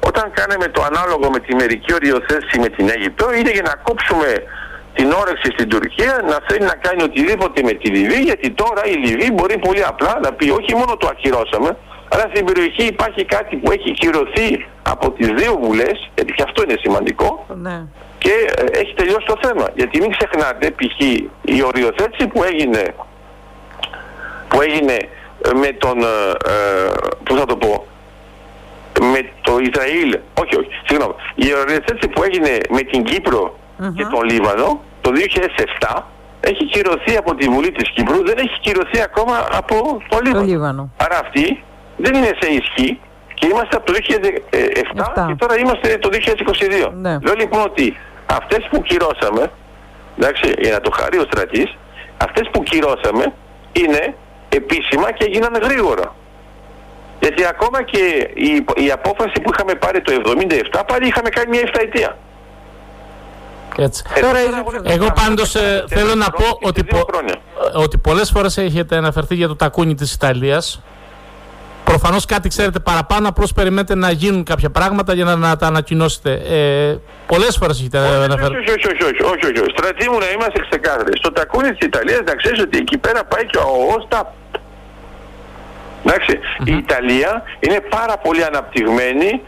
Όταν 0.09 0.31
κάναμε 0.39 0.67
το 0.77 0.81
ανάλογο 0.91 1.31
με 1.31 1.41
τη 1.41 1.55
μερική 1.55 1.95
οριοθέτηση 1.95 2.59
με 2.59 2.69
την 2.69 2.89
Αίγυπτο 2.95 3.33
είναι 3.35 3.51
για 3.51 3.63
να 3.63 3.75
κόψουμε 3.87 4.31
την 4.95 5.13
όρεξη 5.13 5.49
στην 5.57 5.69
Τουρκία 5.69 6.13
να 6.31 6.37
θέλει 6.49 6.65
να 6.73 6.77
κάνει 6.85 7.03
οτιδήποτε 7.03 7.63
με 7.63 7.73
τη 7.73 7.89
Λιβύη 7.89 8.23
γιατί 8.25 8.51
τώρα 8.51 8.83
η 8.85 8.95
Λιβύη 9.05 9.31
μπορεί 9.33 9.59
πολύ 9.59 9.85
απλά 9.85 10.19
να 10.23 10.33
πει 10.33 10.51
όχι 10.51 10.75
μόνο 10.75 10.97
το 10.97 11.07
ακυρώσαμε 11.11 11.77
αλλά 12.13 12.25
στην 12.33 12.45
περιοχή 12.45 12.85
υπάρχει 12.85 13.25
κάτι 13.25 13.57
που 13.57 13.73
έχει 13.73 13.91
κυρωθεί 13.91 14.67
από 14.83 15.11
τις 15.11 15.29
δύο 15.29 15.59
βουλές, 15.63 16.11
γιατί 16.15 16.33
και 16.33 16.43
αυτό 16.43 16.63
είναι 16.63 16.77
σημαντικό, 16.81 17.47
ναι. 17.63 17.87
και 18.19 18.33
ε, 18.57 18.79
έχει 18.81 18.95
τελειώσει 18.95 19.27
το 19.27 19.37
θέμα. 19.43 19.67
Γιατί 19.75 20.01
μην 20.01 20.11
ξεχνάτε, 20.17 20.71
π.χ. 20.71 20.99
η 21.43 21.63
οριοθέτηση 21.63 22.27
που 22.27 22.43
έγινε, 22.45 22.95
που 24.49 24.61
έγινε 24.61 24.97
ε, 25.45 25.55
με 25.55 25.67
τον, 25.67 25.99
ε, 25.99 26.31
ε, 26.55 26.91
πώς 27.25 27.39
θα 27.39 27.47
το 27.47 27.57
πω, 27.57 27.87
με 29.01 29.31
το 29.41 29.59
Ισραήλ, 29.59 30.19
όχι, 30.41 30.57
όχι, 30.61 30.71
συγγνώμη, 30.87 31.15
η 31.35 31.55
οριοθέτηση 31.55 32.09
που 32.09 32.23
έγινε 32.23 32.59
με 32.69 32.81
την 32.81 33.05
κυπρο 33.05 33.59
και 33.97 34.05
τον 34.05 34.23
Λίβανο 34.23 34.81
το 35.01 35.11
2007, 35.81 36.03
έχει 36.41 36.65
κυρωθεί 36.65 37.17
από 37.17 37.35
τη 37.35 37.49
Βουλή 37.49 37.73
της 37.73 37.91
Κύπρου, 37.91 38.25
δεν 38.25 38.39
έχει 38.39 38.61
κυρωθεί 38.61 39.01
ακόμα 39.03 39.49
από 39.53 40.03
το 40.09 40.19
Λίβανο. 40.23 40.45
Το 40.45 40.51
Λίβανο. 40.51 40.91
Άρα 40.97 41.19
αυτή 41.19 41.63
δεν 42.03 42.15
είναι 42.15 42.33
σε 42.41 42.49
ισχύ 42.59 43.01
και 43.35 43.47
είμαστε 43.51 43.77
από 43.77 43.87
το 43.87 43.93
2007 43.93 45.27
και 45.27 45.35
τώρα 45.35 45.59
είμαστε 45.59 45.99
το 45.99 46.09
2022. 46.13 46.93
Ναι. 46.93 47.19
Λέω 47.23 47.35
λοιπόν 47.37 47.61
ότι 47.61 47.97
αυτές 48.27 48.69
που 48.71 48.83
κυρώσαμε, 48.83 49.51
εντάξει, 50.19 50.55
για 50.59 50.73
να 50.73 50.81
το 50.81 50.91
χαρεί 50.91 51.19
ο 51.19 51.27
στρατής, 51.31 51.77
αυτές 52.17 52.49
που 52.53 52.63
κυρώσαμε 52.63 53.33
είναι 53.73 54.15
επίσημα 54.49 55.13
και 55.13 55.25
έγιναν 55.25 55.59
γρήγορα. 55.63 56.15
Γιατί 57.21 57.47
ακόμα 57.47 57.83
και 57.83 58.31
η, 58.35 58.65
η 58.85 58.91
απόφαση 58.91 59.41
που 59.43 59.51
είχαμε 59.55 59.75
πάρει 59.75 60.01
το 60.01 60.13
1977 60.73 60.83
πάλι 60.87 61.07
είχαμε 61.07 61.29
κάνει 61.29 61.49
μια 61.49 61.71
7 61.75 61.79
ετία. 61.81 62.17
Έτσι. 63.77 64.03
Ε, 64.85 64.93
εγώ 64.93 65.13
πάντως 65.25 65.55
ε, 65.55 65.85
θέλω 65.89 66.15
να 66.15 66.31
πω 66.31 66.59
ότι, 66.61 66.85
πο, 66.85 67.07
ότι 67.75 67.99
πολλές 67.99 68.31
φορές 68.31 68.57
έχετε 68.59 68.97
αναφερθεί 68.97 69.35
για 69.35 69.49
το 69.49 69.57
τακούνι 69.57 69.95
της 69.95 70.13
Ιταλίας. 70.13 70.83
Προφανώς 71.85 72.25
κάτι 72.25 72.49
ξέρετε 72.49 72.79
παραπάνω, 72.79 73.29
απλώς 73.29 73.53
περιμένετε 73.53 73.95
να 73.95 74.11
γίνουν 74.11 74.45
κάποια 74.45 74.71
πράγματα 74.71 75.15
για 75.15 75.25
να, 75.25 75.37
να 75.37 75.57
τα 75.57 75.67
ανακοινώσετε. 75.67 76.33
Ε, 76.33 76.99
πολλές 77.27 77.57
φορές 77.57 77.79
έχετε 77.81 77.99
αναφερθεί. 77.99 78.57
Όχι, 78.57 78.71
όχι, 78.71 78.87
όχι, 78.87 79.23
όχι, 79.23 79.47
όχι, 79.47 79.61
όχι. 79.61 79.73
Στρατή 79.77 80.11
μου 80.11 80.19
να 80.19 80.31
είμαστε 80.31 80.61
ξεκάθαροι. 80.71 81.17
Στο 81.17 81.33
τακούνι 81.33 81.71
της 81.71 81.87
Ιταλίας 81.87 82.21
να 82.27 82.35
ξέρεις 82.35 82.61
ότι 82.61 82.79
εκεί 82.79 82.99
πέρα 82.99 83.25
πάει 83.25 83.47
και 83.47 83.57
ο 83.57 83.61
αγωγός 83.61 84.07
τα 84.09 84.35
η 86.65 86.77
Ιταλία 86.77 87.43
είναι 87.61 87.81
πάρα 87.81 88.19
πολύ 88.19 88.45
αναπτυγμένη 88.45 89.41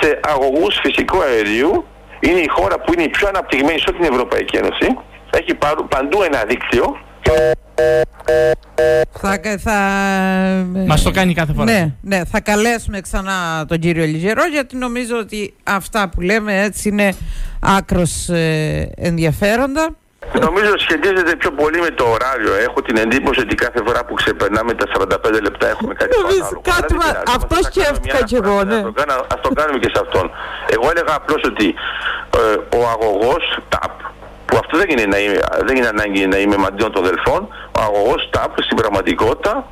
σε 0.00 0.20
αγωγούς 0.22 0.78
φυσικού 0.82 1.22
αερίου. 1.22 1.86
Είναι 2.20 2.40
η 2.40 2.48
χώρα 2.48 2.80
που 2.80 2.92
είναι 2.92 3.02
η 3.02 3.08
πιο 3.08 3.28
αναπτυγμένη 3.28 3.78
σε 3.78 3.84
όλη 3.88 3.98
την 3.98 4.12
Ευρωπαϊκή 4.12 4.56
Ένωση. 4.56 4.98
Έχει 5.30 5.54
παντού 5.88 6.22
ένα 6.22 6.44
δίκτυο. 6.48 6.98
Θα, 9.12 9.40
θα... 9.58 9.76
Μας 10.86 11.02
το 11.02 11.10
κάνει 11.10 11.34
κάθε 11.34 11.52
φορά. 11.52 11.72
Ναι, 11.72 11.92
ναι, 12.00 12.24
θα 12.24 12.40
καλέσουμε 12.40 13.00
ξανά 13.00 13.64
τον 13.68 13.78
κύριο 13.78 14.04
Λιγερό 14.04 14.44
γιατί 14.44 14.76
νομίζω 14.76 15.16
ότι 15.16 15.54
αυτά 15.64 16.08
που 16.08 16.20
λέμε 16.20 16.62
έτσι 16.62 16.88
είναι 16.88 17.14
άκρος 17.60 18.28
ε, 18.28 18.92
ενδιαφέροντα. 18.96 19.88
Νομίζω 20.40 20.78
σχετίζεται 20.78 21.36
πιο 21.36 21.50
πολύ 21.50 21.80
με 21.80 21.90
το 21.90 22.04
ωράριο. 22.04 22.54
Έχω 22.54 22.82
την 22.82 22.96
εντύπωση 22.96 23.40
ότι 23.40 23.54
κάθε 23.54 23.82
φορά 23.86 24.04
που 24.04 24.14
ξεπερνάμε 24.14 24.74
τα 24.74 24.86
45 24.98 25.42
λεπτά 25.42 25.68
έχουμε 25.68 25.94
κάτι 25.94 26.16
άλλο. 26.26 26.60
Κάτι 26.62 26.94
αυτό 27.36 27.56
σκέφτηκα 27.62 28.22
κι 28.22 28.34
εγώ, 28.34 28.64
ναι. 28.64 28.80
Ας 29.34 29.40
το 29.40 29.50
κάνουμε 29.54 29.78
και 29.78 29.90
σε 29.94 30.02
αυτόν. 30.04 30.30
Εγώ 30.74 30.90
έλεγα 30.90 31.14
απλώς 31.14 31.42
ότι 31.44 31.74
ε, 32.40 32.76
ο 32.76 32.88
αγωγός 32.88 33.58
TAP, 33.68 33.94
που 34.50 34.56
αυτό 34.56 34.76
δεν 34.78 34.88
είναι, 34.88 35.06
να 35.06 35.18
είμαι, 35.18 35.38
δεν 35.66 35.76
είναι 35.76 35.86
ανάγκη 35.86 36.26
να 36.26 36.38
είμαι 36.38 36.56
μαντιών 36.56 36.92
των 36.92 37.04
δελφών, 37.04 37.48
ο 37.78 37.80
αγωγός 37.80 38.30
TAP 38.34 38.52
στην 38.56 38.76
πραγματικότητα 38.76 39.66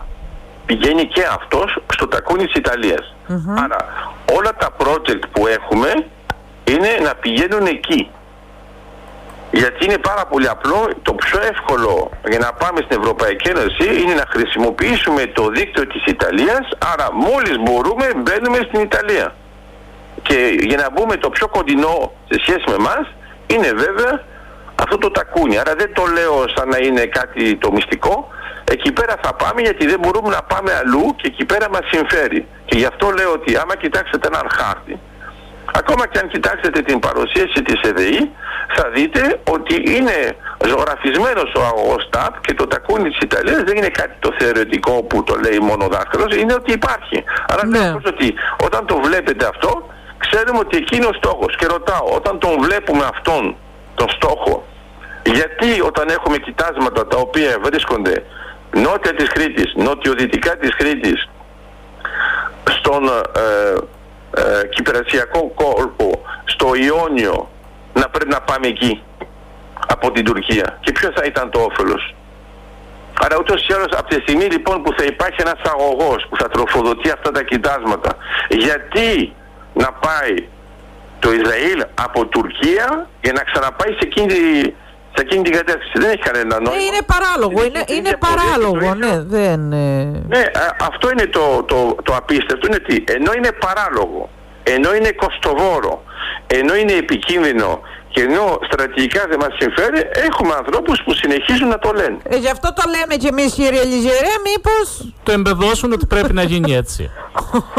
πηγαίνει 0.66 1.05
και 1.05 1.22
αυτός 1.39 1.79
στο 1.93 2.07
τακούνι 2.09 2.45
της 2.45 2.55
Ιταλίας. 2.55 3.14
Άρα 3.64 3.79
όλα 4.37 4.53
τα 4.59 4.68
project 4.79 5.22
που 5.33 5.47
έχουμε 5.47 6.07
είναι 6.64 6.91
να 7.03 7.14
πηγαίνουν 7.14 7.66
εκεί. 7.66 8.11
Γιατί 9.51 9.85
είναι 9.85 9.99
πάρα 9.99 10.26
πολύ 10.26 10.49
απλό, 10.49 10.89
το 11.03 11.12
πιο 11.12 11.41
εύκολο 11.53 12.11
για 12.29 12.39
να 12.39 12.53
πάμε 12.53 12.79
στην 12.85 13.01
Ευρωπαϊκή 13.01 13.49
Ένωση 13.49 14.01
είναι 14.01 14.14
να 14.14 14.26
χρησιμοποιήσουμε 14.29 15.26
το 15.26 15.49
δίκτυο 15.49 15.87
της 15.87 16.05
Ιταλίας, 16.05 16.64
άρα 16.93 17.09
μόλις 17.12 17.57
μπορούμε 17.62 18.07
μπαίνουμε 18.16 18.59
στην 18.68 18.81
Ιταλία. 18.81 19.35
Και 20.22 20.59
για 20.61 20.76
να 20.76 20.91
μπούμε 20.91 21.16
το 21.16 21.29
πιο 21.31 21.49
κοντινό 21.49 22.12
σε 22.31 22.41
σχέση 22.41 22.64
με 22.66 22.74
εμάς 22.74 23.05
είναι 23.47 23.72
βέβαια 23.72 24.24
αυτό 24.83 24.99
το 24.99 25.11
τακούνι. 25.11 25.59
Άρα 25.59 25.74
δεν 25.74 25.95
το 25.95 26.05
λέω 26.16 26.45
σαν 26.55 26.68
να 26.68 26.79
είναι 26.87 27.05
κάτι 27.07 27.57
το 27.57 27.72
μυστικό. 27.72 28.29
Εκεί 28.70 28.93
πέρα 28.93 29.14
θα 29.22 29.35
πάμε 29.35 29.61
γιατί 29.61 29.87
δεν 29.87 29.99
μπορούμε 29.99 30.29
να 30.29 30.43
πάμε 30.43 30.70
αλλού 30.81 31.14
και 31.16 31.26
εκεί 31.26 31.45
πέρα 31.45 31.66
μας 31.70 31.85
συμφέρει. 31.91 32.47
Και 32.64 32.79
γι' 32.79 32.85
αυτό 32.85 33.11
λέω 33.11 33.33
ότι 33.33 33.57
άμα 33.57 33.76
κοιτάξετε 33.76 34.29
έναν 34.33 34.47
χάρτη, 34.59 34.99
ακόμα 35.74 36.09
και 36.09 36.18
αν 36.18 36.29
κοιτάξετε 36.29 36.81
την 36.81 36.99
παρουσίαση 36.99 37.62
της 37.62 37.81
ΕΔΕΗ, 37.91 38.31
θα 38.76 38.89
δείτε 38.95 39.41
ότι 39.51 39.74
είναι 39.97 40.37
ζωγραφισμένος 40.66 41.53
ο 41.57 41.62
αγωγός 41.70 42.09
ΤΑΠ 42.11 42.41
και 42.41 42.55
το 42.55 42.66
τακούνι 42.66 43.09
της 43.09 43.18
Ιταλίας 43.18 43.62
δεν 43.62 43.76
είναι 43.76 43.89
κάτι 43.89 44.14
το 44.18 44.31
θεωρητικό 44.39 45.03
που 45.03 45.22
το 45.22 45.35
λέει 45.45 45.59
μόνο 45.59 45.85
ο 45.85 45.89
δάσκαλος, 45.89 46.37
είναι 46.37 46.55
ότι 46.55 46.72
υπάρχει. 46.72 47.24
Άρα 47.49 47.66
ναι. 47.66 47.95
ότι 48.07 48.35
όταν 48.64 48.87
το 48.87 48.97
βλέπετε 48.97 49.47
αυτό, 49.47 49.89
ξέρουμε 50.18 50.59
ότι 50.59 50.76
εκεί 50.76 50.97
είναι 50.97 51.07
ο 51.07 51.12
στόχος. 51.12 51.57
Και 51.57 51.66
ρωτάω, 51.66 52.07
όταν 52.14 52.39
τον 52.39 52.61
βλέπουμε 52.61 53.05
αυτόν, 53.14 53.57
τον 53.99 54.09
στόχο, 54.16 54.64
γιατί 55.24 55.80
όταν 55.80 56.09
έχουμε 56.09 56.36
κοιτάσματα 56.38 57.07
τα 57.07 57.16
οποία 57.16 57.59
βρίσκονται 57.62 58.24
νότια 58.84 59.14
της 59.14 59.28
Κρήτης, 59.28 59.72
νοτιοδυτικά 59.76 60.57
της 60.57 60.76
Κρήτης, 60.76 61.28
στον 62.78 63.03
ε, 63.09 63.74
ε, 64.40 64.66
κυπρασιακό 64.66 65.53
κόλπο, 65.55 66.22
στο 66.44 66.74
Ιόνιο, 66.74 67.51
να 67.94 68.09
πρέπει 68.09 68.30
να 68.30 68.40
πάμε 68.40 68.66
εκεί 68.66 69.03
από 69.88 70.11
την 70.11 70.24
Τουρκία. 70.24 70.78
Και 70.80 70.92
ποιος 70.92 71.12
θα 71.16 71.24
ήταν 71.24 71.51
το 71.51 71.61
όφελος. 71.61 72.14
Άρα 73.24 73.36
ούτως 73.38 73.66
ή 73.66 73.72
άλλως 73.72 73.92
από 73.99 74.09
τη 74.09 74.20
στιγμή 74.20 74.44
λοιπόν 74.44 74.82
που 74.82 74.92
θα 74.96 75.05
υπάρχει 75.05 75.40
ένας 75.40 75.61
αγωγός 75.72 76.26
που 76.28 76.36
θα 76.36 76.49
τροφοδοτεί 76.49 77.11
αυτά 77.11 77.30
τα 77.30 77.42
κοιτάσματα, 77.42 78.16
γιατί 78.49 79.32
να 79.74 79.92
πάει 79.92 80.49
το 81.19 81.33
Ισραήλ 81.33 81.85
από 81.95 82.27
Τουρκία 82.27 83.09
για 83.23 83.33
να 83.33 83.43
ξαναπάει 83.43 83.93
σε 83.93 83.99
εκείνη, 84.03 84.35
σε 85.14 85.21
εκείνη 85.25 85.43
την 85.43 85.53
κατεύθυνση. 85.53 85.99
Δεν 85.99 86.11
έχει 86.11 86.23
κανένα 86.29 86.61
νόημα. 86.61 86.81
Ε, 86.81 86.85
είναι 86.85 87.03
παράλογο. 87.14 87.64
Είναι, 87.64 87.85
είναι, 87.97 88.16
παράλογο. 88.27 88.95
Ναι, 88.95 89.23
δεν, 89.23 89.61
ναι, 90.29 90.43
αυτό 90.81 91.11
είναι 91.11 91.27
το, 91.27 91.62
το, 91.62 91.97
το 92.03 92.16
απίστευτο. 92.16 92.66
Είναι 92.66 92.81
ότι 92.83 93.05
ενώ 93.09 93.33
είναι 93.37 93.53
παράλογο, 93.53 94.31
ενώ 94.62 94.95
είναι 94.95 95.11
κοστοβόρο, 95.11 96.03
ενώ 96.47 96.75
είναι 96.77 96.93
επικίνδυνο 96.93 97.81
και 98.09 98.21
ενώ 98.21 98.59
στρατηγικά 98.71 99.27
δεν 99.29 99.39
μας 99.41 99.57
συμφέρει, 99.59 100.09
έχουμε 100.13 100.55
ανθρώπους 100.55 101.03
που 101.05 101.13
συνεχίζουν 101.15 101.69
να 101.69 101.79
το 101.79 101.93
λένε. 101.93 102.17
Ε, 102.23 102.37
γι' 102.37 102.51
αυτό 102.51 102.73
το 102.73 102.83
λέμε 102.97 103.15
και 103.15 103.29
εμείς 103.29 103.53
κύριε 103.53 103.85
Λιζερέ, 103.85 104.35
μήπως... 104.45 105.13
Το 105.23 105.33
εμπεδώσουν 105.33 105.93
ότι 105.93 106.07
πρέπει 106.07 106.33
να 106.33 106.43
γίνει 106.43 106.75
έτσι. 106.75 107.11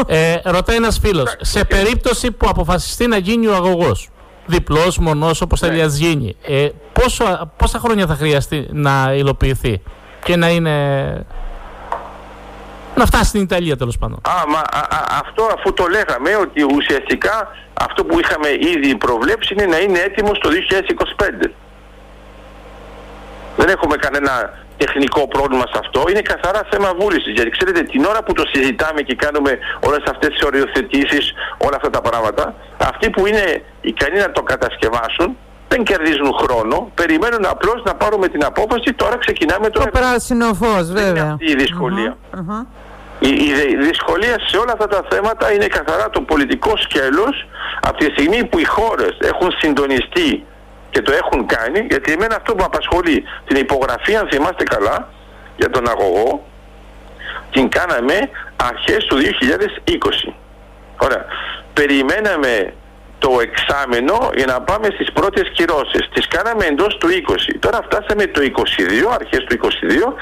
ε, 0.06 0.36
ρωτάει 0.44 0.76
ένας 0.76 0.98
φίλος, 0.98 1.36
σε 1.40 1.64
περίπτωση 1.64 2.32
που 2.32 2.48
αποφασιστεί 2.48 3.06
να 3.06 3.16
γίνει 3.16 3.46
ο 3.46 3.54
αγωγός, 3.54 4.08
διπλός, 4.46 4.98
μονός, 4.98 5.40
όπως 5.40 5.60
θέλει 5.60 5.76
ναι. 5.76 5.82
να 5.82 5.88
γίνει, 5.88 6.36
ε, 6.46 6.68
πόσο, 6.92 7.52
πόσα 7.56 7.78
χρόνια 7.78 8.06
θα 8.06 8.14
χρειαστεί 8.14 8.68
να 8.70 9.12
υλοποιηθεί 9.14 9.82
και 10.24 10.36
να 10.36 10.48
είναι 10.48 10.74
να 12.94 13.06
φτάσει 13.06 13.24
στην 13.24 13.40
Ιταλία 13.40 13.76
τέλος 13.76 13.98
πάντων; 13.98 14.18
Α, 14.28 14.32
μα, 14.48 14.62
αυτό 15.20 15.48
αφού 15.58 15.72
το 15.72 15.86
λέγαμε 15.86 16.36
ότι 16.36 16.62
ουσιαστικά 16.74 17.48
αυτό 17.86 18.04
που 18.04 18.18
είχαμε 18.20 18.48
ήδη 18.74 18.96
προβλέψει 18.96 19.54
είναι 19.54 19.66
να 19.66 19.78
είναι 19.78 19.98
έτοιμος 19.98 20.38
το 20.38 20.48
2025. 21.42 21.50
Δεν 23.56 23.68
έχουμε 23.68 23.96
κανένα 23.96 24.32
τεχνικό 24.76 25.28
πρόβλημα 25.28 25.64
σε 25.72 25.78
αυτό. 25.84 26.00
Είναι 26.10 26.20
καθαρά 26.32 26.62
θέμα 26.70 26.90
βούλησης. 27.00 27.32
Γιατί 27.32 27.50
ξέρετε, 27.50 27.80
την 27.82 28.04
ώρα 28.04 28.22
που 28.22 28.32
το 28.32 28.44
συζητάμε 28.52 29.00
και 29.00 29.14
κάνουμε 29.14 29.58
όλες 29.86 30.02
αυτές 30.12 30.28
τις 30.28 30.42
οριοθετήσεις, 30.42 31.24
όλα 31.58 31.76
αυτά 31.76 31.90
τα 31.90 32.00
πράγματα, 32.00 32.54
αυτοί 32.78 33.10
που 33.10 33.26
είναι 33.26 33.62
ικανοί 33.80 34.18
να 34.18 34.30
το 34.32 34.42
κατασκευάσουν 34.42 35.36
δεν 35.68 35.84
κερδίζουν 35.84 36.32
χρόνο. 36.40 36.90
Περιμένουν 36.94 37.44
απλώς 37.46 37.82
να 37.84 37.94
πάρουμε 37.94 38.28
την 38.28 38.44
απόφαση. 38.44 38.92
Τώρα 38.96 39.16
ξεκινάμε 39.18 39.68
το. 39.70 39.80
Το 39.80 39.90
πράσινο 39.92 40.54
φως, 40.54 40.86
βέβαια. 40.92 41.10
Είναι 41.10 41.32
αυτή 41.32 41.50
η 41.50 41.54
δυσκολία. 41.54 42.16
Η, 43.20 43.28
η 43.28 43.76
δυσκολία 43.76 44.36
σε 44.46 44.56
όλα 44.56 44.72
αυτά 44.72 44.86
τα 44.86 45.02
θέματα 45.10 45.52
είναι 45.52 45.66
καθαρά 45.66 46.10
το 46.10 46.20
πολιτικό 46.20 46.72
σκέλος 46.76 47.46
από 47.80 47.96
τη 47.96 48.04
στιγμή 48.04 48.44
που 48.44 48.58
οι 48.58 48.64
χώρες 48.64 49.16
έχουν 49.20 49.50
συντονιστεί 49.58 50.44
και 50.90 51.02
το 51.02 51.12
έχουν 51.12 51.46
κάνει, 51.46 51.86
γιατί 51.90 52.12
εμένα 52.12 52.34
αυτό 52.36 52.54
που 52.54 52.64
απασχολεί 52.64 53.24
την 53.46 53.56
υπογραφή, 53.56 54.16
αν 54.16 54.28
θυμάστε 54.30 54.64
καλά, 54.64 55.08
για 55.56 55.70
τον 55.70 55.88
αγωγό, 55.88 56.44
την 57.50 57.68
κάναμε 57.68 58.30
αρχές 58.56 59.04
του 59.04 59.16
2020. 59.16 60.32
Ωραία. 60.96 61.24
Περιμέναμε 61.74 62.74
το 63.18 63.30
εξάμενο 63.40 64.30
για 64.36 64.46
να 64.46 64.60
πάμε 64.60 64.88
στις 64.94 65.12
πρώτες 65.12 65.50
κυρώσεις. 65.54 66.08
Τις 66.14 66.28
κάναμε 66.28 66.64
εντός 66.64 66.96
του 66.96 67.08
20. 67.08 67.56
Τώρα 67.58 67.78
φτάσαμε 67.88 68.24
το 68.26 68.40
22, 68.40 69.14
αρχές 69.20 69.44
του 69.44 69.54
22 69.54 70.14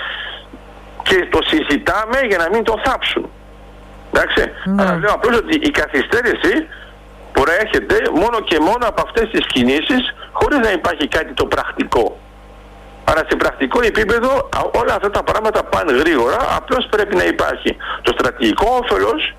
και 1.08 1.26
το 1.30 1.38
συζητάμε 1.50 2.18
για 2.28 2.38
να 2.38 2.48
μην 2.52 2.62
το 2.64 2.74
θάψουν. 2.84 3.30
Εντάξει. 4.12 4.42
Ναι. 4.64 4.82
Αλλά 4.82 4.96
λέω 4.96 5.12
απλώς 5.12 5.36
ότι 5.36 5.54
η 5.68 5.70
καθυστέρηση 5.70 6.54
προέρχεται 7.32 7.96
μόνο 8.14 8.40
και 8.40 8.58
μόνο 8.60 8.84
από 8.90 9.00
αυτές 9.06 9.30
τις 9.30 9.46
κινήσεις 9.46 10.02
χωρίς 10.32 10.58
να 10.58 10.70
υπάρχει 10.70 11.08
κάτι 11.08 11.32
το 11.32 11.46
πρακτικό. 11.46 12.18
Άρα 13.04 13.22
σε 13.28 13.36
πρακτικό 13.36 13.78
επίπεδο 13.82 14.48
όλα 14.80 14.94
αυτά 14.94 15.10
τα 15.10 15.22
πράγματα 15.22 15.64
πάνε 15.64 15.92
γρήγορα, 15.92 16.38
απλώς 16.56 16.86
πρέπει 16.90 17.14
να 17.16 17.24
υπάρχει 17.24 17.76
το 18.02 18.12
στρατηγικό 18.18 18.66
όφελος, 18.82 19.36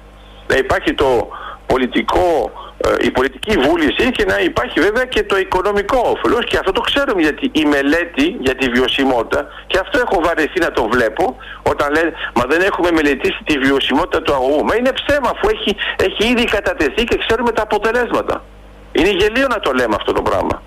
να 0.47 0.55
υπάρχει 0.55 0.93
το 0.93 1.29
πολιτικό 1.67 2.51
ε, 2.51 2.68
η 3.01 3.11
πολιτική 3.11 3.57
βούληση 3.57 4.11
και 4.11 4.25
να 4.25 4.39
υπάρχει 4.39 4.79
βέβαια 4.79 5.05
και 5.05 5.23
το 5.23 5.37
οικονομικό 5.37 5.99
όφελος 6.13 6.45
και 6.45 6.57
αυτό 6.57 6.71
το 6.71 6.81
ξέρουμε 6.81 7.21
γιατί 7.21 7.51
η 7.51 7.65
μελέτη 7.65 8.35
για 8.39 8.55
τη 8.55 8.69
βιωσιμότητα 8.69 9.47
και 9.67 9.79
αυτό 9.79 9.99
έχω 9.99 10.21
βαρεθεί 10.23 10.59
να 10.59 10.71
το 10.71 10.87
βλέπω 10.91 11.37
όταν 11.63 11.91
λένε 11.91 12.11
μα 12.35 12.43
δεν 12.47 12.61
έχουμε 12.61 12.91
μελετήσει 12.91 13.39
τη 13.43 13.57
βιωσιμότητα 13.57 14.21
του 14.21 14.33
αγωγού 14.33 14.63
μα 14.63 14.75
είναι 14.75 14.91
ψέμα 14.91 15.29
αφού 15.29 15.49
έχει, 15.55 15.75
έχει 15.97 16.31
ήδη 16.31 16.43
κατατεθεί 16.43 17.03
και 17.03 17.17
ξέρουμε 17.27 17.51
τα 17.51 17.61
αποτελέσματα. 17.61 18.43
Είναι 18.91 19.09
γελίο 19.09 19.47
να 19.47 19.59
το 19.59 19.71
λέμε 19.73 19.95
αυτό 19.95 20.11
το 20.11 20.21
πράγμα. 20.21 20.61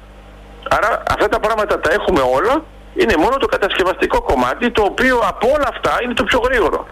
Άρα 0.68 1.02
αυτά 1.10 1.28
τα 1.28 1.40
πράγματα 1.40 1.80
τα 1.80 1.90
έχουμε 1.92 2.20
όλα. 2.36 2.64
Είναι 2.94 3.14
μόνο 3.16 3.36
το 3.36 3.46
κατασκευαστικό 3.46 4.22
κομμάτι 4.22 4.70
το 4.70 4.82
οποίο 4.82 5.16
από 5.24 5.46
όλα 5.48 5.68
αυτά 5.68 5.98
είναι 6.02 6.14
το 6.14 6.24
πιο 6.24 6.38
γρήγορο 6.44 6.86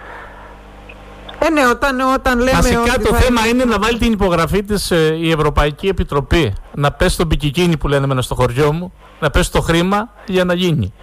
ε, 1.42 1.50
ναι, 1.50 1.66
όταν, 1.66 2.00
όταν 2.00 2.38
λέμε 2.38 2.50
Βασικά 2.50 2.80
ότι 2.80 3.04
το 3.04 3.14
θέμα 3.14 3.46
είναι 3.46 3.64
να 3.64 3.78
βάλει 3.78 3.98
την 3.98 4.12
υπογραφή 4.12 4.62
της 4.62 4.90
ε, 4.90 5.16
η 5.20 5.30
Ευρωπαϊκή 5.30 5.88
Επιτροπή. 5.88 6.54
Να 6.74 6.92
πέσει 6.92 7.16
τον 7.16 7.28
πικικίνη 7.28 7.76
που 7.76 7.88
λένε 7.88 8.06
μένα 8.06 8.22
στο 8.22 8.34
χωριό 8.34 8.72
μου, 8.72 8.92
να 9.20 9.30
πέσει 9.30 9.52
το 9.52 9.60
χρήμα 9.60 10.10
για 10.26 10.44
να 10.44 10.54
γίνει. 10.54 10.94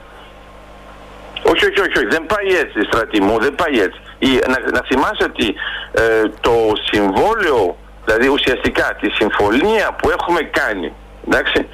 Όχι, 1.44 1.66
όχι, 1.66 1.80
όχι, 1.80 1.98
όχι. 1.98 2.06
δεν 2.06 2.26
πάει 2.26 2.58
έτσι, 2.60 2.80
στρατή 2.88 3.22
μου, 3.22 3.40
δεν 3.40 3.56
πάει 3.56 3.80
έτσι. 3.80 4.00
Η, 4.20 4.28
να, 4.28 4.72
να 4.72 4.82
θυμάσαι 4.88 5.24
ότι 5.24 5.56
ε, 5.92 6.30
το 6.40 6.54
συμβόλαιο, 6.92 7.78
δηλαδή 8.06 8.28
ουσιαστικά 8.28 8.98
τη 9.02 9.10
συμφωνία 9.10 9.96
που 10.02 10.10
έχουμε 10.10 10.42
κάνει, 10.42 10.94
εντάξει, 11.28 11.68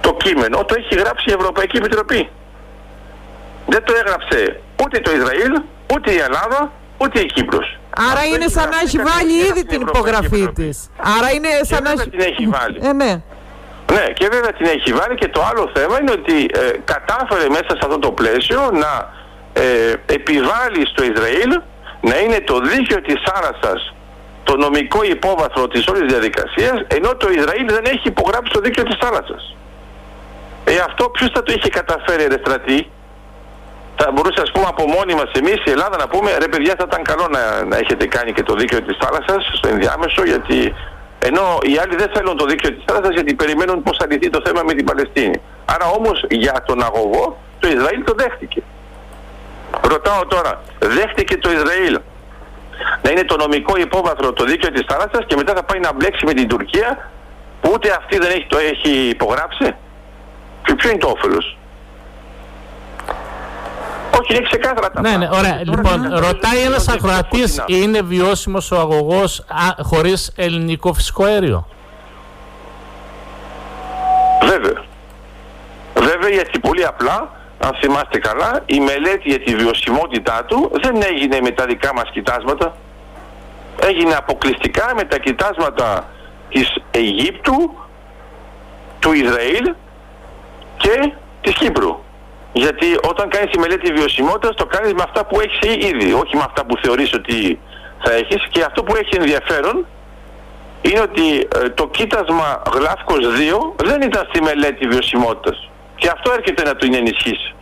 το 0.00 0.14
κείμενο 0.14 0.64
το 0.64 0.74
έχει 0.78 0.94
γράψει 0.94 1.30
η 1.30 1.32
Ευρωπαϊκή 1.32 1.76
Επιτροπή. 1.76 2.28
Δεν 3.66 3.84
το 3.84 3.92
έγραψε 4.04 4.60
ούτε 4.82 4.98
το 5.00 5.10
Ισραήλ, 5.10 5.60
ούτε 5.94 6.12
η 6.12 6.18
Ελλάδα, 6.18 6.72
ούτε 6.98 7.20
η 7.20 7.26
Κύπρος. 7.26 7.78
Άρα 8.10 8.24
είναι 8.24 8.48
σαν 8.48 8.68
να 8.68 8.78
έχει 8.84 8.98
βάλει 8.98 9.32
ήδη 9.48 9.64
την 9.64 9.80
υπογραφή 9.80 10.52
της. 10.52 10.90
Άρα 11.16 11.30
είναι 11.34 11.48
σαν 11.62 11.82
να 11.82 11.90
έχει... 11.90 12.10
την 12.10 12.20
έχει 12.20 12.46
βάλει. 12.46 12.78
Ε, 12.82 12.92
ναι. 12.92 13.22
Ναι, 13.92 14.04
και 14.18 14.28
βέβαια 14.32 14.52
την 14.52 14.66
έχει 14.66 14.92
βάλει 14.92 15.14
και 15.14 15.28
το 15.28 15.42
άλλο 15.50 15.70
θέμα 15.74 16.00
είναι 16.00 16.10
ότι 16.10 16.36
ε, 16.54 16.60
κατάφερε 16.84 17.48
μέσα 17.48 17.72
σε 17.78 17.82
αυτό 17.82 17.98
το 17.98 18.10
πλαίσιο 18.10 18.70
να 18.70 18.92
ε, 19.52 19.92
επιβάλλει 20.06 20.86
στο 20.92 21.02
Ισραήλ 21.04 21.60
να 22.00 22.18
είναι 22.18 22.40
το 22.40 22.60
δίκαιο 22.60 23.00
της 23.00 23.22
άρασας 23.36 23.94
το 24.44 24.56
νομικό 24.56 25.02
υπόβαθρο 25.02 25.68
της 25.68 25.86
όλης 25.86 26.12
διαδικασίας 26.12 26.76
ενώ 26.86 27.14
το 27.14 27.28
Ισραήλ 27.38 27.66
δεν 27.66 27.84
έχει 27.84 28.08
υπογράψει 28.08 28.52
το 28.52 28.60
δίκαιο 28.60 28.84
της 28.84 28.96
θάλασσας. 29.00 29.56
Ε, 30.64 30.76
αυτό 30.88 31.08
ποιος 31.08 31.30
θα 31.34 31.42
το 31.42 31.52
είχε 31.56 31.68
καταφέρει 31.68 32.26
ρε 32.26 32.38
στρατή, 32.38 32.90
θα 33.96 34.10
μπορούσε 34.12 34.40
ας 34.46 34.50
πούμε 34.52 34.66
από 34.68 34.82
μόνοι 34.86 35.14
μας 35.14 35.30
εμείς 35.40 35.58
η 35.64 35.70
Ελλάδα 35.70 35.96
να 35.96 36.08
πούμε 36.08 36.36
ρε 36.38 36.48
παιδιά 36.48 36.74
θα 36.78 36.84
ήταν 36.88 37.02
καλό 37.02 37.26
να, 37.30 37.64
να 37.64 37.76
έχετε 37.76 38.06
κάνει 38.06 38.32
και 38.32 38.42
το 38.42 38.54
δίκαιο 38.54 38.82
της 38.82 38.96
θάλασσας 39.00 39.50
στο 39.58 39.68
ενδιάμεσο 39.68 40.22
γιατί 40.24 40.74
ενώ 41.18 41.58
οι 41.62 41.78
άλλοι 41.82 41.96
δεν 41.96 42.10
θέλουν 42.14 42.36
το 42.36 42.44
δίκαιο 42.44 42.70
της 42.72 42.84
θάλασσας 42.86 43.14
γιατί 43.14 43.34
περιμένουν 43.34 43.82
πώς 43.82 43.96
θα 43.96 44.06
λυθεί 44.10 44.30
το 44.30 44.40
θέμα 44.44 44.62
με 44.62 44.72
την 44.74 44.84
Παλαιστίνη. 44.84 45.40
Άρα 45.64 45.86
όμως 45.98 46.24
για 46.28 46.62
τον 46.66 46.82
αγωγό 46.82 47.38
το 47.58 47.68
Ισραήλ 47.68 48.04
το 48.04 48.14
δέχτηκε. 48.16 48.62
Ρωτάω 49.80 50.26
τώρα, 50.26 50.62
δέχτηκε 50.78 51.36
το 51.36 51.50
Ισραήλ 51.50 52.00
να 53.02 53.10
είναι 53.10 53.24
το 53.24 53.36
νομικό 53.36 53.76
υπόβαθρο 53.76 54.32
το 54.32 54.44
δίκαιο 54.44 54.70
της 54.70 54.84
θάλασσας 54.88 55.24
και 55.26 55.36
μετά 55.36 55.54
θα 55.54 55.62
πάει 55.62 55.80
να 55.80 55.92
μπλέξει 55.92 56.24
με 56.24 56.32
την 56.32 56.48
Τουρκία 56.48 57.10
που 57.60 57.70
ούτε 57.74 57.90
αυτή 57.98 58.18
δεν 58.18 58.30
έχει, 58.30 58.46
το 58.48 58.58
έχει 58.58 58.90
υπογράψει; 59.08 59.74
Και 60.64 60.74
ποιο 60.74 60.90
είναι 60.90 60.98
το 60.98 61.08
όφελος; 61.08 61.55
Όχι, 64.20 64.34
είναι 64.34 64.46
ξεκάθαρα 64.48 64.90
τα 64.90 65.00
Ναι, 65.00 65.16
ναι, 65.16 65.28
ωραία. 65.32 65.60
Λοιπόν, 65.64 66.14
ρωτάει 66.14 66.62
ένας 66.64 66.88
ακροατής, 66.88 67.62
είναι 67.66 68.00
βιώσιμος 68.02 68.70
ο 68.70 68.76
αγωγός 68.76 69.44
χωρίς 69.82 70.32
ελληνικό 70.36 70.92
φυσικό 70.92 71.24
αέριο; 71.24 71.66
Βέβαια. 74.42 74.84
Βέβαια, 75.94 76.28
γιατί 76.28 76.58
πολύ 76.58 76.86
απλά, 76.86 77.30
αν 77.58 77.74
θυμάστε 77.80 78.18
καλά, 78.18 78.62
η 78.66 78.80
μελέτη 78.80 79.28
για 79.28 79.40
τη 79.40 79.56
βιωσιμότητά 79.56 80.44
του 80.44 80.70
δεν 80.82 81.02
έγινε 81.02 81.40
με 81.40 81.50
τα 81.50 81.64
δικά 81.64 81.94
μας 81.94 82.10
κοιτάσματα. 82.12 82.76
Έγινε 83.80 84.14
αποκλειστικά 84.14 84.92
με 84.96 85.04
τα 85.04 85.18
κοιτάσματα 85.18 86.08
της 86.48 86.74
Αιγύπτου, 86.90 87.76
του 88.98 89.12
Ισραήλ 89.12 89.74
και 90.76 91.12
της 91.40 91.54
Κύπρου. 91.54 92.04
Γιατί 92.64 92.88
όταν 93.10 93.28
κάνεις 93.28 93.50
τη 93.50 93.58
μελέτη 93.58 93.92
βιωσιμότητας 93.92 94.54
το 94.56 94.66
κάνεις 94.66 94.92
με 94.92 95.02
αυτά 95.02 95.24
που 95.24 95.40
έχεις 95.40 95.60
ήδη, 95.90 96.12
όχι 96.12 96.36
με 96.36 96.44
αυτά 96.46 96.64
που 96.66 96.76
θεωρείς 96.82 97.14
ότι 97.14 97.58
θα 98.04 98.12
έχεις. 98.12 98.46
Και 98.50 98.62
αυτό 98.62 98.82
που 98.82 98.94
έχει 98.96 99.16
ενδιαφέρον 99.16 99.86
είναι 100.82 101.00
ότι 101.00 101.26
ε, 101.38 101.68
το 101.68 101.88
κοίτασμα 101.88 102.62
Γλάφκος 102.74 103.24
2 103.78 103.84
δεν 103.88 104.00
ήταν 104.00 104.26
στη 104.28 104.42
μελέτη 104.42 104.86
βιωσιμότητας. 104.88 105.70
Και 105.96 106.08
αυτό 106.14 106.32
έρχεται 106.38 106.62
να 106.62 106.76
την 106.76 106.94
ενισχύσει. 106.94 107.54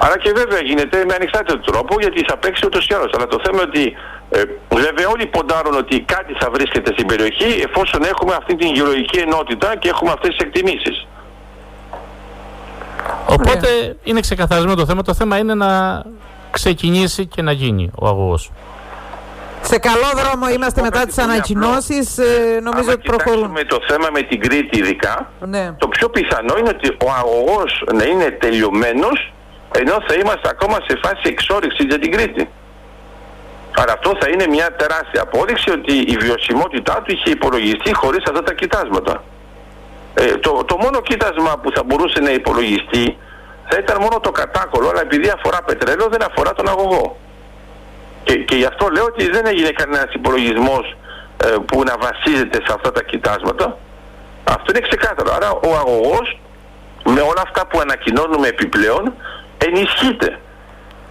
Άρα 0.00 0.18
και 0.18 0.32
βέβαια 0.32 0.60
γίνεται 0.60 1.04
με 1.08 1.14
ανεξάρτητο 1.14 1.58
τρόπο 1.58 2.00
γιατί 2.00 2.24
θα 2.28 2.36
παίξει 2.36 2.66
ούτως 2.66 2.86
ή 2.86 2.94
άλλως. 2.94 3.10
Αλλά 3.16 3.26
το 3.26 3.38
θέμα 3.44 3.62
είναι 3.62 3.70
ότι 3.70 3.96
ε, 4.30 4.42
βέβαια 4.68 5.08
όλοι 5.08 5.26
ποντάρουν 5.26 5.74
ότι 5.76 6.00
κάτι 6.00 6.32
θα 6.40 6.50
βρίσκεται 6.50 6.92
στην 6.92 7.06
περιοχή 7.06 7.50
εφόσον 7.68 8.02
έχουμε 8.02 8.34
αυτή 8.34 8.54
την 8.56 8.68
γεωλογική 8.74 9.18
ενότητα 9.18 9.76
και 9.76 9.88
έχουμε 9.88 10.10
αυτές 10.12 10.30
τις 10.36 10.46
εκτιμήσεις. 10.46 11.06
Οπότε 13.26 13.96
είναι 14.02 14.20
ξεκαθαρισμένο 14.20 14.74
το 14.74 14.86
θέμα. 14.86 15.02
Το 15.02 15.14
θέμα 15.14 15.38
είναι 15.38 15.54
να 15.54 16.02
ξεκινήσει 16.50 17.26
και 17.26 17.42
να 17.42 17.52
γίνει 17.52 17.90
ο 17.94 18.06
αγωγός. 18.06 18.50
Σε 19.62 19.78
καλό 19.78 20.10
δρόμο 20.16 20.48
είμαστε 20.50 20.82
μετά 20.82 21.06
τις 21.06 21.18
ανακοινώσεις, 21.18 22.18
ε, 22.18 22.60
νομίζω 22.62 22.92
ότι 22.92 23.02
προχωρούν. 23.02 23.54
το 23.66 23.78
θέμα 23.88 24.08
με 24.12 24.22
την 24.22 24.40
Κρήτη 24.40 24.78
ειδικά, 24.78 25.30
ναι. 25.40 25.72
το 25.78 25.88
πιο 25.88 26.08
πιθανό 26.08 26.54
είναι 26.58 26.68
ότι 26.68 26.88
ο 26.88 27.10
αγωγός 27.18 27.84
να 27.94 28.04
είναι 28.04 28.30
τελειωμένος, 28.30 29.32
ενώ 29.78 29.92
θα 30.06 30.14
είμαστε 30.14 30.48
ακόμα 30.48 30.76
σε 30.86 30.98
φάση 31.02 31.22
εξόριξης 31.22 31.84
για 31.84 31.98
την 31.98 32.12
Κρήτη. 32.12 32.48
Άρα 33.76 33.92
αυτό 33.92 34.16
θα 34.20 34.28
είναι 34.32 34.46
μια 34.46 34.74
τεράστια 34.76 35.22
απόδειξη 35.22 35.70
ότι 35.70 35.92
η 35.92 36.16
βιωσιμότητά 36.16 37.02
του 37.04 37.12
είχε 37.12 37.30
υπολογιστεί 37.30 37.94
χωρίς 37.94 38.24
αυτά 38.28 38.42
τα 38.42 38.54
κοιτάσματα. 38.54 39.22
Ε, 40.14 40.36
το, 40.36 40.64
το 40.64 40.76
μόνο 40.76 41.00
κοίτασμα 41.00 41.58
που 41.62 41.70
θα 41.74 41.82
μπορούσε 41.82 42.20
να 42.20 42.30
υπολογιστεί 42.30 43.16
θα 43.68 43.78
ήταν 43.78 43.96
μόνο 44.00 44.20
το 44.20 44.30
κατάκολο, 44.30 44.88
αλλά 44.88 45.00
επειδή 45.00 45.28
αφορά 45.28 45.62
πετρέλαιο 45.62 46.08
δεν 46.08 46.22
αφορά 46.22 46.52
τον 46.52 46.68
αγωγό. 46.68 47.16
Και, 48.24 48.34
και 48.34 48.56
γι' 48.56 48.64
αυτό 48.64 48.88
λέω 48.88 49.04
ότι 49.04 49.30
δεν 49.30 49.46
έγινε 49.46 49.70
κανένας 49.70 50.14
υπολογισμός 50.14 50.96
ε, 51.44 51.56
που 51.66 51.82
να 51.84 51.94
βασίζεται 51.98 52.58
σε 52.66 52.72
αυτά 52.74 52.92
τα 52.92 53.02
κοιτάσματα. 53.02 53.78
Αυτό 54.44 54.72
είναι 54.72 54.88
ξεκάθαρο. 54.88 55.32
Άρα 55.34 55.50
ο 55.50 55.76
αγωγός 55.82 56.38
με 57.04 57.20
όλα 57.20 57.42
αυτά 57.42 57.66
που 57.66 57.80
ανακοινώνουμε 57.80 58.48
επιπλέον 58.48 59.14
ενισχύεται. 59.58 60.40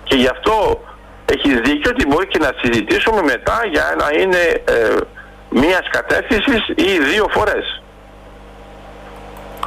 Και 0.04 0.16
γι' 0.16 0.28
αυτό 0.28 0.84
έχεις 1.26 1.60
δίκιο 1.60 1.92
ότι 1.94 2.08
μπορεί 2.08 2.28
και 2.28 2.40
να 2.40 2.52
συζητήσουμε 2.62 3.22
μετά 3.22 3.58
για 3.72 3.96
να 3.98 4.20
είναι 4.20 4.42
ε, 4.66 4.96
μίας 5.50 5.86
κατεύθυνσης 5.92 6.68
ή 6.76 7.00
δύο 7.12 7.26
φορές. 7.30 7.82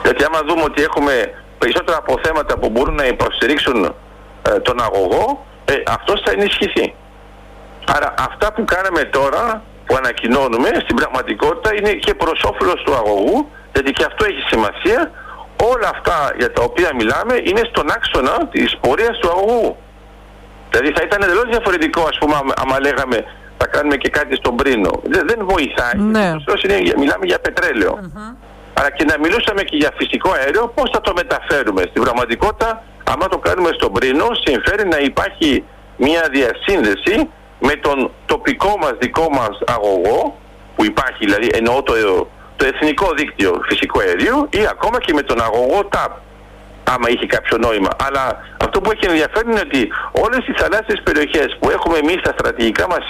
Γιατί 0.04 0.24
άμα 0.24 0.40
δούμε 0.48 0.62
ότι 0.62 0.82
έχουμε 0.82 1.14
περισσότερα 1.58 1.96
αποθέματα 1.96 2.58
που 2.58 2.68
μπορούν 2.70 2.94
να 2.94 3.06
υποστηρίξουν 3.06 3.84
ε, 4.48 4.58
τον 4.58 4.82
αγωγό, 4.82 5.46
ε, 5.64 5.74
αυτός 5.86 6.22
θα 6.24 6.30
ενισχυθεί. 6.30 6.94
Άρα 7.86 8.14
αυτά 8.18 8.52
που 8.52 8.64
κάναμε 8.64 9.02
τώρα, 9.04 9.62
που 9.86 9.94
ανακοινώνουμε, 9.96 10.68
στην 10.84 10.96
πραγματικότητα 10.96 11.74
είναι 11.74 11.92
και 11.92 12.14
προς 12.14 12.42
όφελος 12.50 12.82
του 12.84 12.94
αγωγού, 12.94 13.48
γιατί 13.72 13.92
και 13.92 14.04
αυτό 14.04 14.24
έχει 14.24 14.42
σημασία, 14.52 15.10
όλα 15.72 15.88
αυτά 15.96 16.34
για 16.38 16.52
τα 16.52 16.62
οποία 16.62 16.90
μιλάμε 16.94 17.34
είναι 17.48 17.62
στον 17.70 17.90
άξονα 17.90 18.48
της 18.50 18.76
πορείας 18.80 19.18
του 19.18 19.28
αγωγού. 19.30 19.76
Δηλαδή 20.70 20.92
θα 20.96 21.02
ήταν 21.04 21.22
εντελώς 21.22 21.46
διαφορετικό, 21.48 22.02
ας 22.12 22.18
πούμε, 22.18 22.34
άμα 22.62 22.80
λέγαμε 22.80 23.24
θα 23.58 23.66
κάνουμε 23.66 23.96
και 23.96 24.08
κάτι 24.08 24.34
στον 24.36 24.56
πρίνο. 24.56 24.90
Δεν, 25.02 25.22
δεν 25.26 25.38
βοηθάει. 25.42 25.96
Ναι. 25.96 26.26
Είναι, 26.64 26.92
μιλάμε 26.96 27.24
για 27.26 27.38
πετρελαιο 27.38 27.98
αλλά 28.82 28.90
και 28.90 29.04
να 29.04 29.16
μιλούσαμε 29.18 29.62
και 29.62 29.76
για 29.76 29.90
φυσικό 29.96 30.30
αέριο, 30.38 30.72
πώς 30.76 30.90
θα 30.92 31.00
το 31.00 31.12
μεταφέρουμε. 31.20 31.82
Στην 31.90 32.02
πραγματικότητα, 32.02 32.82
άμα 33.12 33.28
το 33.28 33.38
κάνουμε 33.38 33.70
στον 33.78 33.92
πρίνο, 33.92 34.26
συμφέρει 34.44 34.88
να 34.88 34.98
υπάρχει 34.98 35.64
μια 35.96 36.22
διασύνδεση 36.36 37.30
με 37.60 37.74
τον 37.84 38.10
τοπικό 38.26 38.72
μας 38.82 38.94
δικό 38.98 39.26
μας 39.30 39.54
αγωγό, 39.66 40.38
που 40.76 40.84
υπάρχει 40.84 41.24
δηλαδή 41.24 41.48
εννοώ 41.52 41.82
το, 41.82 41.94
το 42.56 42.64
εθνικό 42.72 43.06
δίκτυο 43.16 43.60
φυσικού 43.68 44.00
αερίου 44.00 44.48
ή 44.50 44.66
ακόμα 44.74 44.98
και 45.00 45.12
με 45.12 45.22
τον 45.22 45.42
αγωγό 45.42 45.88
TAP 45.92 46.12
άμα 46.84 47.08
είχε 47.08 47.26
κάποιο 47.26 47.56
νόημα. 47.58 47.90
Αλλά 48.06 48.24
αυτό 48.64 48.80
που 48.80 48.90
έχει 48.90 49.06
ενδιαφέρον 49.06 49.50
είναι 49.50 49.64
ότι 49.68 49.88
όλες 50.24 50.42
οι 50.48 50.52
θαλάσσιες 50.60 51.00
περιοχές 51.02 51.56
που 51.60 51.70
έχουμε 51.70 51.96
εμείς 51.98 52.18
στα 52.24 52.32
στρατηγικά 52.38 52.86
μας 52.86 53.04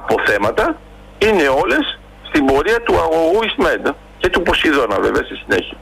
αποθέματα 0.00 0.76
είναι 1.18 1.46
όλες 1.62 1.98
στην 2.28 2.44
πορεία 2.44 2.80
του 2.82 2.94
αγωγού 3.04 3.38
Ισμέντ 3.48 3.86
και 4.22 4.28
του 4.28 4.42
Ποσειδώνα 4.42 4.96
βέβαια 5.00 5.22
στη 5.24 5.34
συνέχεια. 5.34 5.76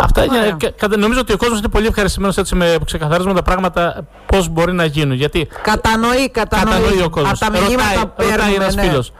Αυτά 0.00 0.24
είναι, 0.24 0.56
νομίζω 0.96 1.20
ότι 1.20 1.32
ο 1.32 1.36
κόσμος 1.36 1.58
είναι 1.58 1.68
πολύ 1.68 1.86
ευχαριστημένος 1.86 2.36
με 2.54 2.74
που 2.78 2.84
ξεκαθαρίζουμε 2.84 3.34
τα 3.34 3.42
πράγματα 3.42 4.06
πώς 4.26 4.48
μπορεί 4.48 4.72
να 4.72 4.84
γίνουν. 4.84 5.16
Γιατί 5.16 5.48
κατανοεί, 5.62 6.30
κατανοεί, 6.30 6.74
κατανοεί 6.74 7.02
ο 7.02 7.10
κόσμος. 7.10 7.38
Ρωτάει, 7.40 8.30
ρωτάει 8.30 8.54
ένας 8.54 8.74
ναι. 8.74 8.82
φίλος. 8.82 9.12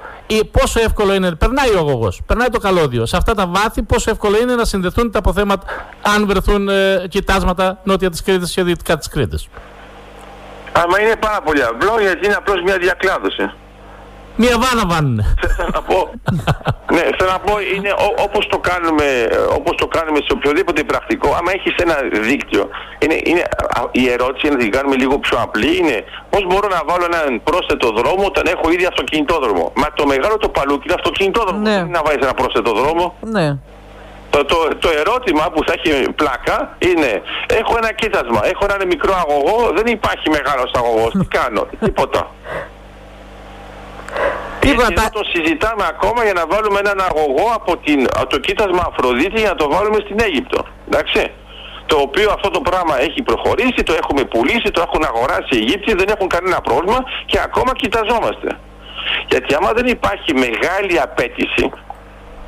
Πόσο 0.50 0.80
εύκολο 0.80 1.14
είναι, 1.14 1.34
περνάει 1.34 1.74
ο 1.74 1.78
αγωγός, 1.78 2.20
περνάει 2.26 2.48
το 2.48 2.58
καλώδιο. 2.58 3.06
Σε 3.06 3.16
αυτά 3.16 3.34
τα 3.34 3.46
βάθη, 3.46 3.82
πόσο 3.82 4.10
εύκολο 4.10 4.38
είναι 4.38 4.54
να 4.54 4.64
συνδεθούν 4.64 5.10
τα 5.10 5.18
αποθέματα 5.18 5.66
αν 6.02 6.26
βρεθούν 6.26 6.68
ε, 6.68 7.04
κοιτάσματα 7.08 7.80
νότια 7.84 8.10
της 8.10 8.22
Κρήτης 8.22 8.52
και 8.52 8.62
δυτικά 8.62 8.96
της 8.98 9.08
Κρήτης. 9.08 9.48
Άμα 10.72 11.00
είναι 11.00 11.16
πάρα 11.16 11.40
πολύ 11.40 11.62
απλό 11.62 12.00
γιατί 12.00 12.26
είναι 12.26 12.34
απλώς 12.34 12.62
μια 12.62 12.76
διακλάδωση. 12.78 13.50
Μία 14.42 14.56
βάνα 14.62 14.84
βάνουνε. 14.92 15.34
Θέλω 15.56 15.70
να 15.78 15.82
πω, 15.82 15.98
ναι, 16.94 17.02
θέλω 17.16 17.30
να 17.36 17.40
πω 17.46 17.52
είναι 17.74 17.90
όπως 18.26 18.46
το 18.46 18.58
κάνουμε, 18.58 19.06
όπως 19.58 19.74
το 19.76 19.86
κάνουμε 19.86 20.18
σε 20.26 20.32
οποιοδήποτε 20.36 20.82
πρακτικό, 20.84 21.28
άμα 21.38 21.50
έχεις 21.56 21.74
ένα 21.84 21.96
δίκτυο, 22.28 22.68
είναι, 22.98 23.16
είναι, 23.24 23.42
η 23.90 24.04
ερώτηση 24.14 24.46
είναι 24.46 24.56
να 24.56 24.62
την 24.62 24.70
κάνουμε 24.70 24.96
λίγο 24.96 25.18
πιο 25.18 25.36
απλή, 25.46 25.76
είναι 25.80 26.04
πώς 26.30 26.42
μπορώ 26.48 26.68
να 26.76 26.80
βάλω 26.88 27.04
έναν 27.12 27.40
πρόσθετο 27.48 27.88
δρόμο 27.98 28.24
όταν 28.24 28.44
έχω 28.54 28.70
ήδη 28.74 28.84
αυτοκινητόδρομο. 28.92 29.72
Μα 29.80 29.86
το 29.94 30.06
μεγάλο 30.06 30.36
το 30.36 30.48
παλούκι 30.48 30.84
είναι 30.86 30.98
αυτοκινητόδρομο, 31.00 31.58
ναι. 31.58 31.70
δεν 31.70 31.80
είναι 31.80 31.96
να 31.98 32.02
βάζεις 32.06 32.22
ένα 32.22 32.34
πρόσθετο 32.34 32.72
δρόμο. 32.80 33.14
Ναι. 33.20 33.56
Το, 34.30 34.44
το, 34.44 34.56
το 34.78 34.88
ερώτημα 35.02 35.44
που 35.52 35.60
θα 35.66 35.72
έχει 35.76 36.10
πλάκα 36.12 36.76
είναι 36.78 37.22
έχω 37.60 37.74
ένα 37.76 37.92
κοίτασμα, 37.92 38.40
έχω 38.52 38.62
έναν 38.68 38.86
μικρό 38.86 39.14
αγωγό, 39.22 39.72
δεν 39.76 39.86
υπάρχει 39.86 40.30
μεγάλος 40.30 40.70
αγωγός, 40.74 41.12
τι 41.12 41.26
κάνω, 41.38 41.66
τίποτα. 41.80 42.30
Τίποτα. 44.60 45.10
το 45.18 45.22
συζητάμε 45.32 45.84
ακόμα 45.92 46.24
για 46.24 46.32
να 46.32 46.44
βάλουμε 46.52 46.78
έναν 46.84 46.98
αγωγό 47.08 47.46
από, 47.54 47.76
την, 47.76 47.98
το 48.28 48.38
κοίτασμα 48.38 48.82
Αφροδίτη 48.90 49.40
για 49.40 49.48
να 49.48 49.58
το 49.62 49.68
βάλουμε 49.74 49.98
στην 50.04 50.16
Αίγυπτο. 50.20 50.60
Εντάξει. 50.88 51.22
Το 51.86 51.96
οποίο 52.06 52.30
αυτό 52.36 52.48
το 52.50 52.60
πράγμα 52.60 53.00
έχει 53.00 53.22
προχωρήσει, 53.22 53.82
το 53.88 53.94
έχουμε 54.02 54.24
πουλήσει, 54.24 54.70
το 54.76 54.80
έχουν 54.86 55.02
αγοράσει 55.04 55.52
οι 55.54 55.58
Αιγύπτιοι, 55.58 55.94
δεν 55.94 56.08
έχουν 56.14 56.28
κανένα 56.28 56.60
πρόβλημα 56.60 57.00
και 57.26 57.38
ακόμα 57.48 57.72
κοιταζόμαστε. 57.72 58.48
Γιατί 59.28 59.54
άμα 59.54 59.72
δεν 59.72 59.86
υπάρχει 59.86 60.34
μεγάλη 60.34 61.00
απέτηση, 61.00 61.64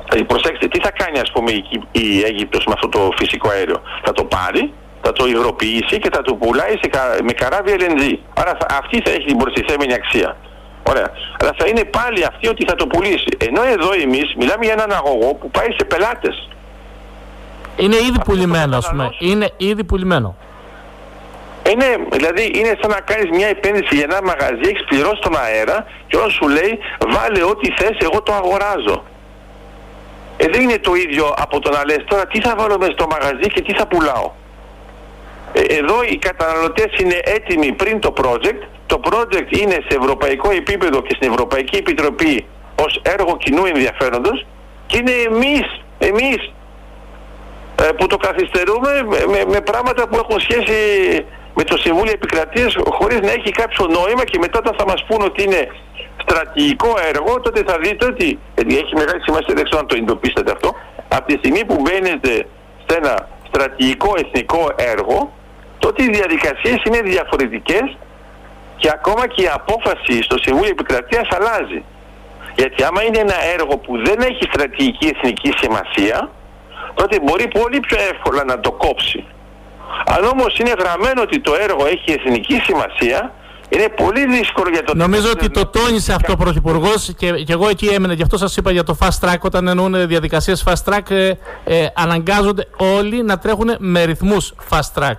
δηλαδή 0.05 0.23
προσέξτε, 0.23 0.67
τι 0.67 0.79
θα 0.85 0.91
κάνει 0.91 1.19
ας 1.19 1.31
πούμε 1.31 1.51
η, 1.51 1.63
η 1.91 2.21
Αίγυπτος 2.27 2.65
με 2.65 2.73
αυτό 2.75 2.87
το 2.89 3.11
φυσικό 3.17 3.49
αέριο; 3.49 3.81
Θα 4.03 4.11
το 4.11 4.23
πάρει, 4.23 4.73
θα 5.01 5.13
το 5.13 5.25
υγροποιήσει 5.27 5.99
και 5.99 6.09
θα 6.13 6.21
το 6.21 6.33
πουλάει 6.35 6.75
σε, 6.81 6.89
με 7.23 7.31
καράβια 7.31 7.75
LNG. 7.79 8.17
Άρα 8.33 8.57
αυτή 8.81 9.01
θα 9.05 9.11
έχει 9.11 9.25
την 9.25 9.37
προστιθέμενη 9.37 9.93
αξία. 9.93 10.37
Ωραία. 10.89 11.11
Αλλά 11.39 11.51
θα 11.57 11.67
είναι 11.67 11.83
πάλι 11.83 12.25
αυτή 12.25 12.47
ότι 12.47 12.65
θα 12.67 12.75
το 12.75 12.87
πουλήσει. 12.87 13.37
Ενώ 13.37 13.63
εδώ 13.63 13.89
εμείς 14.03 14.35
μιλάμε 14.37 14.65
για 14.65 14.73
έναν 14.73 14.91
αγωγό 14.91 15.33
που 15.33 15.51
πάει 15.51 15.67
σε 15.77 15.85
πελάτες. 15.85 16.49
Είναι 17.75 17.95
ήδη 17.95 18.19
πουλημένο, 18.25 18.77
ας 18.77 18.89
πούμε. 18.89 19.09
Είναι 19.19 19.49
ήδη 19.57 19.83
πουλημένο. 19.83 20.35
Είναι, 21.69 21.85
δηλαδή 22.11 22.51
είναι 22.55 22.77
σαν 22.81 22.89
να 22.89 22.99
κάνεις 22.99 23.29
μια 23.29 23.47
επένδυση 23.47 23.95
για 23.95 24.05
ένα 24.09 24.19
μαγαζί, 24.23 24.61
έχεις 24.71 24.83
πληρώσει 24.83 25.21
τον 25.21 25.37
αέρα 25.37 25.85
και 26.07 26.17
όλο 26.17 26.29
σου 26.29 26.47
λέει 26.47 26.79
βάλε 27.15 27.43
ό,τι 27.43 27.71
θες, 27.77 27.97
εγώ 27.99 28.21
το 28.21 28.33
αγοράζω. 28.33 29.03
Ε, 30.37 30.45
δεν 30.51 30.61
είναι 30.61 30.77
το 30.77 30.93
ίδιο 30.93 31.33
από 31.37 31.59
το 31.59 31.71
να 31.71 31.85
λες 31.85 32.03
τώρα 32.05 32.25
τι 32.27 32.41
θα 32.41 32.55
βάλω 32.57 32.77
μέσα 32.77 32.91
στο 32.91 33.07
μαγαζί 33.07 33.47
και 33.53 33.61
τι 33.61 33.73
θα 33.73 33.87
πουλάω. 33.87 34.31
Ε, 35.53 35.61
εδώ 35.61 36.03
οι 36.03 36.17
καταναλωτές 36.17 36.91
είναι 36.99 37.19
έτοιμοι 37.23 37.71
πριν 37.71 37.99
το 37.99 38.13
project 38.21 38.61
το 38.91 38.99
project 39.09 39.49
είναι 39.61 39.77
σε 39.87 39.93
ευρωπαϊκό 40.01 40.49
επίπεδο 40.51 41.01
και 41.01 41.13
στην 41.17 41.31
Ευρωπαϊκή 41.31 41.75
Επιτροπή 41.77 42.45
ως 42.85 43.01
έργο 43.15 43.37
κοινού 43.37 43.65
ενδιαφέροντος 43.65 44.45
και 44.87 44.97
είναι 44.97 45.11
εμείς, 45.29 45.65
εμείς 46.09 46.39
ε, 47.81 47.83
που 47.97 48.05
το 48.07 48.17
καθυστερούμε 48.17 48.91
με, 49.33 49.39
με, 49.53 49.59
πράγματα 49.61 50.07
που 50.07 50.15
έχουν 50.23 50.39
σχέση 50.39 50.75
με 51.53 51.63
το 51.63 51.77
Συμβούλιο 51.77 52.11
Επικρατείας 52.19 52.73
χωρίς 52.97 53.19
να 53.19 53.31
έχει 53.31 53.51
κάποιο 53.51 53.85
νόημα 53.97 54.23
και 54.23 54.37
μετά 54.43 54.57
όταν 54.63 54.75
θα 54.79 54.85
μας 54.85 55.03
πούν 55.07 55.21
ότι 55.29 55.43
είναι 55.43 55.67
στρατηγικό 56.23 56.91
έργο 57.11 57.39
τότε 57.39 57.63
θα 57.67 57.75
δείτε 57.83 58.05
ότι 58.05 58.39
έχει 58.55 58.93
μεγάλη 59.01 59.21
σημασία, 59.27 59.53
δεν 59.59 59.63
ξέρω 59.63 59.79
αν 59.79 59.87
το 59.87 59.95
εντοπίσετε 59.95 60.51
αυτό 60.51 60.69
από 61.17 61.25
τη 61.29 61.35
στιγμή 61.41 61.65
που 61.65 61.75
μπαίνετε 61.81 62.31
σε 62.85 62.93
ένα 62.99 63.27
στρατηγικό 63.47 64.09
εθνικό 64.23 64.63
έργο 64.93 65.17
τότε 65.79 66.03
οι 66.03 66.09
διαδικασίες 66.17 66.79
είναι 66.87 67.01
διαφορετικές 67.01 67.85
και 68.81 68.89
ακόμα 68.97 69.27
και 69.33 69.41
η 69.47 69.49
απόφαση 69.59 70.15
στο 70.27 70.37
Συμβούλιο 70.43 70.73
Επικρατείας 70.77 71.27
αλλάζει. 71.37 71.81
Γιατί 72.59 72.83
άμα 72.83 73.03
είναι 73.03 73.19
ένα 73.27 73.37
έργο 73.55 73.77
που 73.83 73.93
δεν 74.05 74.19
έχει 74.29 74.43
στρατηγική 74.51 75.07
εθνική 75.13 75.51
σημασία, 75.61 76.29
τότε 76.93 77.19
μπορεί 77.23 77.47
πολύ 77.47 77.79
πιο 77.79 77.97
εύκολα 78.11 78.43
να 78.43 78.59
το 78.59 78.71
κόψει. 78.71 79.23
Αν 80.05 80.23
όμως 80.23 80.57
είναι 80.59 80.73
γραμμένο 80.79 81.21
ότι 81.21 81.39
το 81.39 81.53
έργο 81.65 81.85
έχει 81.85 82.09
εθνική 82.19 82.55
σημασία, 82.67 83.33
είναι 83.69 83.89
πολύ 83.89 84.25
δύσκολο 84.25 84.69
για 84.69 84.83
το 84.83 84.95
Νομίζω 84.95 85.29
ότι 85.31 85.49
το 85.49 85.65
τόνισε 85.65 86.13
αυτό 86.13 86.33
ο 86.33 86.35
Πρωθυπουργός 86.35 87.13
και, 87.17 87.31
και 87.31 87.53
εγώ 87.53 87.67
εκεί 87.67 87.85
έμενα. 87.85 88.13
Γι' 88.13 88.21
αυτό 88.21 88.37
σας 88.37 88.57
είπα 88.57 88.71
για 88.71 88.83
το 88.83 88.97
fast 88.99 89.19
track. 89.27 89.39
Όταν 89.41 89.67
εννοούν 89.67 90.07
διαδικασίες 90.07 90.63
fast 90.67 90.91
track, 90.91 91.11
ε, 91.11 91.31
ε, 91.63 91.87
αναγκάζονται 91.93 92.67
όλοι 92.77 93.23
να 93.23 93.37
τρέχουν 93.37 93.75
με 93.77 94.03
ρυθμούς 94.03 94.53
fast 94.69 95.01
track. 95.01 95.17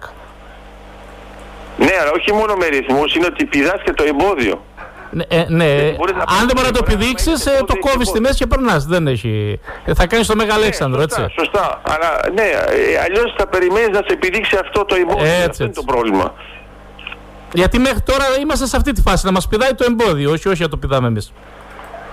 Ναι, 1.76 1.92
αλλά 2.00 2.10
όχι 2.10 2.32
μόνο 2.32 2.54
με 2.54 2.66
ρυθμούς, 2.66 3.14
είναι 3.14 3.26
ότι 3.26 3.44
πηδάς 3.44 3.80
και 3.84 3.92
το 3.92 4.04
εμπόδιο. 4.04 4.64
Ναι, 5.10 5.24
ε, 5.28 5.44
ναι. 5.48 5.64
αν 6.38 6.46
δεν 6.46 6.52
μπορεί 6.54 6.66
να 6.66 6.72
το 6.72 6.82
πηδήξεις, 6.82 7.46
ε, 7.46 7.58
το 7.66 7.76
κόβεις 7.78 8.08
στη 8.08 8.20
μέση 8.20 8.34
και 8.34 8.46
περνάς. 8.46 8.84
Δεν 8.84 9.06
έχει. 9.06 9.60
Ε, 9.84 9.94
θα 9.94 10.06
κάνεις 10.06 10.26
το 10.26 10.36
Μέγα 10.36 10.54
Αλέξανδρο, 10.54 10.98
ναι, 10.98 11.04
έτσι. 11.04 11.26
Σωστά. 11.38 11.80
Αλλά 11.82 12.20
ναι, 12.34 12.44
αλλιώς 13.04 13.34
θα 13.36 13.46
περιμένεις 13.46 13.88
να 13.88 14.02
σε 14.06 14.12
επιδείξει 14.12 14.56
αυτό 14.60 14.84
το 14.84 14.94
εμπόδιο. 14.94 15.24
Έτσι, 15.24 15.46
αυτό 15.48 15.64
είναι 15.64 15.72
το 15.72 15.82
πρόβλημα. 15.82 16.34
Γιατί 17.52 17.78
μέχρι 17.78 18.00
τώρα 18.00 18.24
είμαστε 18.40 18.66
σε 18.66 18.76
αυτή 18.76 18.92
τη 18.92 19.00
φάση 19.00 19.26
να 19.26 19.32
μας 19.32 19.48
πηδάει 19.48 19.74
το 19.74 19.84
εμπόδιο, 19.88 20.30
όχι, 20.30 20.48
όχι 20.48 20.62
να 20.62 20.68
το 20.68 20.76
πηδάμε 20.76 21.06
εμείς. 21.06 21.32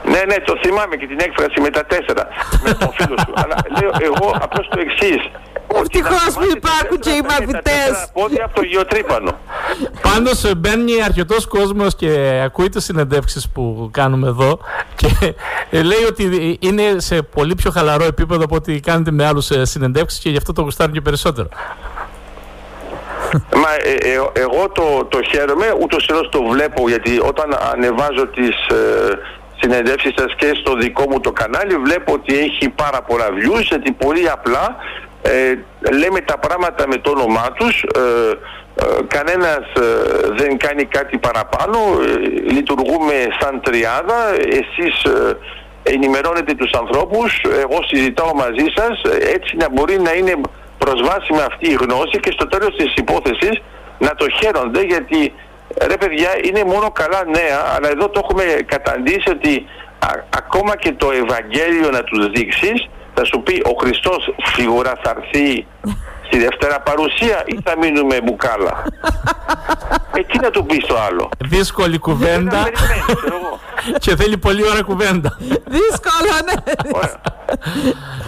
Ναι, 0.03 0.21
ναι, 0.27 0.35
το 0.35 0.57
θυμάμαι 0.63 0.95
και 0.95 1.07
την 1.07 1.19
έκφραση 1.19 1.61
με 1.61 1.69
τα 1.69 1.85
τέσσερα. 1.85 2.27
με 2.63 2.73
τον 2.73 2.91
φίλο 2.93 3.15
σου. 3.17 3.33
Αλλά 3.41 3.55
λέω 3.79 3.91
εγώ 3.99 4.37
απλώς 4.41 4.67
το 4.67 4.79
εξής. 4.79 5.21
Ευτυχώς 5.75 6.33
που 6.33 6.55
υπάρχουν 6.55 6.99
και 6.99 7.09
οι 7.09 7.21
μαθητές. 7.21 8.09
Πόδια 8.13 8.45
από 8.45 8.55
το 8.55 8.61
γεωτρύπανο. 8.61 9.39
Πάντω 10.01 10.29
ε, 10.45 10.55
μπαίνει 10.55 11.03
αρκετός 11.03 11.47
κόσμος 11.47 11.95
και 11.95 12.41
ακούει 12.43 12.69
τις 12.69 12.83
συνεντεύξεις 12.83 13.49
που 13.49 13.89
κάνουμε 13.93 14.27
εδώ 14.27 14.59
και 14.95 15.07
ε, 15.69 15.81
λέει 15.81 16.03
ότι 16.07 16.57
είναι 16.61 16.83
σε 16.97 17.21
πολύ 17.21 17.55
πιο 17.55 17.71
χαλαρό 17.71 18.03
επίπεδο 18.03 18.43
από 18.43 18.55
ό,τι 18.55 18.79
κάνετε 18.79 19.11
με 19.11 19.25
άλλους 19.25 19.49
ε, 19.49 19.65
συνεντεύξεις 19.65 20.19
και 20.19 20.29
γι' 20.29 20.37
αυτό 20.37 20.53
το 20.53 20.61
γουστάρουν 20.61 20.93
και 20.93 21.01
περισσότερο. 21.01 21.47
Μα 23.33 23.69
εγώ 24.33 24.69
το, 24.69 25.05
το 25.09 25.19
χαίρομαι, 25.23 25.65
ούτως 25.81 26.05
ή 26.05 26.29
το 26.31 26.43
βλέπω 26.43 26.89
γιατί 26.89 27.19
όταν 27.19 27.57
ανεβάζω 27.73 28.27
τις, 28.27 28.55
συνεντεύσεις 29.61 30.13
σας 30.17 30.35
και 30.35 30.51
στο 30.61 30.75
δικό 30.75 31.03
μου 31.09 31.19
το 31.19 31.31
κανάλι 31.31 31.75
βλέπω 31.75 32.13
ότι 32.13 32.37
έχει 32.37 32.69
πάρα 32.69 33.01
πολλά 33.01 33.27
views 33.27 33.61
γιατί 33.61 33.91
πολύ 33.91 34.29
απλά 34.29 34.75
ε, 35.21 35.53
λέμε 35.91 36.19
τα 36.21 36.37
πράγματα 36.37 36.87
με 36.87 36.97
το 36.97 37.09
όνομά 37.09 37.51
τους 37.51 37.83
ε, 37.83 37.99
ε, 38.81 38.85
κανένας 39.07 39.65
ε, 39.75 39.83
δεν 40.37 40.57
κάνει 40.57 40.85
κάτι 40.85 41.17
παραπάνω 41.17 41.77
λειτουργούμε 42.51 43.13
σαν 43.39 43.61
τριάδα 43.61 44.33
εσείς 44.59 45.05
ενημερώνετε 45.83 46.53
τους 46.53 46.71
ανθρώπους 46.71 47.41
εγώ 47.63 47.79
συζητάω 47.87 48.33
μαζί 48.33 48.65
σας 48.75 49.01
έτσι 49.35 49.55
να 49.55 49.69
μπορεί 49.69 49.99
να 49.99 50.13
είναι 50.13 50.33
προσβάσιμη 50.77 51.41
αυτή 51.41 51.69
η 51.69 51.77
γνώση 51.81 52.19
και 52.19 52.31
στο 52.31 52.47
τέλος 52.47 52.75
της 52.75 52.93
υπόθεσης 52.95 53.61
να 53.99 54.15
το 54.15 54.25
χαίρονται 54.29 54.81
γιατί 54.81 55.33
ρε 55.87 55.97
παιδιά 55.97 56.29
είναι 56.43 56.63
μόνο 56.63 56.91
καλά 56.91 57.23
νέα 57.25 57.59
αλλά 57.75 57.89
εδώ 57.89 58.09
το 58.09 58.21
έχουμε 58.23 58.43
καταντήσει 58.65 59.29
ότι 59.29 59.65
ακόμα 60.37 60.77
και 60.77 60.91
το 60.91 61.11
Ευαγγέλιο 61.11 61.89
να 61.89 62.03
τους 62.03 62.29
δείξεις 62.29 62.89
θα 63.19 63.25
σου 63.25 63.41
πει 63.43 63.61
ο 63.65 63.73
Χριστός 63.81 64.33
σίγουρα 64.55 64.91
θα 65.03 65.15
έρθει 65.17 65.65
στη 66.27 66.39
Δευτέρα 66.39 66.79
παρουσία 66.79 67.43
ή 67.45 67.59
θα 67.63 67.77
μείνουμε 67.77 68.21
μπουκάλα; 68.23 68.83
ε, 70.17 70.21
τι 70.21 70.39
να 70.39 70.49
του 70.49 70.65
πεις 70.65 70.85
το 70.85 70.95
άλλο; 71.07 71.29
Δύσκολη 71.45 71.97
κουβέντα. 71.97 72.63
και 74.03 74.15
θέλει 74.15 74.37
πολύ 74.37 74.63
ώρα 74.69 74.81
κουβέντα. 74.81 75.37
Δύσκολο, 75.77 76.33
ναι. 76.45 76.53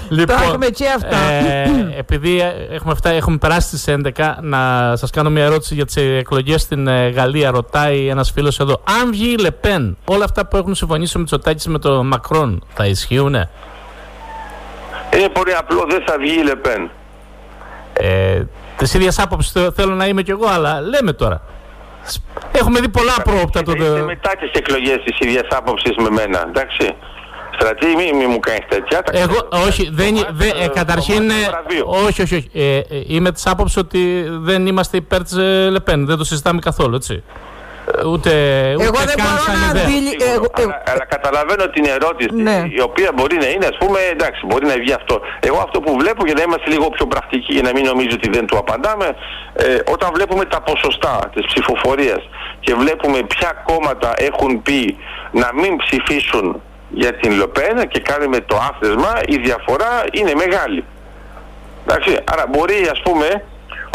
Λοιπόν, 0.09 0.37
το 0.37 0.43
έχουμε 0.43 0.67
και 0.67 0.87
αυτά. 0.95 1.17
Ε, 1.17 1.69
επειδή 1.97 2.41
έχουμε, 2.71 2.91
αυτά, 2.91 3.09
έχουμε 3.09 3.37
περάσει 3.37 3.77
στις 3.77 3.95
11, 4.17 4.35
να 4.41 4.93
σας 4.95 5.09
κάνω 5.09 5.29
μια 5.29 5.43
ερώτηση 5.43 5.73
για 5.73 5.85
τις 5.85 5.95
εκλογές 5.95 6.61
στην 6.61 6.87
ε, 6.87 7.09
Γαλλία. 7.09 7.51
Ρωτάει 7.51 8.07
ένας 8.07 8.31
φίλος 8.31 8.59
εδώ. 8.59 8.81
Αν 9.01 9.11
βγει 9.11 9.31
η 9.31 9.37
Λεπέν, 9.37 9.97
όλα 10.05 10.23
αυτά 10.23 10.47
που 10.47 10.57
έχουν 10.57 10.75
συμφωνήσει 10.75 11.17
με 11.17 11.23
Τσοτάκης 11.23 11.67
με 11.67 11.79
τον 11.79 12.07
Μακρόν 12.07 12.63
θα 12.73 12.85
ισχύουνε; 12.85 13.49
Είναι 15.15 15.29
πολύ 15.29 15.55
απλό, 15.55 15.85
δεν 15.89 16.03
θα 16.07 16.15
βγει 16.19 16.39
η 16.39 16.43
Λεπέν. 16.43 16.89
Ε, 17.93 18.43
Της 18.77 18.93
ίδιας 18.93 19.19
άποψης 19.19 19.53
θέλω 19.75 19.93
να 19.93 20.07
είμαι 20.07 20.21
κι 20.21 20.31
εγώ, 20.31 20.47
αλλά 20.47 20.81
λέμε 20.81 21.13
τώρα. 21.13 21.41
Έχουμε 22.51 22.79
δει 22.79 22.89
πολλά 22.89 23.13
πρόοπτα 23.23 23.63
τότε. 23.63 23.83
Είναι 23.83 24.01
μετά 24.01 24.31
τις 24.39 24.51
εκλογές 24.53 24.97
της 25.05 25.19
ίδιας 25.19 25.47
άποψης 25.49 25.95
με 25.97 26.09
μένα, 26.09 26.43
εντάξει. 26.47 26.95
Στρατή, 27.55 27.85
μη, 27.85 28.11
μη 28.17 28.25
μου 28.25 28.39
κάνεις 28.39 28.65
τέτοια. 28.69 29.03
Εγώ, 29.11 29.47
όχι, 29.67 29.89
δεν, 29.93 30.25
δε, 30.31 30.47
ε, 30.47 30.67
καταρχήν. 30.67 31.31
Όχι, 31.85 32.21
όχι, 32.21 32.35
όχι. 32.35 32.49
Ε, 32.53 32.77
ε, 32.77 32.83
είμαι 33.07 33.31
της 33.31 33.45
άποψης 33.47 33.77
ότι 33.77 34.25
δεν 34.29 34.67
είμαστε 34.67 34.97
υπέρ 34.97 35.23
της 35.23 35.33
ε, 35.37 35.69
Λεπέν. 35.69 36.05
Δεν 36.05 36.17
το 36.17 36.23
συζητάμε 36.23 36.59
καθόλου, 36.59 36.95
έτσι. 36.95 37.23
Ούτε, 37.97 38.31
ούτε 38.75 38.85
εγώ 38.87 38.99
δεν 39.11 39.17
μπορώ 39.23 39.43
να 39.59 39.81
αντίλη... 39.81 40.11
εγώ, 40.35 40.47
αλλά, 40.53 40.83
αλλά, 40.91 41.05
καταλαβαίνω 41.05 41.65
την 41.75 41.85
ερώτηση 41.95 42.29
ναι. 42.47 42.63
η 42.77 42.81
οποία 42.81 43.09
μπορεί 43.15 43.37
να 43.43 43.47
είναι, 43.53 43.65
ας 43.73 43.77
πούμε, 43.81 43.99
εντάξει, 44.13 44.41
μπορεί 44.45 44.65
να 44.65 44.73
βγει 44.73 44.93
αυτό. 44.93 45.21
Εγώ 45.39 45.57
αυτό 45.67 45.77
που 45.81 45.91
βλέπω 46.01 46.25
για 46.25 46.33
να 46.33 46.41
είμαστε 46.41 46.69
λίγο 46.69 46.89
πιο 46.89 47.05
πρακτικοί, 47.05 47.53
για 47.53 47.61
να 47.61 47.71
μην 47.75 47.83
νομίζω 47.85 48.13
ότι 48.19 48.29
δεν 48.29 48.45
του 48.45 48.57
απαντάμε, 48.57 49.07
ε, 49.53 49.77
όταν 49.93 50.09
βλέπουμε 50.13 50.45
τα 50.45 50.61
ποσοστά 50.61 51.29
της 51.33 51.45
ψηφοφορίας 51.45 52.21
και 52.59 52.73
βλέπουμε 52.73 53.19
ποια 53.33 53.51
κόμματα 53.69 54.13
έχουν 54.15 54.61
πει 54.61 54.97
να 55.31 55.49
μην 55.53 55.77
ψηφίσουν 55.77 56.61
για 56.89 57.13
την 57.13 57.31
Λοπένα 57.37 57.85
και 57.85 57.99
κάνουμε 57.99 58.39
το 58.39 58.55
άθεσμα, 58.69 59.13
η 59.25 59.37
διαφορά 59.37 60.03
είναι 60.11 60.33
μεγάλη. 60.35 60.83
Εντάξει, 61.85 62.17
άρα 62.31 62.45
μπορεί 62.49 62.87
ας 62.91 63.01
πούμε 63.03 63.45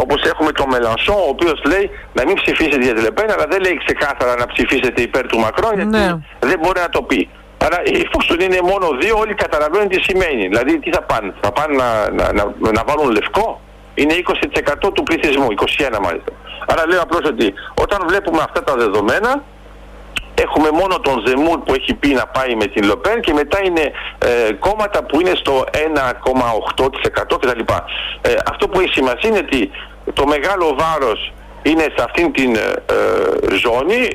όπως 0.03 0.23
έχουμε 0.23 0.53
τον 0.53 0.69
Μελανσό, 0.69 1.13
ο 1.13 1.29
οποίος 1.29 1.63
λέει 1.65 1.91
να 2.13 2.23
μην 2.27 2.35
ψηφίσετε 2.35 2.85
για 2.85 2.95
τη 2.95 3.01
Λεπέν, 3.01 3.31
αλλά 3.33 3.47
δεν 3.49 3.61
λέει 3.61 3.77
ξεκάθαρα 3.85 4.35
να 4.37 4.47
ψηφίσετε 4.47 5.03
υπέρ 5.03 5.27
του 5.27 5.39
Μακρόν, 5.39 5.75
γιατί 5.75 5.97
ναι. 5.97 6.15
δεν 6.41 6.59
μπορεί 6.63 6.81
να 6.81 6.89
το 6.89 7.03
πει. 7.03 7.29
Άρα 7.67 7.83
οι 7.85 8.09
του 8.27 8.43
είναι 8.43 8.61
μόνο 8.63 8.87
δύο, 9.01 9.19
όλοι 9.19 9.35
καταλαβαίνουν 9.35 9.89
τι 9.89 10.01
σημαίνει. 10.01 10.43
Δηλαδή 10.49 10.79
τι 10.79 10.91
θα 10.93 11.03
πάνε, 11.03 11.35
θα 11.41 11.53
πάνε 11.53 11.77
να, 11.77 12.11
να, 12.11 12.33
να, 12.33 12.73
να 12.73 12.83
βάλουν 12.87 13.11
λευκό; 13.11 13.61
Είναι 13.95 14.15
20% 14.87 14.93
του 14.95 15.03
πληθυσμού, 15.03 15.47
21 15.51 15.99
μάλιστα. 16.03 16.33
Άρα 16.67 16.87
λέω 16.87 17.03
απλώς 17.03 17.25
ότι 17.33 17.55
όταν 17.75 17.99
βλέπουμε 18.07 18.43
αυτά 18.43 18.63
τα 18.63 18.75
δεδομένα, 18.75 19.43
έχουμε 20.45 20.71
μόνο 20.71 20.99
τον 20.99 21.23
Ζεμούρ 21.27 21.59
που 21.59 21.75
έχει 21.75 21.95
πει 21.95 22.09
να 22.09 22.27
πάει 22.27 22.55
με 22.55 22.67
την 22.67 22.85
Λοπέν 22.85 23.21
και 23.21 23.33
μετά 23.33 23.59
είναι 23.65 23.93
ε, 24.19 24.53
κόμματα 24.53 25.05
που 25.05 25.21
είναι 25.21 25.33
στο 25.35 25.65
1,8% 26.75 27.39
κτλ. 27.41 27.61
Ε, 28.21 28.35
αυτό 28.51 28.69
που 28.69 28.81
έχει 28.81 28.93
σημασία 28.93 29.29
είναι 29.31 29.39
ότι 29.39 29.71
το 30.13 30.27
μεγάλο 30.27 30.77
βάρος 30.79 31.33
είναι 31.63 31.83
σε 31.83 32.03
αυτήν 32.05 32.33
την 32.33 32.57
ε, 32.57 32.61
ε, 32.61 33.57
ζώνη. 33.65 34.09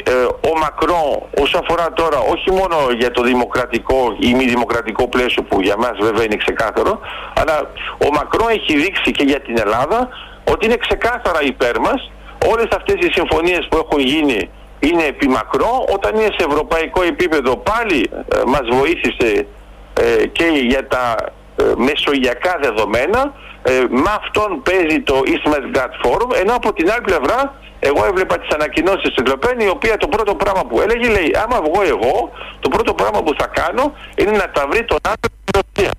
ο 0.52 0.58
Μακρόν 0.60 1.24
όσον 1.42 1.62
αφορά 1.64 1.94
τώρα 1.94 2.20
όχι 2.20 2.52
μόνο 2.52 2.76
για 2.98 3.12
το 3.12 3.22
δημοκρατικό 3.22 4.16
ή 4.20 4.34
μη 4.34 4.46
δημοκρατικό 4.46 5.08
πλαίσιο 5.08 5.44
που 5.44 5.62
για 5.62 5.78
μας 5.78 5.98
βέβαια 6.00 6.24
είναι 6.24 6.36
ξεκάθαρο 6.36 7.00
αλλά 7.40 7.72
ο 8.08 8.10
Μακρόν 8.14 8.50
έχει 8.50 8.76
δείξει 8.78 9.12
και 9.12 9.24
για 9.24 9.40
την 9.40 9.58
Ελλάδα 9.60 10.10
ότι 10.52 10.66
είναι 10.66 10.78
ξεκάθαρα 10.78 11.42
υπέρ 11.44 11.80
μας 11.80 12.12
όλες 12.52 12.68
αυτές 12.72 12.96
οι 13.00 13.12
συμφωνίες 13.12 13.68
που 13.70 13.78
έχουν 13.78 14.00
γίνει 14.00 14.50
είναι 14.88 15.04
επιμακρό. 15.04 15.86
Όταν 15.96 16.16
είναι 16.16 16.32
σε 16.38 16.46
ευρωπαϊκό 16.50 17.02
επίπεδο 17.04 17.58
πάλι 17.58 18.10
ε, 18.14 18.42
μας 18.46 18.66
βοήθησε 18.72 19.48
ε, 19.94 20.26
και 20.26 20.46
για 20.70 20.88
τα 20.88 21.16
ε, 21.56 21.64
μεσογειακά 21.78 22.58
δεδομένα. 22.62 23.34
Ε, 23.64 23.84
με 23.90 24.12
αυτόν 24.22 24.62
παίζει 24.68 25.00
το 25.10 25.16
East 25.32 25.78
Gat 25.78 25.94
Forum, 26.04 26.30
ενώ 26.42 26.54
από 26.56 26.74
την 26.74 26.92
άλλη 26.92 27.02
πλευρά 27.02 27.40
εγώ 27.80 28.06
έβλεπα 28.06 28.40
τις 28.40 28.50
ανακοινώσεις 28.58 29.14
της 29.16 29.24
Λοπέν, 29.28 29.60
η 29.60 29.68
οποία 29.68 29.98
το 29.98 30.08
πρώτο 30.08 30.36
πράγμα 30.36 30.64
που 30.66 30.82
έλεγε 30.82 31.08
λέει 31.10 31.36
άμα 31.44 31.58
βγω 31.62 31.82
εγώ, 31.96 32.32
το 32.60 32.70
πρώτο 32.70 32.94
πράγμα 32.94 33.24
που 33.24 33.34
θα 33.40 33.48
κάνω 33.48 33.94
είναι 34.16 34.32
να 34.32 34.48
τα 34.56 34.64
βρει 34.70 34.86
τον 34.86 34.98
άνθρωπο 35.12 35.36
στην 35.42 35.54
Ρωσία. 35.60 35.92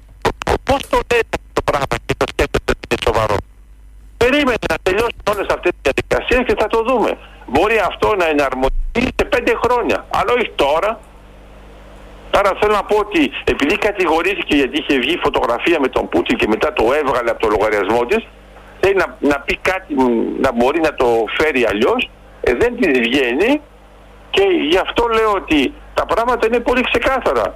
Πώς 0.68 0.80
το 0.93 0.99
λέει 1.11 1.22
αυτό 1.37 1.51
το 1.59 1.62
πράγμα 1.70 1.95
και 2.07 2.14
το 2.16 2.26
σκέφτεται 2.33 2.72
είναι 2.85 2.99
σοβαρό; 3.07 3.37
Περίμενε 4.16 4.64
να 4.72 4.78
τελειώσουν 4.83 5.22
όλες 5.33 5.47
αυτές 5.57 5.70
τις 5.74 5.83
διαδικασίες 5.87 6.43
και 6.49 6.55
θα 6.61 6.66
το 6.74 6.78
δούμε 6.89 7.11
μπορεί 7.53 7.79
αυτό 7.91 8.09
να 8.17 8.27
εναρμονιστεί 8.35 9.03
σε 9.19 9.25
πέντε 9.33 9.53
χρόνια. 9.63 9.99
Αλλά 10.19 10.31
όχι 10.37 10.51
τώρα. 10.55 10.91
Άρα 12.39 12.51
θέλω 12.61 12.75
να 12.81 12.85
πω 12.85 12.97
ότι 12.97 13.31
επειδή 13.45 13.79
κατηγορήθηκε 13.79 14.55
γιατί 14.57 14.79
είχε 14.79 14.99
βγει 14.99 15.17
φωτογραφία 15.23 15.79
με 15.81 15.89
τον 15.89 16.09
Πούτιν 16.09 16.37
και 16.37 16.49
μετά 16.49 16.73
το 16.73 16.85
έβγαλε 17.01 17.31
από 17.31 17.41
το 17.41 17.49
λογαριασμό 17.49 18.05
της, 18.07 18.27
θέλει 18.81 18.95
να, 18.95 19.17
να 19.19 19.41
πει 19.41 19.57
κάτι 19.57 19.95
να 20.41 20.53
μπορεί 20.53 20.81
να 20.81 20.95
το 20.95 21.25
φέρει 21.39 21.67
αλλιώς, 21.71 22.11
ε, 22.41 22.55
δεν 22.55 22.77
τη 22.81 23.01
βγαίνει 23.01 23.61
και 24.31 24.45
γι' 24.71 24.79
αυτό 24.79 25.07
λέω 25.07 25.33
ότι 25.33 25.73
τα 25.95 26.07
πράγματα 26.07 26.47
είναι 26.47 26.61
πολύ 26.61 26.83
ξεκάθαρα. 26.91 27.55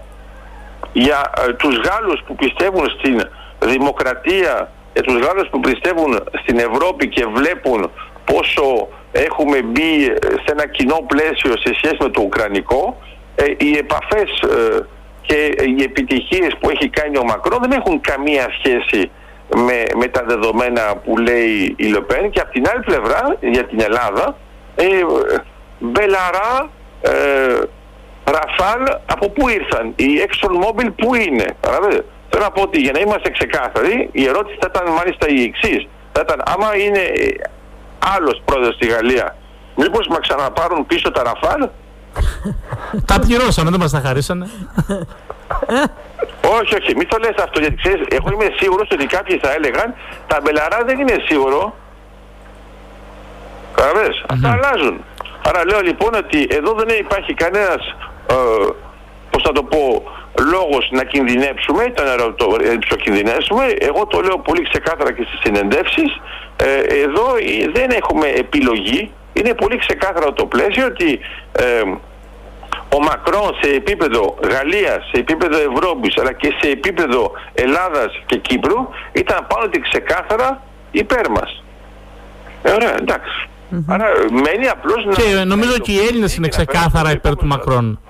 Για 0.93 1.33
ε, 1.49 1.53
τους 1.53 1.77
Γάλλους 1.77 2.21
που 2.27 2.35
πιστεύουν 2.35 2.91
στην 2.99 3.23
δημοκρατία, 3.59 4.73
για 4.93 5.03
τους 5.03 5.19
Γάλλους 5.25 5.49
που 5.51 5.61
πιστεύουν 5.61 6.13
στην 6.43 6.59
Ευρώπη 6.59 7.09
και 7.09 7.27
βλέπουν 7.27 7.91
πόσο 8.25 8.89
έχουμε 9.27 9.63
μπει 9.63 10.05
σε 10.45 10.51
ένα 10.51 10.67
κοινό 10.67 10.99
πλαίσιο 11.07 11.53
σε 11.65 11.75
σχέση 11.75 11.97
με 12.01 12.09
το 12.09 12.23
Ουκρανικό, 12.23 12.97
ε, 13.35 13.45
οι 13.57 13.77
επαφές 13.77 14.31
ε, 14.41 14.87
και 15.27 15.55
οι 15.77 15.83
επιτυχίες 15.83 16.57
που 16.61 16.71
έχει 16.71 16.89
κάνει 16.89 17.19
ο 17.19 17.25
Μακρόν 17.25 17.59
δεν 17.61 17.71
έχουν 17.71 18.01
καμία 18.01 18.47
σχέση 18.59 19.11
με, 19.55 19.83
με 19.97 20.07
τα 20.07 20.25
δεδομένα 20.27 20.83
που 21.05 21.17
λέει 21.19 21.75
η 21.77 21.87
Λεπέν 21.87 22.31
και 22.31 22.41
από 22.41 22.53
την 22.53 22.69
άλλη 22.69 22.83
πλευρά 22.83 23.37
για 23.41 23.65
την 23.65 23.81
Ελλάδα 23.81 24.37
ε, 24.77 24.87
Μπελαρά 25.79 26.71
ε, 27.01 27.11
Ραφάλ 28.25 28.83
από 29.07 29.29
πού 29.29 29.49
ήρθαν; 29.49 29.93
Η 29.97 30.07
ExxonMobil 30.27 30.89
πού 30.97 31.15
είναι; 31.15 31.45
Θέλω 32.31 32.43
να 32.45 32.51
πω 32.51 32.63
ότι 32.63 32.81
για 32.81 32.93
να 32.93 33.01
είμαστε 33.01 33.31
ξεκάθαροι 33.31 34.09
η 34.13 34.27
ερώτηση 34.27 34.59
θα 34.61 34.71
ήταν 34.75 34.93
μάλιστα 34.93 35.27
η 35.29 35.43
εξής. 35.43 35.89
θα 36.13 36.21
ήταν 36.25 36.43
άμα 36.47 36.77
είναι 36.77 37.03
άλλος 37.99 38.43
πρόεδρος 38.45 38.75
στη 38.75 38.87
Γαλλία. 38.87 39.37
Μήπως 39.77 40.07
μα 40.07 40.19
ξαναπάρουν 40.19 40.87
πίσω 40.87 41.11
τα 41.11 41.23
Ραφάλ; 41.23 41.69
τα 43.05 43.19
πληρώσαμε, 43.21 43.71
δεν 43.71 43.81
μας 43.81 43.91
τα 43.91 44.01
χαρίσανε. 44.01 44.47
όχι, 46.61 46.75
όχι, 46.75 46.97
μην 46.97 47.09
το 47.09 47.17
λες 47.19 47.35
αυτό 47.43 47.61
γιατί 47.61 47.77
ξέρεις, 47.77 48.07
εγώ 48.11 48.29
είμαι 48.33 48.49
σίγουρος 48.61 48.89
ότι 48.93 49.07
κάποιοι 49.07 49.39
θα 49.39 49.53
έλεγαν 49.53 49.95
τα 50.27 50.41
μπελαρά 50.43 50.79
δεν 50.87 50.99
είναι 50.99 51.17
σίγουρο. 51.29 51.75
Καταλαβες, 53.75 54.25
αυτά 54.29 54.53
αλλάζουν. 54.53 55.01
Άρα 55.49 55.65
λέω 55.65 55.81
λοιπόν 55.81 56.15
ότι 56.15 56.47
εδώ 56.51 56.73
δεν 56.73 56.89
υπάρχει 56.99 57.35
κανένας, 57.35 57.97
ε, 58.31 58.35
πώς 59.31 59.43
θα 59.43 59.53
το 59.53 59.63
πω, 59.63 60.03
λόγος 60.53 60.89
να 60.91 61.05
κινδυνεύσουμε, 61.05 61.83
ήταν 61.85 62.07
να 62.91 62.97
κινδυνεύσουμε. 62.97 63.65
Εγώ 63.79 64.07
το 64.07 64.21
λέω 64.21 64.39
πολύ 64.39 64.63
ξεκάθαρα 64.63 65.13
και 65.13 65.25
στις 65.29 65.41
συνεντεύσεις. 65.43 66.21
Ε, 66.57 66.79
εδώ 67.03 67.27
δεν 67.73 67.91
έχουμε 67.91 68.27
επιλογή. 68.27 69.13
Είναι 69.33 69.55
πολύ 69.55 69.77
ξεκάθαρο 69.79 70.33
το 70.33 70.47
πλαίσιο 70.47 70.87
ότι 70.87 71.19
ε, 71.53 71.83
ο 72.97 73.01
Μακρόν 73.01 73.57
σε 73.61 73.71
επίπεδο 73.71 74.39
Γαλλίας, 74.51 75.09
σε 75.13 75.21
επίπεδο 75.21 75.57
Ευρώπης 75.57 76.19
αλλά 76.19 76.33
και 76.33 76.55
σε 76.61 76.71
επίπεδο 76.71 77.33
Ελλάδας 77.55 78.23
και 78.27 78.37
Κύπρου 78.37 78.89
ήταν 79.13 79.47
πάνω 79.49 79.65
ότι 79.65 79.81
ξεκάθαρα 79.81 80.63
υπέρ 80.91 81.31
μας. 81.31 81.63
Ε, 82.63 82.73
ωραία, 82.73 82.97
εντάξει. 82.97 83.49
Άρα 83.87 84.07
μένει 84.31 84.69
απλώς 84.69 85.05
να... 85.05 85.13
Και 85.13 85.45
νομίζω 85.45 85.75
ότι 85.75 85.93
οι 85.93 85.99
Έλληνες 85.99 86.37
είναι 86.37 86.49
ξεκάθαρα 86.49 87.11
υπέρ 87.11 87.37
του 87.37 87.47
Μακρόν. 87.47 88.01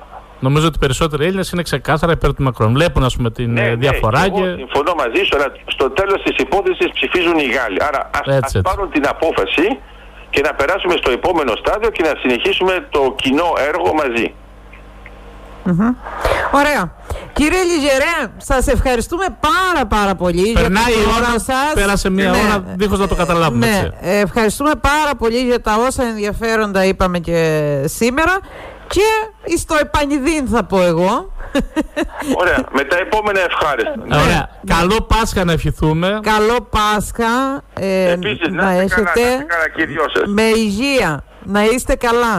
Νομίζω 0.41 0.67
ότι 0.67 0.79
περισσότεροι 0.79 1.25
Έλληνες 1.25 1.51
είναι 1.51 1.63
ξεκάθαρα 1.63 2.13
υπέρ 2.13 2.35
του 2.35 2.43
Μακρόν. 2.43 2.73
Βλέπουν 2.73 3.05
ας 3.05 3.17
πούμε, 3.17 3.31
την 3.31 3.53
ναι, 3.53 3.61
ε, 3.61 3.69
ναι 3.69 3.75
διαφορά. 3.75 4.21
Ναι, 4.21 4.29
και... 4.29 4.41
Εγώ 4.41 4.57
συμφωνώ 4.57 4.95
μαζί 4.95 5.23
σου, 5.25 5.37
αλλά 5.37 5.53
στο 5.67 5.91
τέλος 5.91 6.23
της 6.23 6.37
υπόθεσης 6.37 6.91
ψηφίζουν 6.93 7.39
οι 7.39 7.45
Γάλλοι. 7.45 7.79
Άρα 7.89 8.11
α 8.11 8.61
πάρουν 8.61 8.91
την 8.91 9.05
απόφαση 9.09 9.79
και 10.31 10.41
να 10.41 10.55
περάσουμε 10.55 10.95
στο 10.97 11.11
επόμενο 11.11 11.53
στάδιο 11.57 11.91
και 11.91 12.03
να 12.03 12.13
συνεχίσουμε 12.21 12.87
το 12.91 13.15
κοινό 13.17 13.53
έργο 13.69 13.95
μαζί. 13.95 14.35
Ωραία. 16.51 16.93
Κύριε 17.33 17.63
Λιζερέ, 17.63 18.33
σας 18.37 18.67
ευχαριστούμε 18.67 19.25
πάρα 19.41 19.87
πάρα 19.87 20.15
πολύ 20.15 20.53
Περνάει 20.53 20.93
για 20.93 21.03
η 21.03 21.05
ώρα 21.17 21.39
σας. 21.39 21.73
Πέρασε 21.75 22.11
μία 22.11 22.31
ναι. 22.31 22.37
ώρα 22.37 22.65
δίχως 22.77 22.99
να 22.99 23.09
το 23.09 23.15
καταλάβουμε. 23.15 23.67
Ναι. 23.67 24.21
Ευχαριστούμε 24.21 24.71
πάρα 24.81 25.15
πολύ 25.19 25.39
για 25.39 25.61
τα 25.61 25.77
όσα 25.87 26.03
ενδιαφέροντα 26.03 26.85
είπαμε 26.85 27.19
και 27.19 27.83
σήμερα. 27.85 28.39
Και 28.89 29.57
στο 29.57 29.77
επανειδήν 29.81 30.47
θα 30.49 30.65
πω 30.65 30.83
εγώ. 30.83 31.33
Ωραία. 32.37 32.59
Με 32.73 32.83
τα 32.85 32.97
επόμενα 32.97 33.41
ευχάριστα. 33.41 33.95
Ωραία. 34.23 34.51
Καλό 34.67 35.01
Πάσχα 35.01 35.45
να 35.45 35.53
ευχηθούμε. 35.53 36.21
Καλό 36.23 36.69
Πάσχα. 36.71 37.63
Ε, 37.81 38.11
Επίσης, 38.11 38.49
να, 38.51 38.63
να 38.63 38.71
έχετε. 38.71 39.47
με 40.27 40.43
υγεία. 40.43 41.25
Να 41.45 41.65
είστε 41.65 41.95
καλά. 41.95 42.35